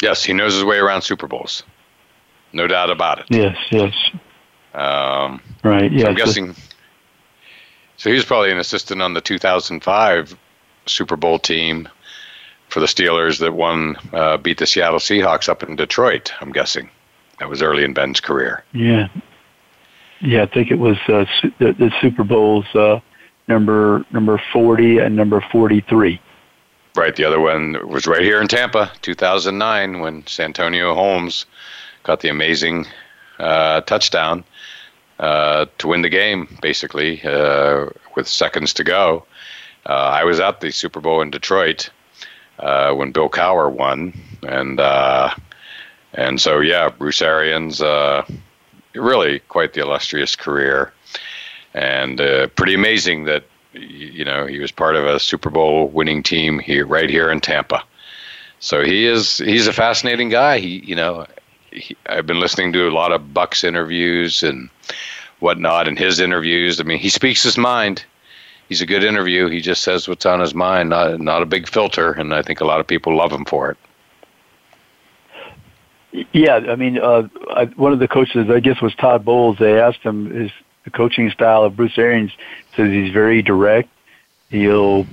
Yes, 0.00 0.24
he 0.24 0.32
knows 0.32 0.54
his 0.54 0.64
way 0.64 0.78
around 0.78 1.02
Super 1.02 1.26
Bowls, 1.28 1.64
no 2.54 2.66
doubt 2.66 2.88
about 2.88 3.18
it. 3.18 3.26
Yes, 3.28 3.58
yes. 3.70 3.94
Um, 4.72 5.42
right. 5.62 5.92
Yeah. 5.92 6.04
So 6.04 6.08
I'm 6.08 6.14
guessing. 6.14 6.54
So 6.54 6.60
he 8.08 8.14
was 8.14 8.24
probably 8.24 8.50
an 8.50 8.58
assistant 8.58 9.02
on 9.02 9.12
the 9.12 9.20
2005 9.20 10.36
Super 10.86 11.16
Bowl 11.16 11.38
team 11.38 11.88
for 12.68 12.80
the 12.80 12.86
Steelers 12.86 13.40
that 13.40 13.52
won, 13.52 13.96
uh, 14.12 14.38
beat 14.38 14.58
the 14.58 14.66
Seattle 14.66 14.98
Seahawks 14.98 15.48
up 15.48 15.62
in 15.62 15.76
Detroit. 15.76 16.32
I'm 16.40 16.52
guessing 16.52 16.88
that 17.38 17.48
was 17.48 17.60
early 17.60 17.84
in 17.84 17.92
Ben's 17.92 18.20
career. 18.20 18.64
Yeah, 18.72 19.08
yeah, 20.20 20.42
I 20.42 20.46
think 20.46 20.70
it 20.70 20.78
was 20.78 20.96
uh, 21.08 21.24
the, 21.58 21.72
the 21.72 21.92
Super 22.00 22.24
Bowls 22.24 22.66
uh, 22.74 23.00
number 23.48 24.04
number 24.12 24.40
forty 24.52 24.98
and 24.98 25.16
number 25.16 25.44
forty 25.52 25.80
three. 25.80 26.20
Right. 26.96 27.14
The 27.14 27.24
other 27.24 27.40
one 27.40 27.88
was 27.88 28.06
right 28.06 28.22
here 28.22 28.40
in 28.40 28.48
Tampa, 28.48 28.90
2009, 29.02 30.00
when 30.00 30.26
Santonio 30.26 30.92
Holmes 30.94 31.46
got 32.02 32.20
the 32.20 32.28
amazing 32.28 32.86
uh, 33.38 33.82
touchdown 33.82 34.44
uh, 35.20 35.66
to 35.78 35.88
win 35.88 36.02
the 36.02 36.08
game, 36.08 36.48
basically, 36.60 37.22
uh, 37.22 37.86
with 38.16 38.26
seconds 38.26 38.72
to 38.74 38.84
go. 38.84 39.24
Uh, 39.86 39.92
I 39.92 40.24
was 40.24 40.40
at 40.40 40.60
the 40.60 40.72
Super 40.72 41.00
Bowl 41.00 41.20
in 41.22 41.30
Detroit 41.30 41.90
uh, 42.58 42.92
when 42.94 43.12
Bill 43.12 43.28
Cowher 43.28 43.70
won, 43.70 44.12
and 44.42 44.80
uh, 44.80 45.30
and 46.14 46.40
so 46.40 46.60
yeah, 46.60 46.88
Bruce 46.88 47.22
Arians 47.22 47.80
really 48.94 49.40
quite 49.40 49.74
the 49.74 49.80
illustrious 49.80 50.34
career, 50.34 50.92
and 51.74 52.20
uh, 52.20 52.48
pretty 52.48 52.74
amazing 52.74 53.24
that 53.24 53.44
you 53.72 54.24
know 54.24 54.46
he 54.46 54.58
was 54.58 54.72
part 54.72 54.96
of 54.96 55.04
a 55.04 55.20
Super 55.20 55.50
Bowl 55.50 55.88
winning 55.88 56.22
team 56.22 56.58
here, 56.58 56.86
right 56.86 57.10
here 57.10 57.30
in 57.30 57.40
Tampa. 57.40 57.82
So 58.58 58.84
he 58.84 59.06
is 59.06 59.38
he's 59.38 59.66
a 59.66 59.72
fascinating 59.72 60.28
guy. 60.28 60.58
He 60.58 60.78
you 60.84 60.94
know 60.94 61.26
he, 61.72 61.96
I've 62.06 62.26
been 62.26 62.40
listening 62.40 62.72
to 62.74 62.88
a 62.88 62.90
lot 62.90 63.12
of 63.12 63.32
Buck's 63.34 63.64
interviews 63.64 64.42
and 64.42 64.70
whatnot, 65.40 65.88
and 65.88 65.98
his 65.98 66.20
interviews. 66.20 66.80
I 66.80 66.84
mean, 66.84 66.98
he 66.98 67.08
speaks 67.08 67.42
his 67.42 67.58
mind. 67.58 68.04
He's 68.68 68.80
a 68.80 68.86
good 68.86 69.02
interview. 69.02 69.48
He 69.48 69.60
just 69.60 69.82
says 69.82 70.06
what's 70.06 70.26
on 70.26 70.40
his 70.40 70.54
mind, 70.54 70.90
not 70.90 71.20
not 71.20 71.42
a 71.42 71.46
big 71.46 71.68
filter, 71.68 72.12
and 72.12 72.34
I 72.34 72.42
think 72.42 72.60
a 72.60 72.64
lot 72.64 72.80
of 72.80 72.86
people 72.86 73.16
love 73.16 73.32
him 73.32 73.44
for 73.44 73.70
it. 73.70 73.78
Yeah, 76.32 76.56
I 76.56 76.76
mean, 76.76 76.98
uh, 76.98 77.28
I, 77.50 77.66
one 77.76 77.92
of 77.92 78.00
the 78.00 78.08
coaches, 78.08 78.50
I 78.50 78.60
guess, 78.60 78.80
was 78.80 78.94
Todd 78.96 79.24
Bowles. 79.24 79.58
They 79.58 79.80
asked 79.80 80.00
him 80.00 80.30
his 80.30 80.50
the 80.84 80.90
coaching 80.90 81.30
style 81.30 81.64
of 81.64 81.76
Bruce 81.76 81.98
Arians. 81.98 82.32
Says 82.76 82.90
he's 82.90 83.12
very 83.12 83.42
direct. 83.42 83.88
He'll 84.50 85.06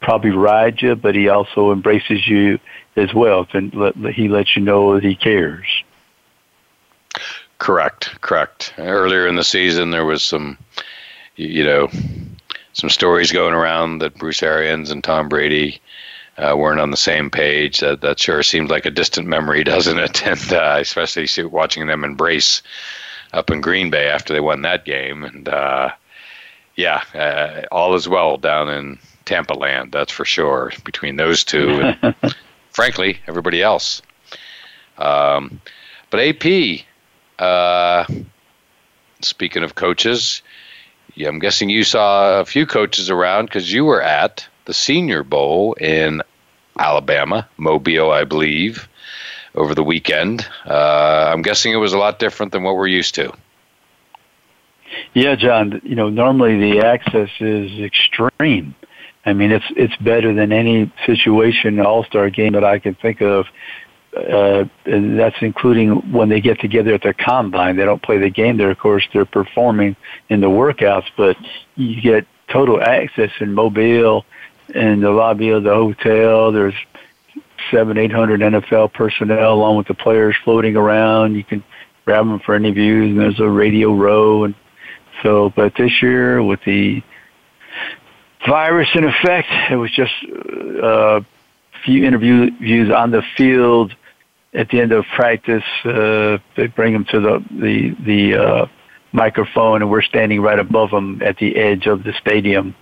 probably 0.00 0.30
ride 0.30 0.80
you, 0.82 0.94
but 0.94 1.14
he 1.14 1.28
also 1.28 1.72
embraces 1.72 2.26
you 2.26 2.58
as 2.96 3.12
well. 3.12 3.46
And 3.52 3.74
let, 3.74 3.96
he 4.14 4.28
lets 4.28 4.56
you 4.56 4.62
know 4.62 4.94
that 4.94 5.04
he 5.04 5.14
cares. 5.14 5.66
Correct, 7.64 8.20
correct. 8.20 8.74
Earlier 8.76 9.26
in 9.26 9.36
the 9.36 9.42
season, 9.42 9.90
there 9.90 10.04
was 10.04 10.22
some, 10.22 10.58
you 11.36 11.64
know, 11.64 11.88
some 12.74 12.90
stories 12.90 13.32
going 13.32 13.54
around 13.54 14.00
that 14.00 14.18
Bruce 14.18 14.42
Arians 14.42 14.90
and 14.90 15.02
Tom 15.02 15.30
Brady 15.30 15.80
uh, 16.36 16.54
weren't 16.58 16.78
on 16.78 16.90
the 16.90 16.98
same 16.98 17.30
page. 17.30 17.80
That 17.80 18.02
that 18.02 18.20
sure 18.20 18.42
seems 18.42 18.68
like 18.68 18.84
a 18.84 18.90
distant 18.90 19.26
memory, 19.28 19.64
doesn't 19.74 19.98
it? 19.98 20.26
And 20.26 20.52
uh, 20.52 20.76
especially 20.78 21.26
watching 21.44 21.86
them 21.86 22.04
embrace 22.04 22.60
up 23.32 23.50
in 23.50 23.62
Green 23.62 23.88
Bay 23.88 24.08
after 24.08 24.34
they 24.34 24.40
won 24.40 24.60
that 24.60 24.84
game. 24.84 25.24
And 25.24 25.48
uh, 25.48 25.90
yeah, 26.76 27.02
uh, 27.14 27.62
all 27.72 27.94
is 27.94 28.06
well 28.06 28.36
down 28.36 28.68
in 28.68 28.98
Tampa 29.24 29.54
land. 29.54 29.90
That's 29.90 30.12
for 30.12 30.26
sure. 30.26 30.70
Between 30.84 31.16
those 31.16 31.42
two, 31.42 31.80
and 31.80 32.14
frankly, 32.72 33.20
everybody 33.26 33.62
else. 33.62 34.02
Um, 34.98 35.62
but 36.10 36.20
AP, 36.20 36.84
uh, 37.44 38.06
speaking 39.20 39.62
of 39.62 39.74
coaches, 39.74 40.42
yeah, 41.14 41.28
I'm 41.28 41.38
guessing 41.38 41.68
you 41.68 41.84
saw 41.84 42.40
a 42.40 42.44
few 42.44 42.66
coaches 42.66 43.10
around 43.10 43.46
because 43.46 43.72
you 43.72 43.84
were 43.84 44.02
at 44.02 44.46
the 44.64 44.74
Senior 44.74 45.22
Bowl 45.22 45.74
in 45.74 46.22
Alabama, 46.78 47.48
Mobile, 47.56 48.10
I 48.10 48.24
believe, 48.24 48.88
over 49.54 49.74
the 49.74 49.84
weekend. 49.84 50.46
Uh, 50.66 51.30
I'm 51.32 51.42
guessing 51.42 51.72
it 51.72 51.76
was 51.76 51.92
a 51.92 51.98
lot 51.98 52.18
different 52.18 52.52
than 52.52 52.62
what 52.62 52.74
we're 52.74 52.88
used 52.88 53.14
to. 53.16 53.32
Yeah, 55.12 55.36
John. 55.36 55.80
You 55.84 55.94
know, 55.94 56.08
normally 56.08 56.58
the 56.58 56.80
access 56.80 57.30
is 57.40 57.80
extreme. 57.80 58.74
I 59.26 59.32
mean, 59.32 59.52
it's 59.52 59.64
it's 59.76 59.96
better 59.96 60.34
than 60.34 60.52
any 60.52 60.92
situation 61.06 61.80
All 61.80 62.04
Star 62.04 62.30
game 62.30 62.52
that 62.52 62.64
I 62.64 62.78
can 62.78 62.94
think 62.94 63.22
of. 63.22 63.46
Uh, 64.16 64.64
that's 64.86 65.34
including 65.40 66.12
when 66.12 66.28
they 66.28 66.40
get 66.40 66.60
together 66.60 66.94
at 66.94 67.02
their 67.02 67.14
combine. 67.14 67.74
They 67.76 67.84
don't 67.84 68.02
play 68.02 68.18
the 68.18 68.30
game 68.30 68.58
there, 68.58 68.70
of 68.70 68.78
course. 68.78 69.04
They're 69.12 69.24
performing 69.24 69.96
in 70.28 70.40
the 70.40 70.46
workouts, 70.46 71.06
but 71.16 71.36
you 71.74 72.00
get 72.00 72.24
total 72.48 72.80
access 72.80 73.30
in 73.40 73.54
Mobile 73.54 74.24
in 74.72 75.00
the 75.00 75.10
lobby 75.10 75.48
of 75.48 75.64
the 75.64 75.74
hotel. 75.74 76.52
There's 76.52 76.74
seven, 77.70 77.98
eight 77.98 78.12
hundred 78.12 78.40
NFL 78.40 78.92
personnel 78.92 79.54
along 79.54 79.78
with 79.78 79.88
the 79.88 79.94
players 79.94 80.36
floating 80.44 80.76
around. 80.76 81.34
You 81.34 81.44
can 81.44 81.64
grab 82.04 82.26
them 82.26 82.38
for 82.38 82.54
interviews, 82.54 83.10
and 83.10 83.18
there's 83.18 83.40
a 83.40 83.48
radio 83.48 83.92
row. 83.92 84.44
And 84.44 84.54
so, 85.22 85.52
but 85.54 85.74
this 85.76 86.02
year 86.02 86.42
with 86.42 86.60
the 86.64 87.02
virus 88.46 88.88
in 88.94 89.04
effect, 89.04 89.48
it 89.70 89.76
was 89.76 89.90
just 89.90 90.12
a 90.22 90.86
uh, 90.86 91.20
few 91.84 92.04
interviews 92.04 92.90
on 92.90 93.10
the 93.10 93.22
field. 93.36 93.94
At 94.54 94.68
the 94.68 94.80
end 94.80 94.92
of 94.92 95.04
practice, 95.16 95.64
uh, 95.84 96.38
they 96.56 96.68
bring 96.68 96.92
them 96.92 97.04
to 97.06 97.20
the 97.20 97.44
the 97.50 97.96
the 98.04 98.34
uh, 98.34 98.66
microphone, 99.12 99.82
and 99.82 99.90
we're 99.90 100.02
standing 100.02 100.40
right 100.40 100.58
above 100.58 100.90
them 100.90 101.20
at 101.24 101.38
the 101.38 101.56
edge 101.56 101.86
of 101.86 102.04
the 102.04 102.12
stadium, 102.20 102.74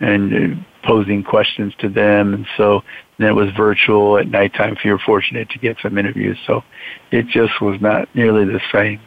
and 0.00 0.34
uh, 0.34 0.62
posing 0.82 1.22
questions 1.22 1.74
to 1.78 1.88
them. 1.88 2.34
And 2.34 2.46
so 2.56 2.82
then 3.18 3.28
it 3.28 3.34
was 3.34 3.50
virtual 3.52 4.18
at 4.18 4.28
nighttime 4.28 4.76
if 4.76 4.84
you 4.84 4.92
were 4.92 4.98
fortunate 4.98 5.48
to 5.50 5.58
get 5.58 5.76
some 5.80 5.96
interviews. 5.96 6.38
So 6.46 6.64
it 7.10 7.26
just 7.28 7.60
was 7.60 7.80
not 7.80 8.12
nearly 8.14 8.44
the 8.44 8.60
same. 8.72 9.00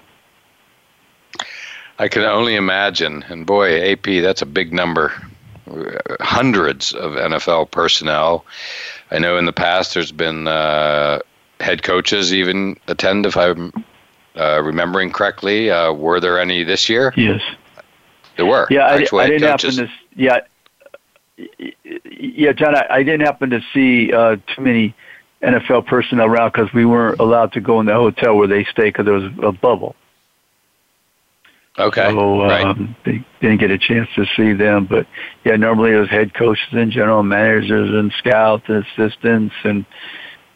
I 1.98 2.08
can 2.08 2.24
only 2.24 2.56
imagine. 2.56 3.24
And 3.30 3.46
boy, 3.46 3.92
AP, 3.92 4.04
that's 4.22 4.42
a 4.42 4.46
big 4.46 4.74
number. 4.74 5.14
Hundreds 6.20 6.94
of 6.94 7.14
NFL 7.14 7.72
personnel. 7.72 8.46
I 9.12 9.20
know 9.20 9.38
in 9.38 9.46
the 9.46 9.54
past 9.54 9.94
there's 9.94 10.12
been 10.12 10.48
uh, 10.48 11.20
head 11.60 11.84
coaches 11.84 12.34
even 12.34 12.78
attend, 12.88 13.26
if 13.26 13.38
I'm 13.38 13.72
uh, 14.36 14.62
remembering 14.62 15.12
correctly. 15.12 15.72
Uh, 15.72 15.94
were 15.94 16.20
there 16.20 16.40
any 16.40 16.64
this 16.64 16.90
year? 16.90 17.14
Yes. 17.16 17.42
There 18.38 18.46
were. 18.46 18.68
Yeah, 18.70 18.88
I, 18.88 18.94
I 18.96 19.28
didn't 19.28 19.42
coaches. 19.42 19.78
happen 19.78 19.88
to. 19.88 19.94
Yeah, 20.16 20.40
yeah, 22.06 22.54
John, 22.54 22.76
I, 22.76 22.86
I 22.90 23.04
didn't 23.04 23.22
happen 23.22 23.50
to 23.50 23.62
see 23.74 24.12
uh, 24.14 24.38
too 24.56 24.62
many 24.62 24.96
NFL 25.42 25.86
personnel 25.86 26.28
around 26.28 26.54
because 26.54 26.74
we 26.74 26.86
weren't 26.86 27.20
allowed 27.20 27.54
to 27.54 27.62
go 27.62 27.80
in 27.80 27.86
the 27.86 27.94
hotel 27.94 28.36
where 28.36 28.48
they 28.48 28.64
stay 28.66 28.86
because 28.86 29.06
there 29.06 29.14
was 29.14 29.32
a 29.44 29.52
bubble. 29.52 29.96
Okay. 31.78 32.10
So 32.10 32.42
um, 32.42 32.48
right. 32.48 33.06
they 33.06 33.26
didn't 33.42 33.60
get 33.60 33.70
a 33.70 33.78
chance 33.78 34.08
to 34.16 34.26
see 34.38 34.54
them, 34.54 34.86
but 34.86 35.08
yeah, 35.44 35.58
normally 35.58 35.92
it 35.92 35.98
was 35.98 36.10
head 36.10 36.34
coaches 36.34 36.68
and 36.72 36.90
general 36.90 37.22
managers 37.22 37.90
and 37.90 38.14
scouts 38.18 38.64
and 38.68 38.86
assistants 38.86 39.56
and 39.66 39.86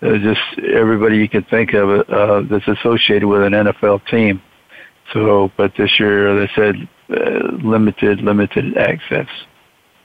just 0.01 0.59
everybody 0.59 1.17
you 1.17 1.29
could 1.29 1.47
think 1.49 1.73
of 1.73 2.09
uh, 2.09 2.41
that's 2.41 2.67
associated 2.67 3.27
with 3.27 3.43
an 3.43 3.53
NFL 3.53 4.07
team. 4.07 4.41
So, 5.13 5.51
but 5.57 5.75
this 5.75 5.99
year 5.99 6.39
they 6.39 6.51
said 6.53 6.87
uh, 7.09 7.51
limited, 7.63 8.21
limited 8.21 8.77
access. 8.77 9.27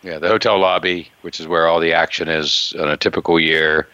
Yeah, 0.02 0.18
the 0.18 0.28
hotel 0.28 0.58
lobby, 0.58 1.08
which 1.22 1.40
is 1.40 1.46
where 1.46 1.66
all 1.66 1.80
the 1.80 1.92
action 1.92 2.28
is 2.28 2.74
on 2.78 2.88
a 2.88 2.96
typical 2.96 3.38
year, 3.38 3.88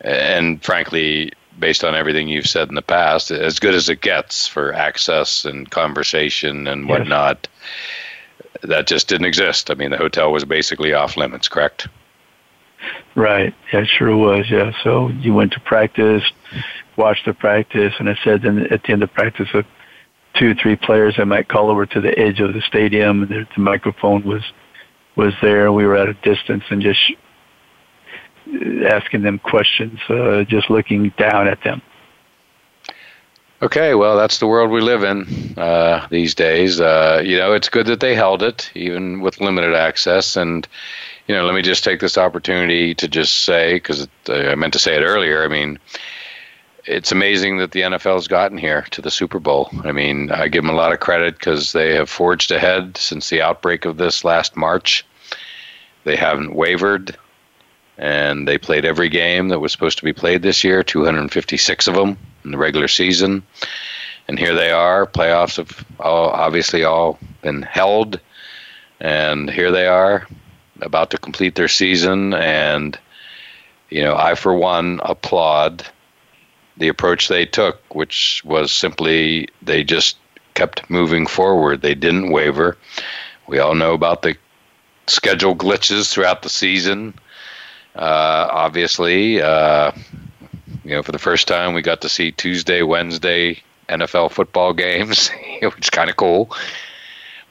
and 0.00 0.62
frankly, 0.62 1.32
based 1.58 1.84
on 1.84 1.94
everything 1.94 2.28
you've 2.28 2.46
said 2.46 2.68
in 2.68 2.74
the 2.74 2.82
past, 2.82 3.30
as 3.30 3.58
good 3.58 3.74
as 3.74 3.88
it 3.88 4.00
gets 4.00 4.46
for 4.46 4.72
access 4.72 5.44
and 5.44 5.70
conversation 5.70 6.66
and 6.66 6.88
whatnot. 6.88 7.48
Yes. 7.52 7.60
That 8.62 8.86
just 8.86 9.08
didn't 9.08 9.26
exist. 9.26 9.70
I 9.70 9.74
mean, 9.74 9.90
the 9.90 9.96
hotel 9.96 10.32
was 10.32 10.44
basically 10.44 10.92
off 10.92 11.16
limits, 11.16 11.48
correct? 11.48 11.88
Right. 13.14 13.54
Yeah, 13.72 13.80
it 13.80 13.88
sure 13.88 14.16
was. 14.16 14.50
Yeah. 14.50 14.72
So 14.82 15.08
you 15.08 15.34
went 15.34 15.52
to 15.52 15.60
practice, 15.60 16.22
watched 16.96 17.26
the 17.26 17.34
practice, 17.34 17.94
and 17.98 18.08
I 18.08 18.18
said 18.24 18.42
then 18.42 18.66
at 18.72 18.82
the 18.82 18.92
end 18.92 19.02
of 19.02 19.12
practice, 19.12 19.48
uh, 19.54 19.62
two 20.34 20.50
or 20.50 20.54
three 20.54 20.76
players 20.76 21.14
I 21.18 21.24
might 21.24 21.48
call 21.48 21.70
over 21.70 21.86
to 21.86 22.00
the 22.00 22.18
edge 22.18 22.40
of 22.40 22.54
the 22.54 22.62
stadium, 22.62 23.22
and 23.22 23.30
the, 23.30 23.60
microphone 23.60 24.24
was 24.24 24.42
was 25.16 25.32
there. 25.40 25.70
We 25.72 25.86
were 25.86 25.96
at 25.96 26.08
a 26.08 26.14
distance 26.14 26.64
and 26.70 26.82
just 26.82 27.00
asking 28.86 29.22
them 29.22 29.38
questions, 29.38 30.00
uh, 30.08 30.44
just 30.44 30.70
looking 30.70 31.12
down 31.16 31.46
at 31.46 31.62
them. 31.62 31.80
Okay, 33.62 33.94
well, 33.94 34.16
that's 34.16 34.38
the 34.38 34.46
world 34.46 34.70
we 34.70 34.82
live 34.82 35.04
in 35.04 35.54
uh, 35.56 36.06
these 36.10 36.34
days. 36.34 36.80
Uh, 36.80 37.22
you 37.24 37.38
know, 37.38 37.52
it's 37.52 37.68
good 37.68 37.86
that 37.86 38.00
they 38.00 38.14
held 38.14 38.42
it, 38.42 38.70
even 38.74 39.20
with 39.20 39.40
limited 39.40 39.74
access. 39.74 40.36
And, 40.36 40.68
you 41.26 41.34
know, 41.34 41.44
let 41.44 41.54
me 41.54 41.62
just 41.62 41.84
take 41.84 42.00
this 42.00 42.18
opportunity 42.18 42.94
to 42.94 43.08
just 43.08 43.42
say, 43.42 43.74
because 43.74 44.06
uh, 44.28 44.34
I 44.34 44.54
meant 44.54 44.72
to 44.74 44.78
say 44.78 44.94
it 44.94 45.02
earlier, 45.02 45.42
I 45.42 45.48
mean, 45.48 45.78
it's 46.84 47.12
amazing 47.12 47.56
that 47.58 47.70
the 47.70 47.80
NFL 47.80 48.14
has 48.14 48.28
gotten 48.28 48.58
here 48.58 48.82
to 48.90 49.00
the 49.00 49.10
Super 49.10 49.38
Bowl. 49.38 49.70
I 49.84 49.92
mean, 49.92 50.30
I 50.30 50.48
give 50.48 50.62
them 50.62 50.74
a 50.74 50.76
lot 50.76 50.92
of 50.92 51.00
credit 51.00 51.38
because 51.38 51.72
they 51.72 51.94
have 51.94 52.10
forged 52.10 52.52
ahead 52.52 52.98
since 52.98 53.30
the 53.30 53.40
outbreak 53.40 53.86
of 53.86 53.96
this 53.96 54.22
last 54.22 54.54
March. 54.54 55.04
They 56.04 56.16
haven't 56.16 56.54
wavered, 56.54 57.16
and 57.96 58.46
they 58.46 58.58
played 58.58 58.84
every 58.84 59.08
game 59.08 59.48
that 59.48 59.60
was 59.60 59.72
supposed 59.72 59.96
to 59.98 60.04
be 60.04 60.12
played 60.12 60.42
this 60.42 60.62
year 60.62 60.82
256 60.82 61.88
of 61.88 61.94
them 61.94 62.18
in 62.44 62.50
the 62.50 62.58
regular 62.58 62.88
season. 62.88 63.42
And 64.28 64.38
here 64.38 64.54
they 64.54 64.70
are. 64.70 65.06
Playoffs 65.06 65.56
have 65.56 65.86
all, 66.00 66.28
obviously 66.28 66.84
all 66.84 67.18
been 67.40 67.62
held, 67.62 68.20
and 69.00 69.48
here 69.48 69.70
they 69.70 69.86
are 69.86 70.26
about 70.80 71.10
to 71.10 71.18
complete 71.18 71.54
their 71.54 71.68
season. 71.68 72.34
And, 72.34 72.98
you 73.90 74.02
know, 74.02 74.16
I, 74.16 74.34
for 74.34 74.54
one, 74.54 75.00
applaud 75.04 75.86
the 76.76 76.88
approach 76.88 77.28
they 77.28 77.46
took, 77.46 77.80
which 77.94 78.42
was 78.44 78.72
simply 78.72 79.48
they 79.62 79.84
just 79.84 80.16
kept 80.54 80.88
moving 80.90 81.26
forward. 81.26 81.82
They 81.82 81.94
didn't 81.94 82.30
waver. 82.30 82.76
We 83.46 83.58
all 83.58 83.74
know 83.74 83.92
about 83.92 84.22
the 84.22 84.36
schedule 85.06 85.54
glitches 85.54 86.10
throughout 86.10 86.42
the 86.42 86.48
season. 86.48 87.14
Uh, 87.94 88.48
obviously, 88.50 89.40
uh, 89.40 89.92
you 90.84 90.90
know, 90.90 91.02
for 91.02 91.12
the 91.12 91.18
first 91.18 91.46
time, 91.46 91.74
we 91.74 91.82
got 91.82 92.00
to 92.00 92.08
see 92.08 92.32
Tuesday, 92.32 92.82
Wednesday 92.82 93.62
NFL 93.88 94.32
football 94.32 94.72
games, 94.84 95.30
which 95.62 95.78
is 95.78 95.90
kind 95.90 96.10
of 96.10 96.16
cool. 96.16 96.50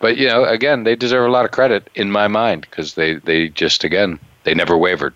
But 0.04 0.18
you 0.18 0.28
know, 0.28 0.44
again, 0.44 0.84
they 0.84 0.98
deserve 0.98 1.26
a 1.30 1.32
lot 1.32 1.46
of 1.46 1.52
credit 1.52 1.90
in 1.96 2.12
my 2.12 2.28
mind 2.28 2.68
because 2.70 2.96
they 2.96 3.14
they 3.14 3.48
just 3.48 3.86
again 3.86 4.20
they 4.44 4.54
never 4.54 4.78
wavered. 4.78 5.14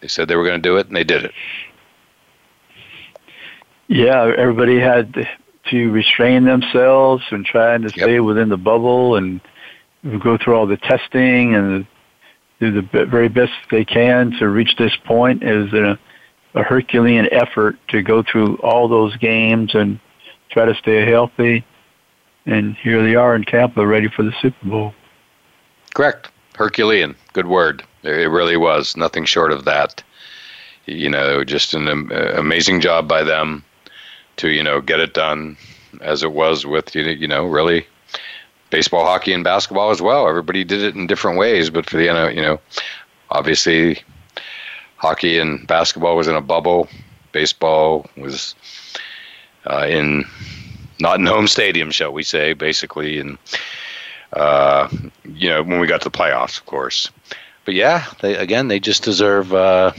They 0.00 0.06
said 0.06 0.28
they 0.28 0.36
were 0.36 0.44
going 0.44 0.62
to 0.62 0.68
do 0.68 0.76
it, 0.76 0.86
and 0.86 0.94
they 0.94 1.02
did 1.02 1.24
it. 1.24 1.32
Yeah, 3.88 4.32
everybody 4.38 4.78
had 4.78 5.26
to 5.70 5.90
restrain 5.90 6.44
themselves 6.44 7.24
and 7.32 7.44
trying 7.44 7.82
to 7.82 7.88
stay 7.88 8.14
yep. 8.14 8.22
within 8.22 8.50
the 8.50 8.56
bubble 8.56 9.16
and 9.16 9.40
go 10.22 10.38
through 10.38 10.54
all 10.54 10.68
the 10.68 10.76
testing 10.76 11.56
and 11.56 11.84
do 12.60 12.70
the 12.70 13.04
very 13.06 13.28
best 13.28 13.50
they 13.72 13.84
can 13.84 14.30
to 14.38 14.48
reach 14.48 14.76
this 14.78 14.94
point. 15.06 15.42
It 15.42 15.56
was 15.56 15.72
a, 15.72 15.98
a 16.54 16.62
Herculean 16.62 17.26
effort 17.32 17.76
to 17.88 18.04
go 18.04 18.22
through 18.22 18.58
all 18.58 18.86
those 18.86 19.16
games 19.16 19.74
and 19.74 19.98
try 20.52 20.66
to 20.66 20.74
stay 20.76 21.04
healthy. 21.04 21.64
And 22.48 22.76
here 22.76 23.02
they 23.02 23.14
are 23.14 23.36
in 23.36 23.44
Tampa, 23.44 23.86
ready 23.86 24.08
for 24.08 24.22
the 24.22 24.32
Super 24.40 24.66
Bowl. 24.66 24.94
Correct. 25.94 26.30
Herculean. 26.54 27.14
Good 27.34 27.46
word. 27.46 27.84
It 28.02 28.30
really 28.30 28.56
was. 28.56 28.96
Nothing 28.96 29.26
short 29.26 29.52
of 29.52 29.66
that. 29.66 30.02
You 30.86 31.10
know, 31.10 31.44
just 31.44 31.74
an 31.74 31.88
amazing 32.10 32.80
job 32.80 33.06
by 33.06 33.22
them 33.22 33.62
to 34.38 34.48
you 34.48 34.62
know 34.62 34.80
get 34.80 34.98
it 34.98 35.12
done 35.12 35.58
as 36.00 36.22
it 36.22 36.32
was 36.32 36.64
with 36.64 36.94
you 36.94 37.28
know 37.28 37.44
really 37.44 37.86
baseball, 38.70 39.04
hockey, 39.04 39.34
and 39.34 39.44
basketball 39.44 39.90
as 39.90 40.00
well. 40.00 40.26
Everybody 40.26 40.64
did 40.64 40.82
it 40.82 40.94
in 40.94 41.06
different 41.06 41.38
ways, 41.38 41.68
but 41.68 41.84
for 41.84 41.98
the 41.98 42.04
you 42.34 42.40
know 42.40 42.58
obviously 43.30 44.02
hockey 44.96 45.38
and 45.38 45.66
basketball 45.66 46.16
was 46.16 46.28
in 46.28 46.34
a 46.34 46.40
bubble. 46.40 46.88
Baseball 47.32 48.08
was 48.16 48.54
uh, 49.66 49.86
in 49.86 50.24
not 51.00 51.18
in 51.18 51.26
home 51.26 51.46
stadium, 51.46 51.90
shall 51.90 52.12
we 52.12 52.22
say, 52.22 52.52
basically, 52.52 53.18
and 53.18 53.38
uh, 54.32 54.88
you 55.24 55.48
know 55.48 55.62
when 55.62 55.80
we 55.80 55.86
got 55.86 56.02
to 56.02 56.10
the 56.10 56.18
playoffs, 56.18 56.58
of 56.58 56.66
course. 56.66 57.10
But 57.64 57.74
yeah, 57.74 58.06
they 58.20 58.36
again 58.36 58.68
they 58.68 58.80
just 58.80 59.02
deserve 59.02 59.52
uh, 59.52 59.92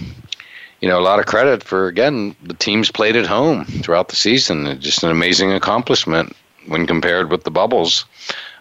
you 0.81 0.87
know, 0.87 0.99
a 0.99 1.01
lot 1.01 1.19
of 1.19 1.25
credit 1.25 1.63
for 1.63 1.87
again 1.87 2.35
the 2.43 2.53
teams 2.53 2.91
played 2.91 3.15
at 3.15 3.25
home 3.25 3.65
throughout 3.65 4.09
the 4.09 4.15
season. 4.15 4.67
It's 4.67 4.83
just 4.83 5.03
an 5.03 5.11
amazing 5.11 5.51
accomplishment 5.51 6.35
when 6.67 6.87
compared 6.87 7.29
with 7.31 7.43
the 7.43 7.51
bubbles 7.51 8.05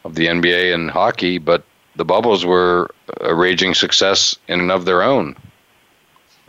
of 0.04 0.14
the 0.14 0.26
NBA 0.26 0.74
and 0.74 0.90
hockey. 0.90 1.38
But 1.38 1.64
the 1.96 2.04
bubbles 2.04 2.44
were 2.44 2.90
a 3.20 3.34
raging 3.34 3.74
success 3.74 4.36
in 4.48 4.60
and 4.60 4.72
of 4.72 4.84
their 4.84 5.02
own. 5.02 5.36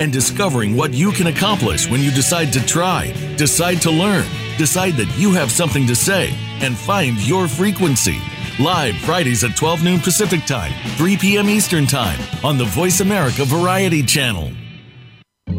and 0.00 0.12
discovering 0.12 0.76
what 0.76 0.92
you 0.92 1.12
can 1.12 1.28
accomplish 1.28 1.88
when 1.88 2.00
you 2.00 2.10
decide 2.10 2.52
to 2.52 2.66
try, 2.66 3.12
decide 3.36 3.80
to 3.82 3.90
learn, 3.90 4.26
decide 4.58 4.94
that 4.94 5.16
you 5.16 5.32
have 5.32 5.52
something 5.52 5.86
to 5.86 5.94
say, 5.94 6.34
and 6.60 6.76
find 6.76 7.18
your 7.26 7.46
frequency. 7.46 8.18
Live 8.58 8.96
Fridays 8.96 9.44
at 9.44 9.56
12 9.56 9.84
noon 9.84 10.00
Pacific 10.00 10.44
Time, 10.44 10.72
3 10.96 11.16
p.m. 11.16 11.48
Eastern 11.48 11.86
Time 11.86 12.18
on 12.44 12.58
the 12.58 12.64
Voice 12.64 13.00
America 13.00 13.44
Variety 13.44 14.02
Channel. 14.02 14.50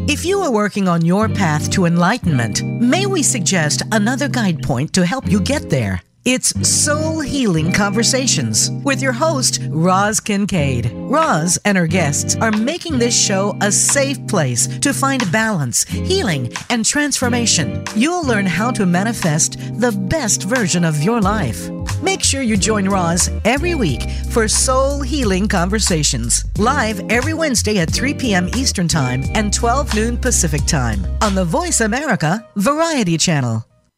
If 0.08 0.24
you 0.24 0.40
are 0.40 0.50
working 0.50 0.88
on 0.88 1.04
your 1.04 1.28
path 1.28 1.70
to 1.72 1.84
enlightenment, 1.84 2.62
may 2.62 3.06
we 3.06 3.22
suggest 3.22 3.82
another 3.92 4.28
guide 4.28 4.62
point 4.62 4.92
to 4.94 5.06
help 5.06 5.30
you 5.30 5.40
get 5.40 5.70
there? 5.70 6.02
It's 6.24 6.54
Soul 6.68 7.18
Healing 7.18 7.72
Conversations 7.72 8.70
with 8.84 9.02
your 9.02 9.10
host, 9.10 9.58
Roz 9.68 10.20
Kincaid. 10.20 10.92
Roz 10.94 11.58
and 11.64 11.76
her 11.76 11.88
guests 11.88 12.36
are 12.36 12.52
making 12.52 12.96
this 12.96 13.20
show 13.20 13.56
a 13.60 13.72
safe 13.72 14.24
place 14.28 14.68
to 14.78 14.92
find 14.92 15.32
balance, 15.32 15.82
healing, 15.82 16.52
and 16.70 16.84
transformation. 16.84 17.82
You'll 17.96 18.24
learn 18.24 18.46
how 18.46 18.70
to 18.70 18.86
manifest 18.86 19.58
the 19.80 19.90
best 19.90 20.44
version 20.44 20.84
of 20.84 21.02
your 21.02 21.20
life. 21.20 21.68
Make 22.02 22.22
sure 22.22 22.42
you 22.42 22.56
join 22.56 22.88
Roz 22.88 23.28
every 23.44 23.74
week 23.74 24.08
for 24.30 24.46
Soul 24.46 25.02
Healing 25.02 25.48
Conversations, 25.48 26.44
live 26.56 27.00
every 27.10 27.34
Wednesday 27.34 27.80
at 27.80 27.90
3 27.90 28.14
p.m. 28.14 28.48
Eastern 28.54 28.86
Time 28.86 29.24
and 29.34 29.52
12 29.52 29.92
noon 29.96 30.16
Pacific 30.16 30.66
Time 30.66 31.04
on 31.20 31.34
the 31.34 31.44
Voice 31.44 31.80
America 31.80 32.46
Variety 32.54 33.18
Channel. 33.18 33.66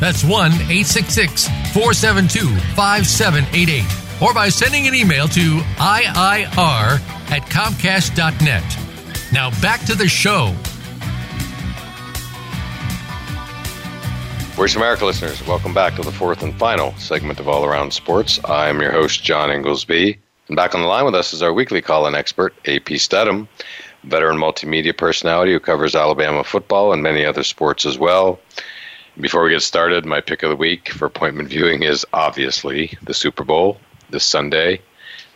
That's 0.00 0.24
1 0.24 0.52
866 0.52 1.46
472 1.72 2.48
5788. 2.74 3.84
Or 4.22 4.32
by 4.32 4.48
sending 4.48 4.86
an 4.86 4.94
email 4.94 5.28
to 5.28 5.58
IIR 5.76 7.00
at 7.30 7.42
Comcast.net. 7.50 8.64
Now 9.32 9.50
back 9.60 9.84
to 9.86 9.94
the 9.94 10.08
show. 10.08 10.54
Voice 14.54 14.76
America 14.76 15.04
listeners, 15.04 15.44
welcome 15.48 15.74
back 15.74 15.96
to 15.96 16.02
the 16.02 16.12
fourth 16.12 16.44
and 16.44 16.56
final 16.56 16.94
segment 16.96 17.40
of 17.40 17.48
All 17.48 17.64
Around 17.64 17.92
Sports. 17.92 18.38
I'm 18.44 18.80
your 18.80 18.92
host, 18.92 19.24
John 19.24 19.48
Ingoldsby. 19.48 20.16
And 20.46 20.56
back 20.56 20.76
on 20.76 20.80
the 20.80 20.86
line 20.86 21.04
with 21.04 21.16
us 21.16 21.32
is 21.32 21.42
our 21.42 21.52
weekly 21.52 21.82
call 21.82 22.06
in 22.06 22.14
expert, 22.14 22.54
AP 22.68 22.90
Stedham, 22.98 23.48
veteran 24.04 24.36
multimedia 24.36 24.96
personality 24.96 25.52
who 25.52 25.58
covers 25.58 25.96
Alabama 25.96 26.44
football 26.44 26.92
and 26.92 27.02
many 27.02 27.24
other 27.24 27.42
sports 27.42 27.84
as 27.84 27.98
well. 27.98 28.38
Before 29.20 29.44
we 29.44 29.50
get 29.50 29.62
started, 29.62 30.04
my 30.04 30.20
pick 30.20 30.42
of 30.42 30.50
the 30.50 30.56
week 30.56 30.88
for 30.88 31.06
appointment 31.06 31.48
viewing 31.48 31.84
is 31.84 32.04
obviously 32.12 32.98
the 33.02 33.14
Super 33.14 33.44
Bowl 33.44 33.78
this 34.10 34.24
Sunday 34.24 34.80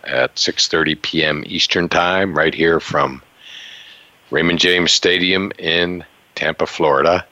at 0.03 0.35
6:30 0.35 1.01
p.m. 1.01 1.45
Eastern 1.47 1.89
Time, 1.89 2.37
right 2.37 2.53
here 2.53 2.81
from 2.81 3.23
Raymond 4.31 4.59
James 4.59 4.91
Stadium 4.91 5.53
in 5.61 6.05
Tampa, 6.35 6.67
Florida. 6.67 7.25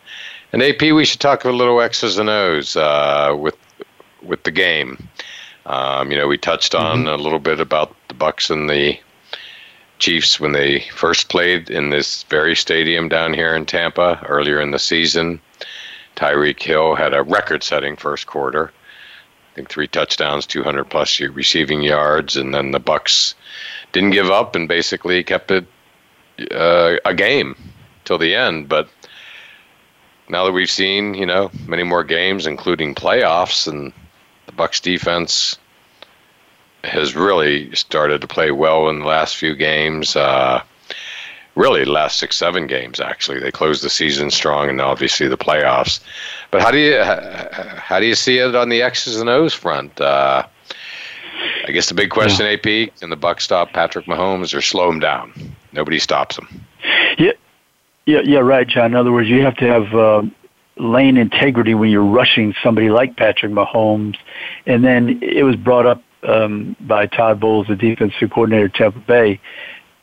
And 0.53 0.63
AP, 0.63 0.83
we 0.83 1.05
should 1.05 1.19
talk 1.19 1.45
a 1.45 1.51
little 1.51 1.81
X's 1.81 2.17
and 2.17 2.31
O's 2.31 2.77
uh, 2.77 3.35
with 3.37 3.57
with 4.23 4.45
the 4.45 4.53
game. 4.53 5.09
Um, 5.67 6.13
you 6.13 6.17
know, 6.17 6.29
we 6.29 6.39
touched 6.39 6.77
on 6.77 7.01
mm-hmm. 7.01 7.09
a 7.09 7.17
little 7.17 7.41
bit 7.41 7.59
about 7.59 7.97
the 8.07 8.15
Bucks 8.15 8.51
and 8.51 8.71
the 8.71 8.97
Chiefs 9.99 10.39
when 10.39 10.53
they 10.53 10.81
first 10.95 11.29
played 11.29 11.71
in 11.71 11.91
this 11.91 12.23
very 12.25 12.55
stadium 12.55 13.09
down 13.09 13.35
here 13.35 13.57
in 13.57 13.67
Tampa 13.67 14.25
earlier 14.29 14.61
in 14.61 14.71
the 14.71 14.79
season. 14.79 15.41
Tyreek 16.17 16.61
Hill 16.63 16.95
had 16.95 17.15
a 17.15 17.23
record-setting 17.23 17.97
first 17.97 18.27
quarter. 18.27 18.73
I 19.53 19.55
think 19.55 19.69
three 19.69 19.87
touchdowns, 19.87 20.47
200 20.47 20.85
plus 20.85 21.21
receiving 21.21 21.83
yards, 21.83 22.37
and 22.37 22.53
then 22.53 22.73
the 22.73 22.81
Bucks 22.81 23.35
didn't 23.93 24.11
give 24.11 24.31
up 24.31 24.55
and 24.55 24.69
basically 24.69 25.23
kept 25.23 25.51
it 25.51 25.67
uh, 26.51 26.97
a 27.05 27.15
game 27.15 27.57
till 28.05 28.19
the 28.19 28.35
end. 28.35 28.69
But 28.69 28.89
now 30.29 30.45
that 30.45 30.53
we've 30.53 30.71
seen, 30.71 31.15
you 31.15 31.27
know, 31.27 31.51
many 31.67 31.83
more 31.83 32.05
games, 32.05 32.47
including 32.47 32.95
playoffs, 32.95 33.69
and 33.69 33.93
the 34.47 34.53
Bucks 34.53 34.81
defense 34.81 35.59
has 36.85 37.15
really 37.15 37.75
started 37.75 38.21
to 38.21 38.27
play 38.27 38.51
well 38.51 38.89
in 38.89 39.01
the 39.01 39.07
last 39.07 39.37
few 39.37 39.55
games. 39.55 40.17
Uh, 40.17 40.63
really, 41.57 41.85
last 41.85 42.19
six, 42.19 42.37
seven 42.37 42.69
games 42.69 43.01
actually. 43.01 43.41
They 43.41 43.51
closed 43.51 43.83
the 43.83 43.91
season 43.91 44.31
strong, 44.31 44.69
and 44.69 44.81
obviously 44.81 45.27
the 45.27 45.37
playoffs. 45.37 46.01
But 46.51 46.63
how 46.63 46.71
do 46.71 46.79
you 46.79 47.03
how 47.03 47.99
do 47.99 48.07
you 48.07 48.15
see 48.15 48.39
it 48.39 48.55
on 48.55 48.69
the 48.69 48.83
X's 48.83 49.21
and 49.21 49.29
O's 49.29 49.55
front? 49.55 50.01
Uh, 50.01 50.47
I 51.67 51.73
guess 51.73 51.89
the 51.89 51.95
big 51.95 52.11
question, 52.11 52.47
yeah. 52.47 52.53
AP, 52.53 52.97
can 52.99 53.11
the 53.11 53.17
buck 53.17 53.41
stop 53.41 53.73
Patrick 53.73 54.07
Mahomes 54.07 54.55
or 54.55 54.63
slow 54.63 54.89
him 54.89 55.01
down? 55.01 55.33
Nobody 55.73 55.99
stops 55.99 56.39
him. 56.39 56.65
Yeah, 57.19 57.33
yeah, 58.07 58.21
yeah, 58.25 58.39
right, 58.39 58.67
John. 58.67 58.87
In 58.87 58.95
other 58.95 59.13
words, 59.13 59.29
you 59.29 59.43
have 59.43 59.57
to 59.57 59.67
have 59.67 59.95
uh, 59.95 60.23
lane 60.77 61.17
integrity 61.17 61.75
when 61.75 61.91
you're 61.91 62.05
rushing 62.05 62.55
somebody 62.63 62.89
like 62.91 63.17
Patrick 63.17 63.53
Mahomes. 63.53 64.17
And 64.67 64.85
then 64.85 65.19
it 65.23 65.43
was 65.43 65.57
brought 65.57 65.87
up 65.87 66.03
um, 66.23 66.77
by 66.81 67.07
Todd 67.07 67.41
Bowles, 67.41 67.67
the 67.67 67.77
defensive 67.77 68.31
coordinator 68.31 68.67
at 68.67 68.75
Tampa 68.75 69.01
Bay, 69.01 69.41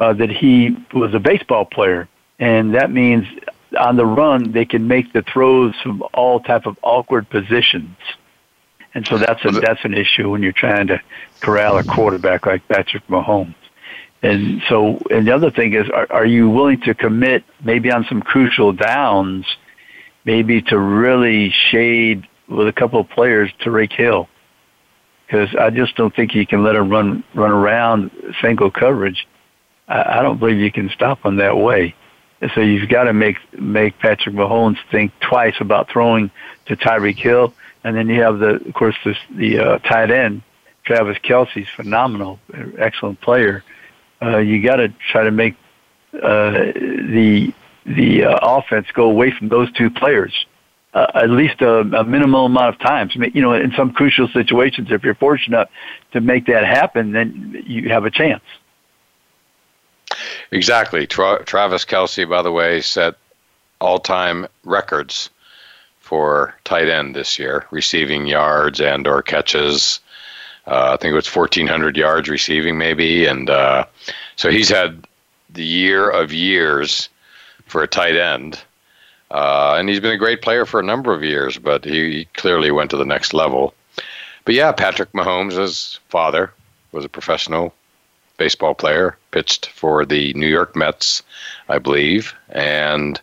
uh, 0.04 0.12
that 0.12 0.30
he 0.30 0.76
was 0.94 1.14
a 1.14 1.20
baseball 1.20 1.64
player, 1.64 2.10
and 2.38 2.76
that 2.76 2.92
means 2.92 3.26
on 3.80 3.96
the 3.96 4.06
run 4.06 4.52
they 4.52 4.66
can 4.66 4.88
make 4.88 5.14
the 5.14 5.22
throws 5.22 5.74
from 5.82 6.04
all 6.14 6.42
type 6.42 6.66
of 6.66 6.78
awkward 6.82 7.30
positions. 7.30 7.96
And 8.94 9.08
so 9.08 9.18
that's 9.18 9.44
a, 9.46 9.52
that's 9.52 9.84
an 9.86 9.94
issue 9.94 10.30
when 10.30 10.44
you're 10.44 10.52
trying 10.52 10.88
to 10.88 11.02
corral 11.40 11.78
a 11.78 11.84
quarterback 11.84 12.46
like 12.46 12.68
Patrick 12.68 13.08
Mahomes. 13.08 13.56
And 14.22 14.62
so, 14.70 15.00
and 15.10 15.26
the 15.26 15.34
other 15.34 15.50
thing 15.50 15.74
is, 15.74 15.90
are, 15.90 16.08
are 16.12 16.26
you 16.26 16.50
willing 16.50 16.82
to 16.82 16.94
commit 16.94 17.44
maybe 17.64 17.90
on 17.92 18.06
some 18.06 18.22
crucial 18.22 18.74
downs 18.74 19.46
maybe 20.26 20.62
to 20.62 20.78
really 20.78 21.50
shade 21.50 22.28
with 22.48 22.68
a 22.68 22.74
couple 22.74 23.00
of 23.00 23.10
players 23.10 23.52
Tyreek 23.62 23.94
Hill 23.94 24.28
because 25.26 25.56
I 25.56 25.70
just 25.70 25.96
don't 25.96 26.16
think 26.16 26.36
you 26.36 26.46
can 26.46 26.64
let 26.64 26.76
him 26.76 26.90
run 26.90 27.24
run 27.34 27.52
around 27.52 28.12
single 28.42 28.70
coverage. 28.70 29.28
I, 29.88 30.22
don't 30.22 30.40
believe 30.40 30.58
you 30.58 30.72
can 30.72 30.90
stop 30.90 31.24
them 31.24 31.38
that 31.38 31.58
way. 31.58 31.96
So 32.56 32.62
you've 32.62 32.90
got 32.90 33.06
to 33.06 33.14
make 33.14 33.38
make 33.58 33.98
Patrick 34.00 34.36
Mahomes 34.36 34.78
think 34.92 35.12
twice 35.22 35.56
about 35.60 35.90
throwing 35.90 36.30
to 36.66 36.76
Tyreek 36.76 37.18
Hill, 37.18 37.54
and 37.84 37.96
then 37.96 38.10
you 38.10 38.22
have 38.22 38.40
the 38.40 38.56
of 38.56 38.74
course 38.74 38.96
the 39.06 39.16
the 39.36 39.60
uh, 39.60 39.78
tight 39.80 40.12
end 40.12 40.42
Travis 40.86 41.18
Kelce's 41.24 41.68
phenomenal, 41.76 42.40
excellent 42.78 43.22
player. 43.22 43.64
Uh, 44.22 44.38
you 44.38 44.62
got 44.62 44.78
to 44.78 44.90
try 45.12 45.24
to 45.24 45.32
make 45.32 45.56
uh, 46.16 46.52
the 46.52 47.54
the 47.86 48.26
uh, 48.26 48.40
offense 48.42 48.88
go 48.94 49.10
away 49.10 49.32
from 49.32 49.48
those 49.48 49.72
two 49.74 49.90
players 49.90 50.34
uh, 50.94 51.08
at 51.16 51.30
least 51.30 51.62
a, 51.62 51.80
a 51.80 52.04
minimal 52.04 52.46
amount 52.46 52.76
of 52.76 52.80
times. 52.80 53.16
You 53.16 53.42
know, 53.42 53.54
in 53.54 53.72
some 53.76 53.94
crucial 53.94 54.28
situations, 54.28 54.90
if 54.92 55.04
you're 55.04 55.16
fortunate 55.16 55.68
to 56.12 56.22
make 56.22 56.46
that 56.48 56.66
happen, 56.66 57.12
then 57.12 57.64
you 57.66 57.90
have 57.90 58.06
a 58.06 58.12
chance. 58.12 58.44
Exactly. 60.52 61.08
Tra- 61.08 61.44
Travis 61.46 61.86
Kelce, 61.86 62.28
by 62.28 62.42
the 62.42 62.52
way, 62.52 62.82
set 62.82 63.16
all-time 63.80 64.48
records 64.64 65.30
for 66.00 66.54
tight 66.64 66.90
end 66.90 67.16
this 67.16 67.40
year, 67.40 67.66
receiving 67.72 68.28
yards 68.28 68.80
and 68.80 69.08
or 69.08 69.22
catches. 69.22 70.00
Uh, 70.68 70.94
I 70.94 70.98
think 70.98 71.12
it 71.12 71.16
was 71.16 71.34
1,400 71.34 71.98
yards 71.98 72.30
receiving, 72.30 72.78
maybe, 72.78 73.26
and 73.26 73.50
uh, 73.50 73.86
so 74.36 74.50
he's 74.50 74.70
had 74.70 75.06
the 75.50 75.66
year 75.66 76.10
of 76.10 76.32
years 76.32 77.10
for 77.66 77.84
a 77.84 77.88
tight 77.88 78.16
end. 78.16 78.62
Uh, 79.32 79.76
and 79.78 79.90
he's 79.90 80.00
been 80.00 80.12
a 80.12 80.18
great 80.18 80.42
player 80.42 80.66
for 80.66 80.80
a 80.80 80.84
number 80.84 81.14
of 81.14 81.24
years, 81.24 81.58
but 81.58 81.84
he 81.84 82.26
clearly 82.36 82.72
went 82.72 82.92
to 82.92 82.98
the 82.98 83.06
next 83.06 83.34
level. 83.34 83.74
But 84.46 84.56
yeah, 84.56 84.72
Patrick 84.72 85.12
Mahomes' 85.14 86.00
father 86.10 86.54
was 86.92 87.04
a 87.04 87.10
professional 87.10 87.74
baseball 88.38 88.74
player, 88.74 89.18
pitched 89.32 89.68
for 89.70 90.06
the 90.06 90.34
New 90.34 90.48
York 90.48 90.76
Mets, 90.76 91.24
I 91.70 91.78
believe. 91.78 92.34
And 92.50 93.20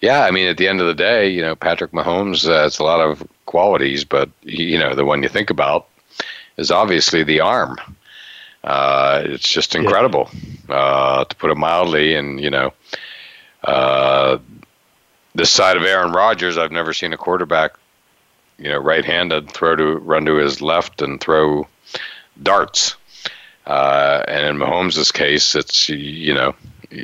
yeah, 0.00 0.24
I 0.24 0.30
mean, 0.30 0.46
at 0.46 0.58
the 0.58 0.68
end 0.68 0.80
of 0.80 0.86
the 0.86 0.94
day, 0.94 1.28
you 1.28 1.40
know, 1.40 1.56
Patrick 1.56 1.92
Mahomes 1.92 2.46
has 2.46 2.78
a 2.78 2.84
lot 2.84 3.00
of 3.00 3.26
qualities, 3.46 4.04
but, 4.04 4.28
you 4.42 4.78
know, 4.78 4.94
the 4.94 5.04
one 5.04 5.22
you 5.22 5.28
think 5.28 5.50
about 5.50 5.88
is 6.56 6.70
obviously 6.70 7.22
the 7.22 7.40
arm. 7.40 7.76
Uh, 8.62 9.22
it's 9.24 9.48
just 9.48 9.74
incredible, 9.74 10.28
uh, 10.68 11.24
to 11.24 11.36
put 11.36 11.50
it 11.50 11.56
mildly. 11.56 12.14
And, 12.14 12.40
you 12.40 12.50
know, 12.50 12.72
uh, 13.64 14.38
this 15.34 15.50
side 15.50 15.76
of 15.76 15.84
Aaron 15.84 16.12
Rodgers, 16.12 16.58
I've 16.58 16.72
never 16.72 16.92
seen 16.92 17.12
a 17.12 17.16
quarterback, 17.16 17.76
you 18.58 18.68
know, 18.68 18.78
right-handed 18.78 19.50
throw 19.50 19.76
to 19.76 19.96
run 19.96 20.26
to 20.26 20.34
his 20.36 20.60
left 20.60 21.00
and 21.00 21.20
throw 21.20 21.66
darts. 22.42 22.96
Uh, 23.66 24.22
and 24.28 24.46
in 24.46 24.56
Mahomes' 24.56 25.12
case, 25.12 25.54
it's 25.54 25.88
you 25.88 26.32
know, 26.32 26.54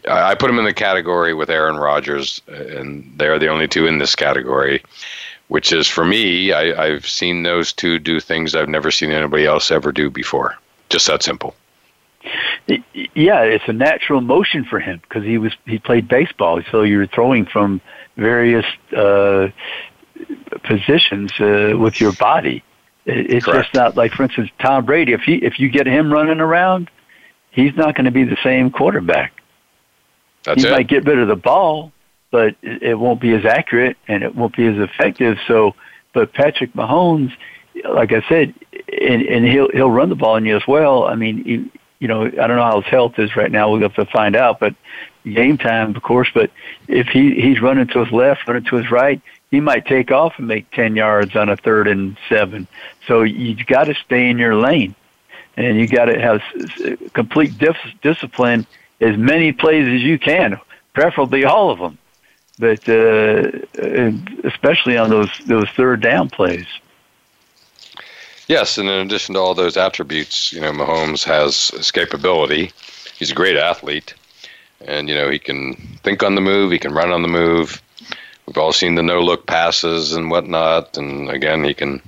I 0.09 0.35
put 0.35 0.49
him 0.49 0.59
in 0.59 0.65
the 0.65 0.73
category 0.73 1.35
with 1.35 1.51
Aaron 1.51 1.77
Rodgers, 1.77 2.41
and 2.47 3.13
they're 3.17 3.39
the 3.39 3.49
only 3.49 3.69
two 3.69 3.87
in 3.87 3.99
this 3.99 4.15
category. 4.15 4.83
Which 5.49 5.71
is 5.73 5.87
for 5.87 6.05
me, 6.05 6.53
I, 6.53 6.87
I've 6.87 7.07
seen 7.07 7.43
those 7.43 7.75
two 7.75 7.99
do 7.99 8.21
things 8.21 8.55
I've 8.55 8.71
never 8.71 8.91
seen 8.91 9.11
anybody 9.11 9.45
else 9.45 9.71
ever 9.71 9.93
do 9.93 10.09
before. 10.09 10.57
Just 10.89 11.09
that 11.09 11.23
simple. 11.23 11.55
Yeah, 12.67 13.43
it's 13.43 13.67
a 13.67 13.73
natural 13.73 14.21
motion 14.21 14.65
for 14.65 14.79
him 14.79 15.01
because 15.03 15.25
he 15.25 15.37
was 15.37 15.53
he 15.67 15.79
played 15.79 16.09
baseball, 16.09 16.63
so 16.71 16.83
you're 16.83 17.09
throwing 17.09 17.45
from 17.45 17.81
various 18.17 18.65
uh, 18.97 19.49
positions 20.63 21.33
uh, 21.41 21.75
with 21.77 22.01
your 22.01 22.13
body. 22.13 22.63
It's 23.05 23.45
Correct. 23.45 23.65
just 23.67 23.75
not 23.75 23.97
like, 23.97 24.13
for 24.13 24.25
instance, 24.25 24.51
Tom 24.61 24.85
Brady. 24.85 25.13
If 25.13 25.23
he 25.23 25.37
if 25.37 25.59
you 25.59 25.69
get 25.69 25.87
him 25.87 26.13
running 26.13 26.41
around, 26.41 26.91
he's 27.51 27.75
not 27.77 27.95
going 27.95 28.05
to 28.05 28.11
be 28.11 28.25
the 28.25 28.39
same 28.43 28.71
quarterback. 28.71 29.33
That's 30.45 30.63
he 30.63 30.69
it. 30.69 30.73
might 30.73 30.89
get 30.89 31.05
rid 31.05 31.19
of 31.19 31.29
the 31.29 31.37
ball, 31.37 31.93
but 32.31 32.57
it 32.63 32.99
won't 32.99 33.21
be 33.21 33.33
as 33.33 33.45
accurate 33.45 33.97
and 34.09 34.23
it 34.23 34.35
won't 34.35 34.57
be 34.57 34.67
as 34.67 34.79
effective. 34.79 35.39
So, 35.47 35.75
but 36.13 36.33
Patrick 36.33 36.73
Mahomes, 36.75 37.33
like 37.89 38.13
I 38.13 38.23
said, 38.29 38.55
and, 39.01 39.23
and 39.23 39.47
he'll 39.47 39.71
he'll 39.71 39.91
run 39.91 40.09
the 40.09 40.17
ball 40.17 40.35
on 40.35 40.45
you 40.45 40.57
as 40.57 40.67
well. 40.67 41.05
I 41.05 41.15
mean, 41.15 41.45
he, 41.45 41.71
you 41.99 42.09
know, 42.09 42.25
I 42.25 42.31
don't 42.31 42.57
know 42.57 42.65
how 42.65 42.81
his 42.81 42.91
health 42.91 43.19
is 43.19 43.37
right 43.37 43.51
now. 43.51 43.71
We'll 43.71 43.81
have 43.83 43.95
to 43.95 44.07
find 44.07 44.35
out, 44.35 44.59
but 44.59 44.75
game 45.25 45.59
time, 45.59 45.95
of 45.95 46.03
course. 46.03 46.29
But 46.35 46.51
if 46.89 47.09
he 47.09 47.35
he's 47.41 47.61
running 47.61 47.87
to 47.89 48.05
his 48.05 48.13
left, 48.13 48.47
running 48.49 48.65
to 48.65 48.77
his 48.77 48.91
right, 48.91 49.21
he 49.53 49.61
might 49.61 49.87
take 49.87 50.11
off 50.11 50.39
and 50.39 50.49
make 50.49 50.69
ten 50.73 50.97
yards 50.97 51.37
on 51.37 51.49
a 51.49 51.57
third 51.57 51.87
and 51.87 52.17
seven. 52.29 52.67
So 53.07 53.23
you've 53.23 53.67
got 53.67 53.85
to 53.85 53.95
stay 53.95 54.29
in 54.29 54.39
your 54.39 54.57
lane, 54.57 54.97
and 55.57 55.77
you 55.77 55.87
got 55.87 56.07
to 56.07 56.19
have 56.19 56.43
complete 57.13 57.57
dis- 57.59 57.77
discipline 58.03 58.67
as 59.01 59.17
many 59.17 59.53
plays 59.53 59.87
as 59.87 60.03
you 60.03 60.19
can, 60.19 60.59
preferably 60.95 61.45
all 61.45 61.71
of 61.71 61.79
them, 61.79 61.99
but 62.59 62.89
uh, 62.89 63.51
especially 64.43 64.97
on 64.97 65.11
those 65.11 65.31
those 65.47 65.69
third 65.77 66.01
down 66.01 66.31
plays. 66.31 66.67
Yes, 68.49 68.79
and 68.79 68.89
in 68.89 69.07
addition 69.07 69.35
to 69.35 69.41
all 69.41 69.55
those 69.55 69.77
attributes, 69.77 70.53
you 70.53 70.61
know, 70.61 70.73
Mahomes 70.73 71.23
has 71.25 71.71
escapability. 71.75 72.73
He's 73.17 73.31
a 73.31 73.35
great 73.35 73.57
athlete 73.57 74.15
and 74.87 75.09
you 75.09 75.15
know 75.15 75.31
he 75.31 75.39
can 75.39 75.75
think 76.03 76.23
on 76.23 76.35
the 76.35 76.41
move, 76.41 76.73
he 76.73 76.79
can 76.79 76.93
run 76.93 77.11
on 77.11 77.23
the 77.23 77.29
move. 77.29 77.81
We've 78.47 78.59
all 78.59 78.73
seen 78.73 78.97
the 78.97 79.03
no-look 79.03 79.47
passes 79.47 80.13
and 80.13 80.31
whatnot, 80.31 80.97
and 80.97 81.31
again 81.31 81.65
he 81.65 81.75
can 81.75 82.03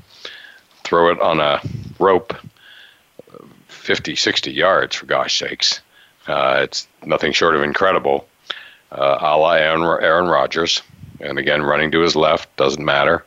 throw 0.82 1.10
it 1.10 1.20
on 1.20 1.40
a 1.40 1.60
rope 1.98 2.34
50, 3.68 4.16
60 4.16 4.52
yards 4.52 4.96
for 4.96 5.06
gosh 5.06 5.38
sakes. 5.38 5.80
Uh, 6.26 6.60
it's 6.62 6.88
nothing 7.04 7.32
short 7.32 7.54
of 7.54 7.62
incredible. 7.62 8.26
Uh, 8.90 9.18
a 9.20 9.36
la 9.36 9.52
Aaron, 9.52 9.82
Aaron 9.82 10.26
Rodgers, 10.26 10.82
and 11.20 11.38
again 11.38 11.62
running 11.62 11.90
to 11.92 12.00
his 12.00 12.16
left 12.16 12.54
doesn't 12.56 12.84
matter. 12.84 13.24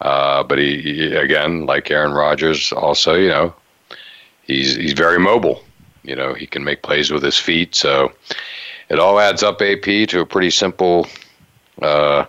Uh, 0.00 0.42
but 0.42 0.58
he, 0.58 0.80
he, 0.80 1.14
again, 1.14 1.66
like 1.66 1.90
Aaron 1.90 2.12
Rodgers, 2.12 2.72
also 2.72 3.14
you 3.14 3.28
know 3.28 3.54
he's 4.42 4.76
he's 4.76 4.92
very 4.92 5.18
mobile. 5.18 5.62
You 6.02 6.16
know, 6.16 6.34
he 6.34 6.46
can 6.46 6.64
make 6.64 6.82
plays 6.82 7.10
with 7.10 7.22
his 7.22 7.36
feet. 7.36 7.74
So 7.74 8.12
it 8.88 8.98
all 8.98 9.20
adds 9.20 9.42
up, 9.42 9.60
AP, 9.60 10.08
to 10.08 10.20
a 10.20 10.26
pretty 10.26 10.50
simple 10.50 11.06
uh, 11.80 12.24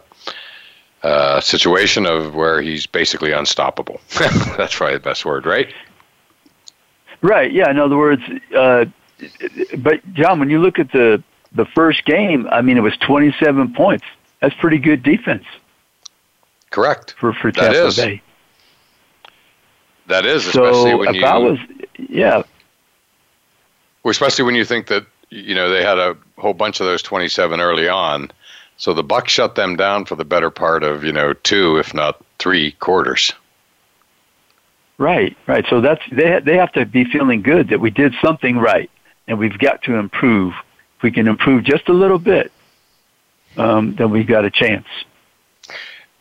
uh, 1.03 1.41
situation 1.41 2.05
of 2.05 2.35
where 2.35 2.61
he's 2.61 2.85
basically 2.85 3.31
unstoppable. 3.31 3.99
That's 4.57 4.75
probably 4.75 4.97
the 4.97 5.03
best 5.03 5.25
word, 5.25 5.45
right? 5.45 5.73
Right. 7.21 7.51
Yeah. 7.51 7.69
In 7.69 7.79
other 7.79 7.97
words, 7.97 8.21
uh, 8.55 8.85
but 9.77 10.13
John, 10.13 10.39
when 10.39 10.49
you 10.49 10.59
look 10.59 10.79
at 10.79 10.91
the 10.91 11.23
the 11.53 11.65
first 11.65 12.05
game, 12.05 12.47
I 12.51 12.61
mean, 12.61 12.77
it 12.77 12.81
was 12.81 12.95
27 12.97 13.73
points. 13.73 14.05
That's 14.39 14.55
pretty 14.55 14.77
good 14.77 15.03
defense. 15.03 15.43
Correct. 16.69 17.15
For 17.17 17.33
for 17.33 17.51
Tampa 17.51 17.73
that 17.73 17.85
is. 17.87 17.95
Bay. 17.97 18.21
That 20.07 20.25
is, 20.25 20.47
especially 20.47 20.91
so 20.91 20.97
when 20.97 21.13
you. 21.13 21.21
Was, 21.21 21.59
yeah, 22.09 22.43
especially 24.05 24.45
when 24.45 24.55
you 24.55 24.65
think 24.65 24.87
that 24.87 25.05
you 25.29 25.55
know 25.55 25.69
they 25.69 25.83
had 25.83 25.99
a 25.99 26.17
whole 26.37 26.53
bunch 26.53 26.79
of 26.79 26.85
those 26.85 27.01
27 27.01 27.59
early 27.59 27.87
on, 27.87 28.31
so 28.81 28.95
the 28.95 29.03
Bucks 29.03 29.31
shut 29.31 29.53
them 29.53 29.75
down 29.75 30.05
for 30.05 30.15
the 30.15 30.25
better 30.25 30.49
part 30.49 30.81
of 30.81 31.03
you 31.03 31.13
know 31.13 31.33
two, 31.33 31.77
if 31.77 31.93
not 31.93 32.19
three 32.39 32.71
quarters. 32.71 33.31
Right, 34.97 35.37
right. 35.45 35.63
So 35.69 35.81
that's 35.81 36.01
they 36.11 36.39
they 36.39 36.57
have 36.57 36.71
to 36.71 36.87
be 36.87 37.05
feeling 37.05 37.43
good 37.43 37.69
that 37.69 37.79
we 37.79 37.91
did 37.91 38.15
something 38.23 38.57
right, 38.57 38.89
and 39.27 39.37
we've 39.37 39.59
got 39.59 39.83
to 39.83 39.97
improve. 39.97 40.55
If 40.97 41.03
we 41.03 41.11
can 41.11 41.27
improve 41.27 41.63
just 41.63 41.89
a 41.89 41.93
little 41.93 42.17
bit, 42.17 42.51
um, 43.55 43.93
then 43.93 44.09
we've 44.09 44.25
got 44.25 44.45
a 44.45 44.49
chance. 44.49 44.87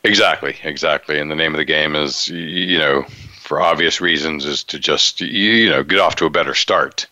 Exactly, 0.03 0.55
exactly. 0.63 1.19
And 1.19 1.31
the 1.31 1.35
name 1.35 1.55
of 1.55 1.57
the 1.57 1.65
game 1.65 1.95
is, 1.95 2.27
you 2.27 2.77
know, 2.77 3.05
for 3.41 3.59
obvious 3.59 4.01
reasons, 4.01 4.45
is 4.45 4.63
to 4.65 4.77
just 4.77 5.19
you 5.19 5.67
know 5.71 5.81
get 5.81 5.97
off 5.97 6.15
to 6.17 6.25
a 6.25 6.29
better 6.29 6.53
start 6.53 7.07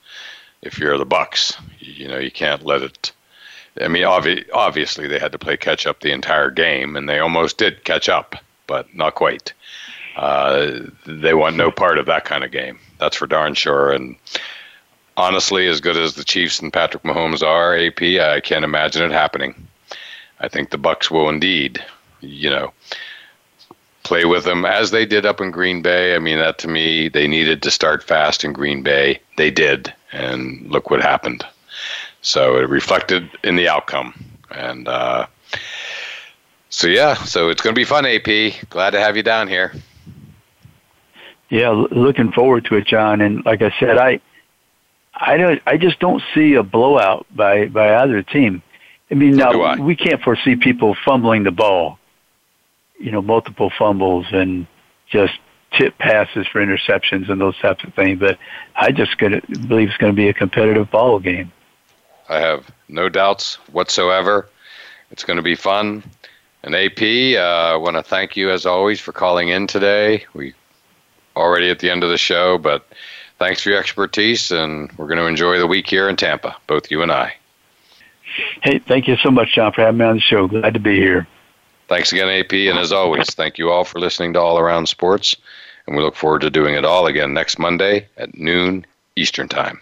if 0.62 0.78
you're 0.78 1.00
the 1.00 1.06
Bucks. 1.06 1.58
You 1.80 2.08
know, 2.08 2.20
you 2.20 2.30
can't 2.30 2.64
let 2.64 2.84
it. 2.84 3.12
I 3.82 3.88
mean, 3.88 4.04
obvi- 4.04 4.50
obviously 4.54 5.08
they 5.08 5.20
had 5.20 5.32
to 5.32 5.40
play 5.40 5.58
catch 5.58 5.86
up 5.86 6.00
the 6.00 6.12
entire 6.12 6.52
game, 6.52 6.96
and 6.96 7.08
they 7.08 7.20
almost 7.20 7.58
did 7.58 7.84
catch 7.84 8.10
up, 8.10 8.36
but 8.68 8.94
not 8.96 9.16
quite. 9.16 9.54
Uh, 10.16 10.82
they 11.06 11.34
want 11.34 11.56
no 11.56 11.72
part 11.72 11.98
of 11.98 12.06
that 12.08 12.26
kind 12.26 12.44
of 12.44 12.52
game. 12.52 12.80
That's 13.00 13.16
for 13.16 13.28
darn 13.28 13.54
sure. 13.54 13.92
And 13.92 14.16
honestly, 15.16 15.68
as 15.68 15.82
good 15.82 15.98
as 15.98 16.16
the 16.16 16.24
Chiefs 16.24 16.60
and 16.60 16.74
Patrick 16.74 17.04
Mahomes 17.04 17.42
are, 17.42 17.78
AP, 17.78 18.22
I 18.22 18.42
can't 18.42 18.66
imagine 18.66 19.04
it 19.04 19.12
happening. 19.14 19.68
I 20.40 20.48
think 20.48 20.70
the 20.70 20.78
Bucks 20.78 21.12
will 21.12 21.30
indeed, 21.30 21.84
you 22.22 22.50
know, 22.50 22.74
play 24.04 24.26
with 24.26 24.44
them 24.44 24.66
as 24.66 24.92
they 24.92 25.06
did 25.06 25.26
up 25.26 25.40
in 25.40 25.52
Green 25.52 25.82
Bay. 25.82 26.16
I 26.16 26.20
mean, 26.20 26.38
that 26.40 26.58
to 26.60 26.68
me, 26.68 27.10
they 27.10 27.28
needed 27.28 27.62
to 27.64 27.72
start 27.72 28.04
fast 28.04 28.44
in 28.44 28.54
Green 28.54 28.82
Bay. 28.82 29.20
They 29.38 29.52
did 29.52 29.94
and 30.12 30.70
look 30.70 30.90
what 30.90 31.02
happened. 31.02 31.46
So 32.22 32.58
it 32.58 32.70
reflected 32.70 33.30
in 33.44 33.56
the 33.56 33.70
outcome, 33.70 34.14
and 34.52 34.88
uh, 34.88 35.28
so 36.70 36.88
yeah, 36.88 37.16
so 37.16 37.50
it's 37.50 37.62
going 37.62 37.74
to 37.74 37.80
be 37.80 37.86
fun. 37.86 38.06
AP, 38.06 38.70
glad 38.70 38.92
to 38.92 39.00
have 39.00 39.16
you 39.18 39.24
down 39.24 39.48
here. 39.48 39.74
Yeah, 41.50 41.70
looking 41.70 42.32
forward 42.32 42.66
to 42.66 42.76
it, 42.76 42.86
John. 42.86 43.22
And 43.22 43.44
like 43.44 43.62
I 43.62 43.74
said, 43.80 43.98
I, 43.98 44.22
I 45.16 45.38
don't, 45.38 45.62
I 45.66 45.78
just 45.78 46.00
don't 46.00 46.22
see 46.34 46.54
a 46.54 46.64
blowout 46.64 47.26
by 47.36 47.68
by 47.68 47.96
either 47.96 48.22
team. 48.22 48.62
I 49.10 49.16
mean, 49.16 49.36
now 49.36 49.82
we 49.82 49.96
can't 49.96 50.22
foresee 50.22 50.56
people 50.56 50.96
fumbling 51.04 51.44
the 51.44 51.52
ball. 51.52 51.98
You 53.00 53.12
know, 53.12 53.22
multiple 53.22 53.72
fumbles 53.78 54.28
and 54.32 54.68
just 55.10 55.34
tip 55.72 55.98
passes 55.98 56.46
for 56.48 56.64
interceptions 56.64 57.30
and 57.30 57.42
those 57.42 57.58
types 57.60 57.84
of 57.84 57.94
things. 57.94 58.20
But 58.20 58.38
I 58.76 58.92
just 58.92 59.18
gonna, 59.18 59.42
believe 59.68 59.90
it's 59.90 59.98
going 59.98 60.14
to 60.14 60.16
be 60.16 60.30
a 60.30 60.34
competitive 60.34 60.92
ball 60.92 61.20
game. 61.20 61.52
I 62.30 62.40
have 62.40 62.70
no 62.88 63.10
doubts 63.10 63.56
whatsoever. 63.72 64.48
It's 65.12 65.24
going 65.24 65.38
to 65.38 65.44
be 65.44 65.56
fun. 65.56 66.04
And 66.64 66.76
AP, 66.76 67.02
uh, 67.38 67.74
I 67.74 67.76
want 67.76 67.96
to 67.96 68.04
thank 68.04 68.38
you 68.38 68.52
as 68.52 68.66
always 68.66 69.00
for 69.00 69.12
calling 69.12 69.50
in 69.50 69.66
today. 69.66 70.26
We 70.34 70.54
already 71.36 71.70
at 71.70 71.80
the 71.80 71.90
end 71.90 72.04
of 72.04 72.10
the 72.10 72.18
show, 72.18 72.58
but 72.58 72.86
thanks 73.40 73.62
for 73.62 73.70
your 73.70 73.80
expertise, 73.80 74.52
and 74.52 74.92
we're 74.98 75.08
going 75.08 75.20
to 75.20 75.26
enjoy 75.26 75.58
the 75.58 75.68
week 75.68 75.88
here 75.88 76.10
in 76.10 76.16
Tampa, 76.16 76.56
both 76.68 76.92
you 76.92 77.02
and 77.02 77.12
I. 77.12 77.34
Hey, 78.62 78.80
thank 78.80 79.08
you 79.08 79.16
so 79.18 79.32
much, 79.32 79.56
John, 79.56 79.72
for 79.72 79.82
having 79.82 79.98
me 79.98 80.06
on 80.06 80.16
the 80.16 80.22
show. 80.22 80.48
Glad 80.48 80.74
to 80.74 80.80
be 80.80 80.98
here. 80.98 81.28
Thanks 81.88 82.12
again, 82.12 82.30
AP, 82.30 82.54
and 82.54 82.78
as 82.78 82.92
always, 82.92 83.34
thank 83.34 83.58
you 83.58 83.72
all 83.72 83.84
for 83.84 84.00
listening 84.00 84.34
to 84.34 84.40
All 84.40 84.60
Around 84.60 84.88
Sports, 84.88 85.36
and 85.88 85.96
we 85.96 86.04
look 86.04 86.16
forward 86.16 86.42
to 86.42 86.52
doing 86.52 86.76
it 86.76 86.86
all 86.86 87.08
again 87.08 87.34
next 87.34 87.58
Monday 87.58 88.08
at 88.18 88.38
noon 88.38 88.86
Eastern 89.16 89.48
Time. 89.48 89.82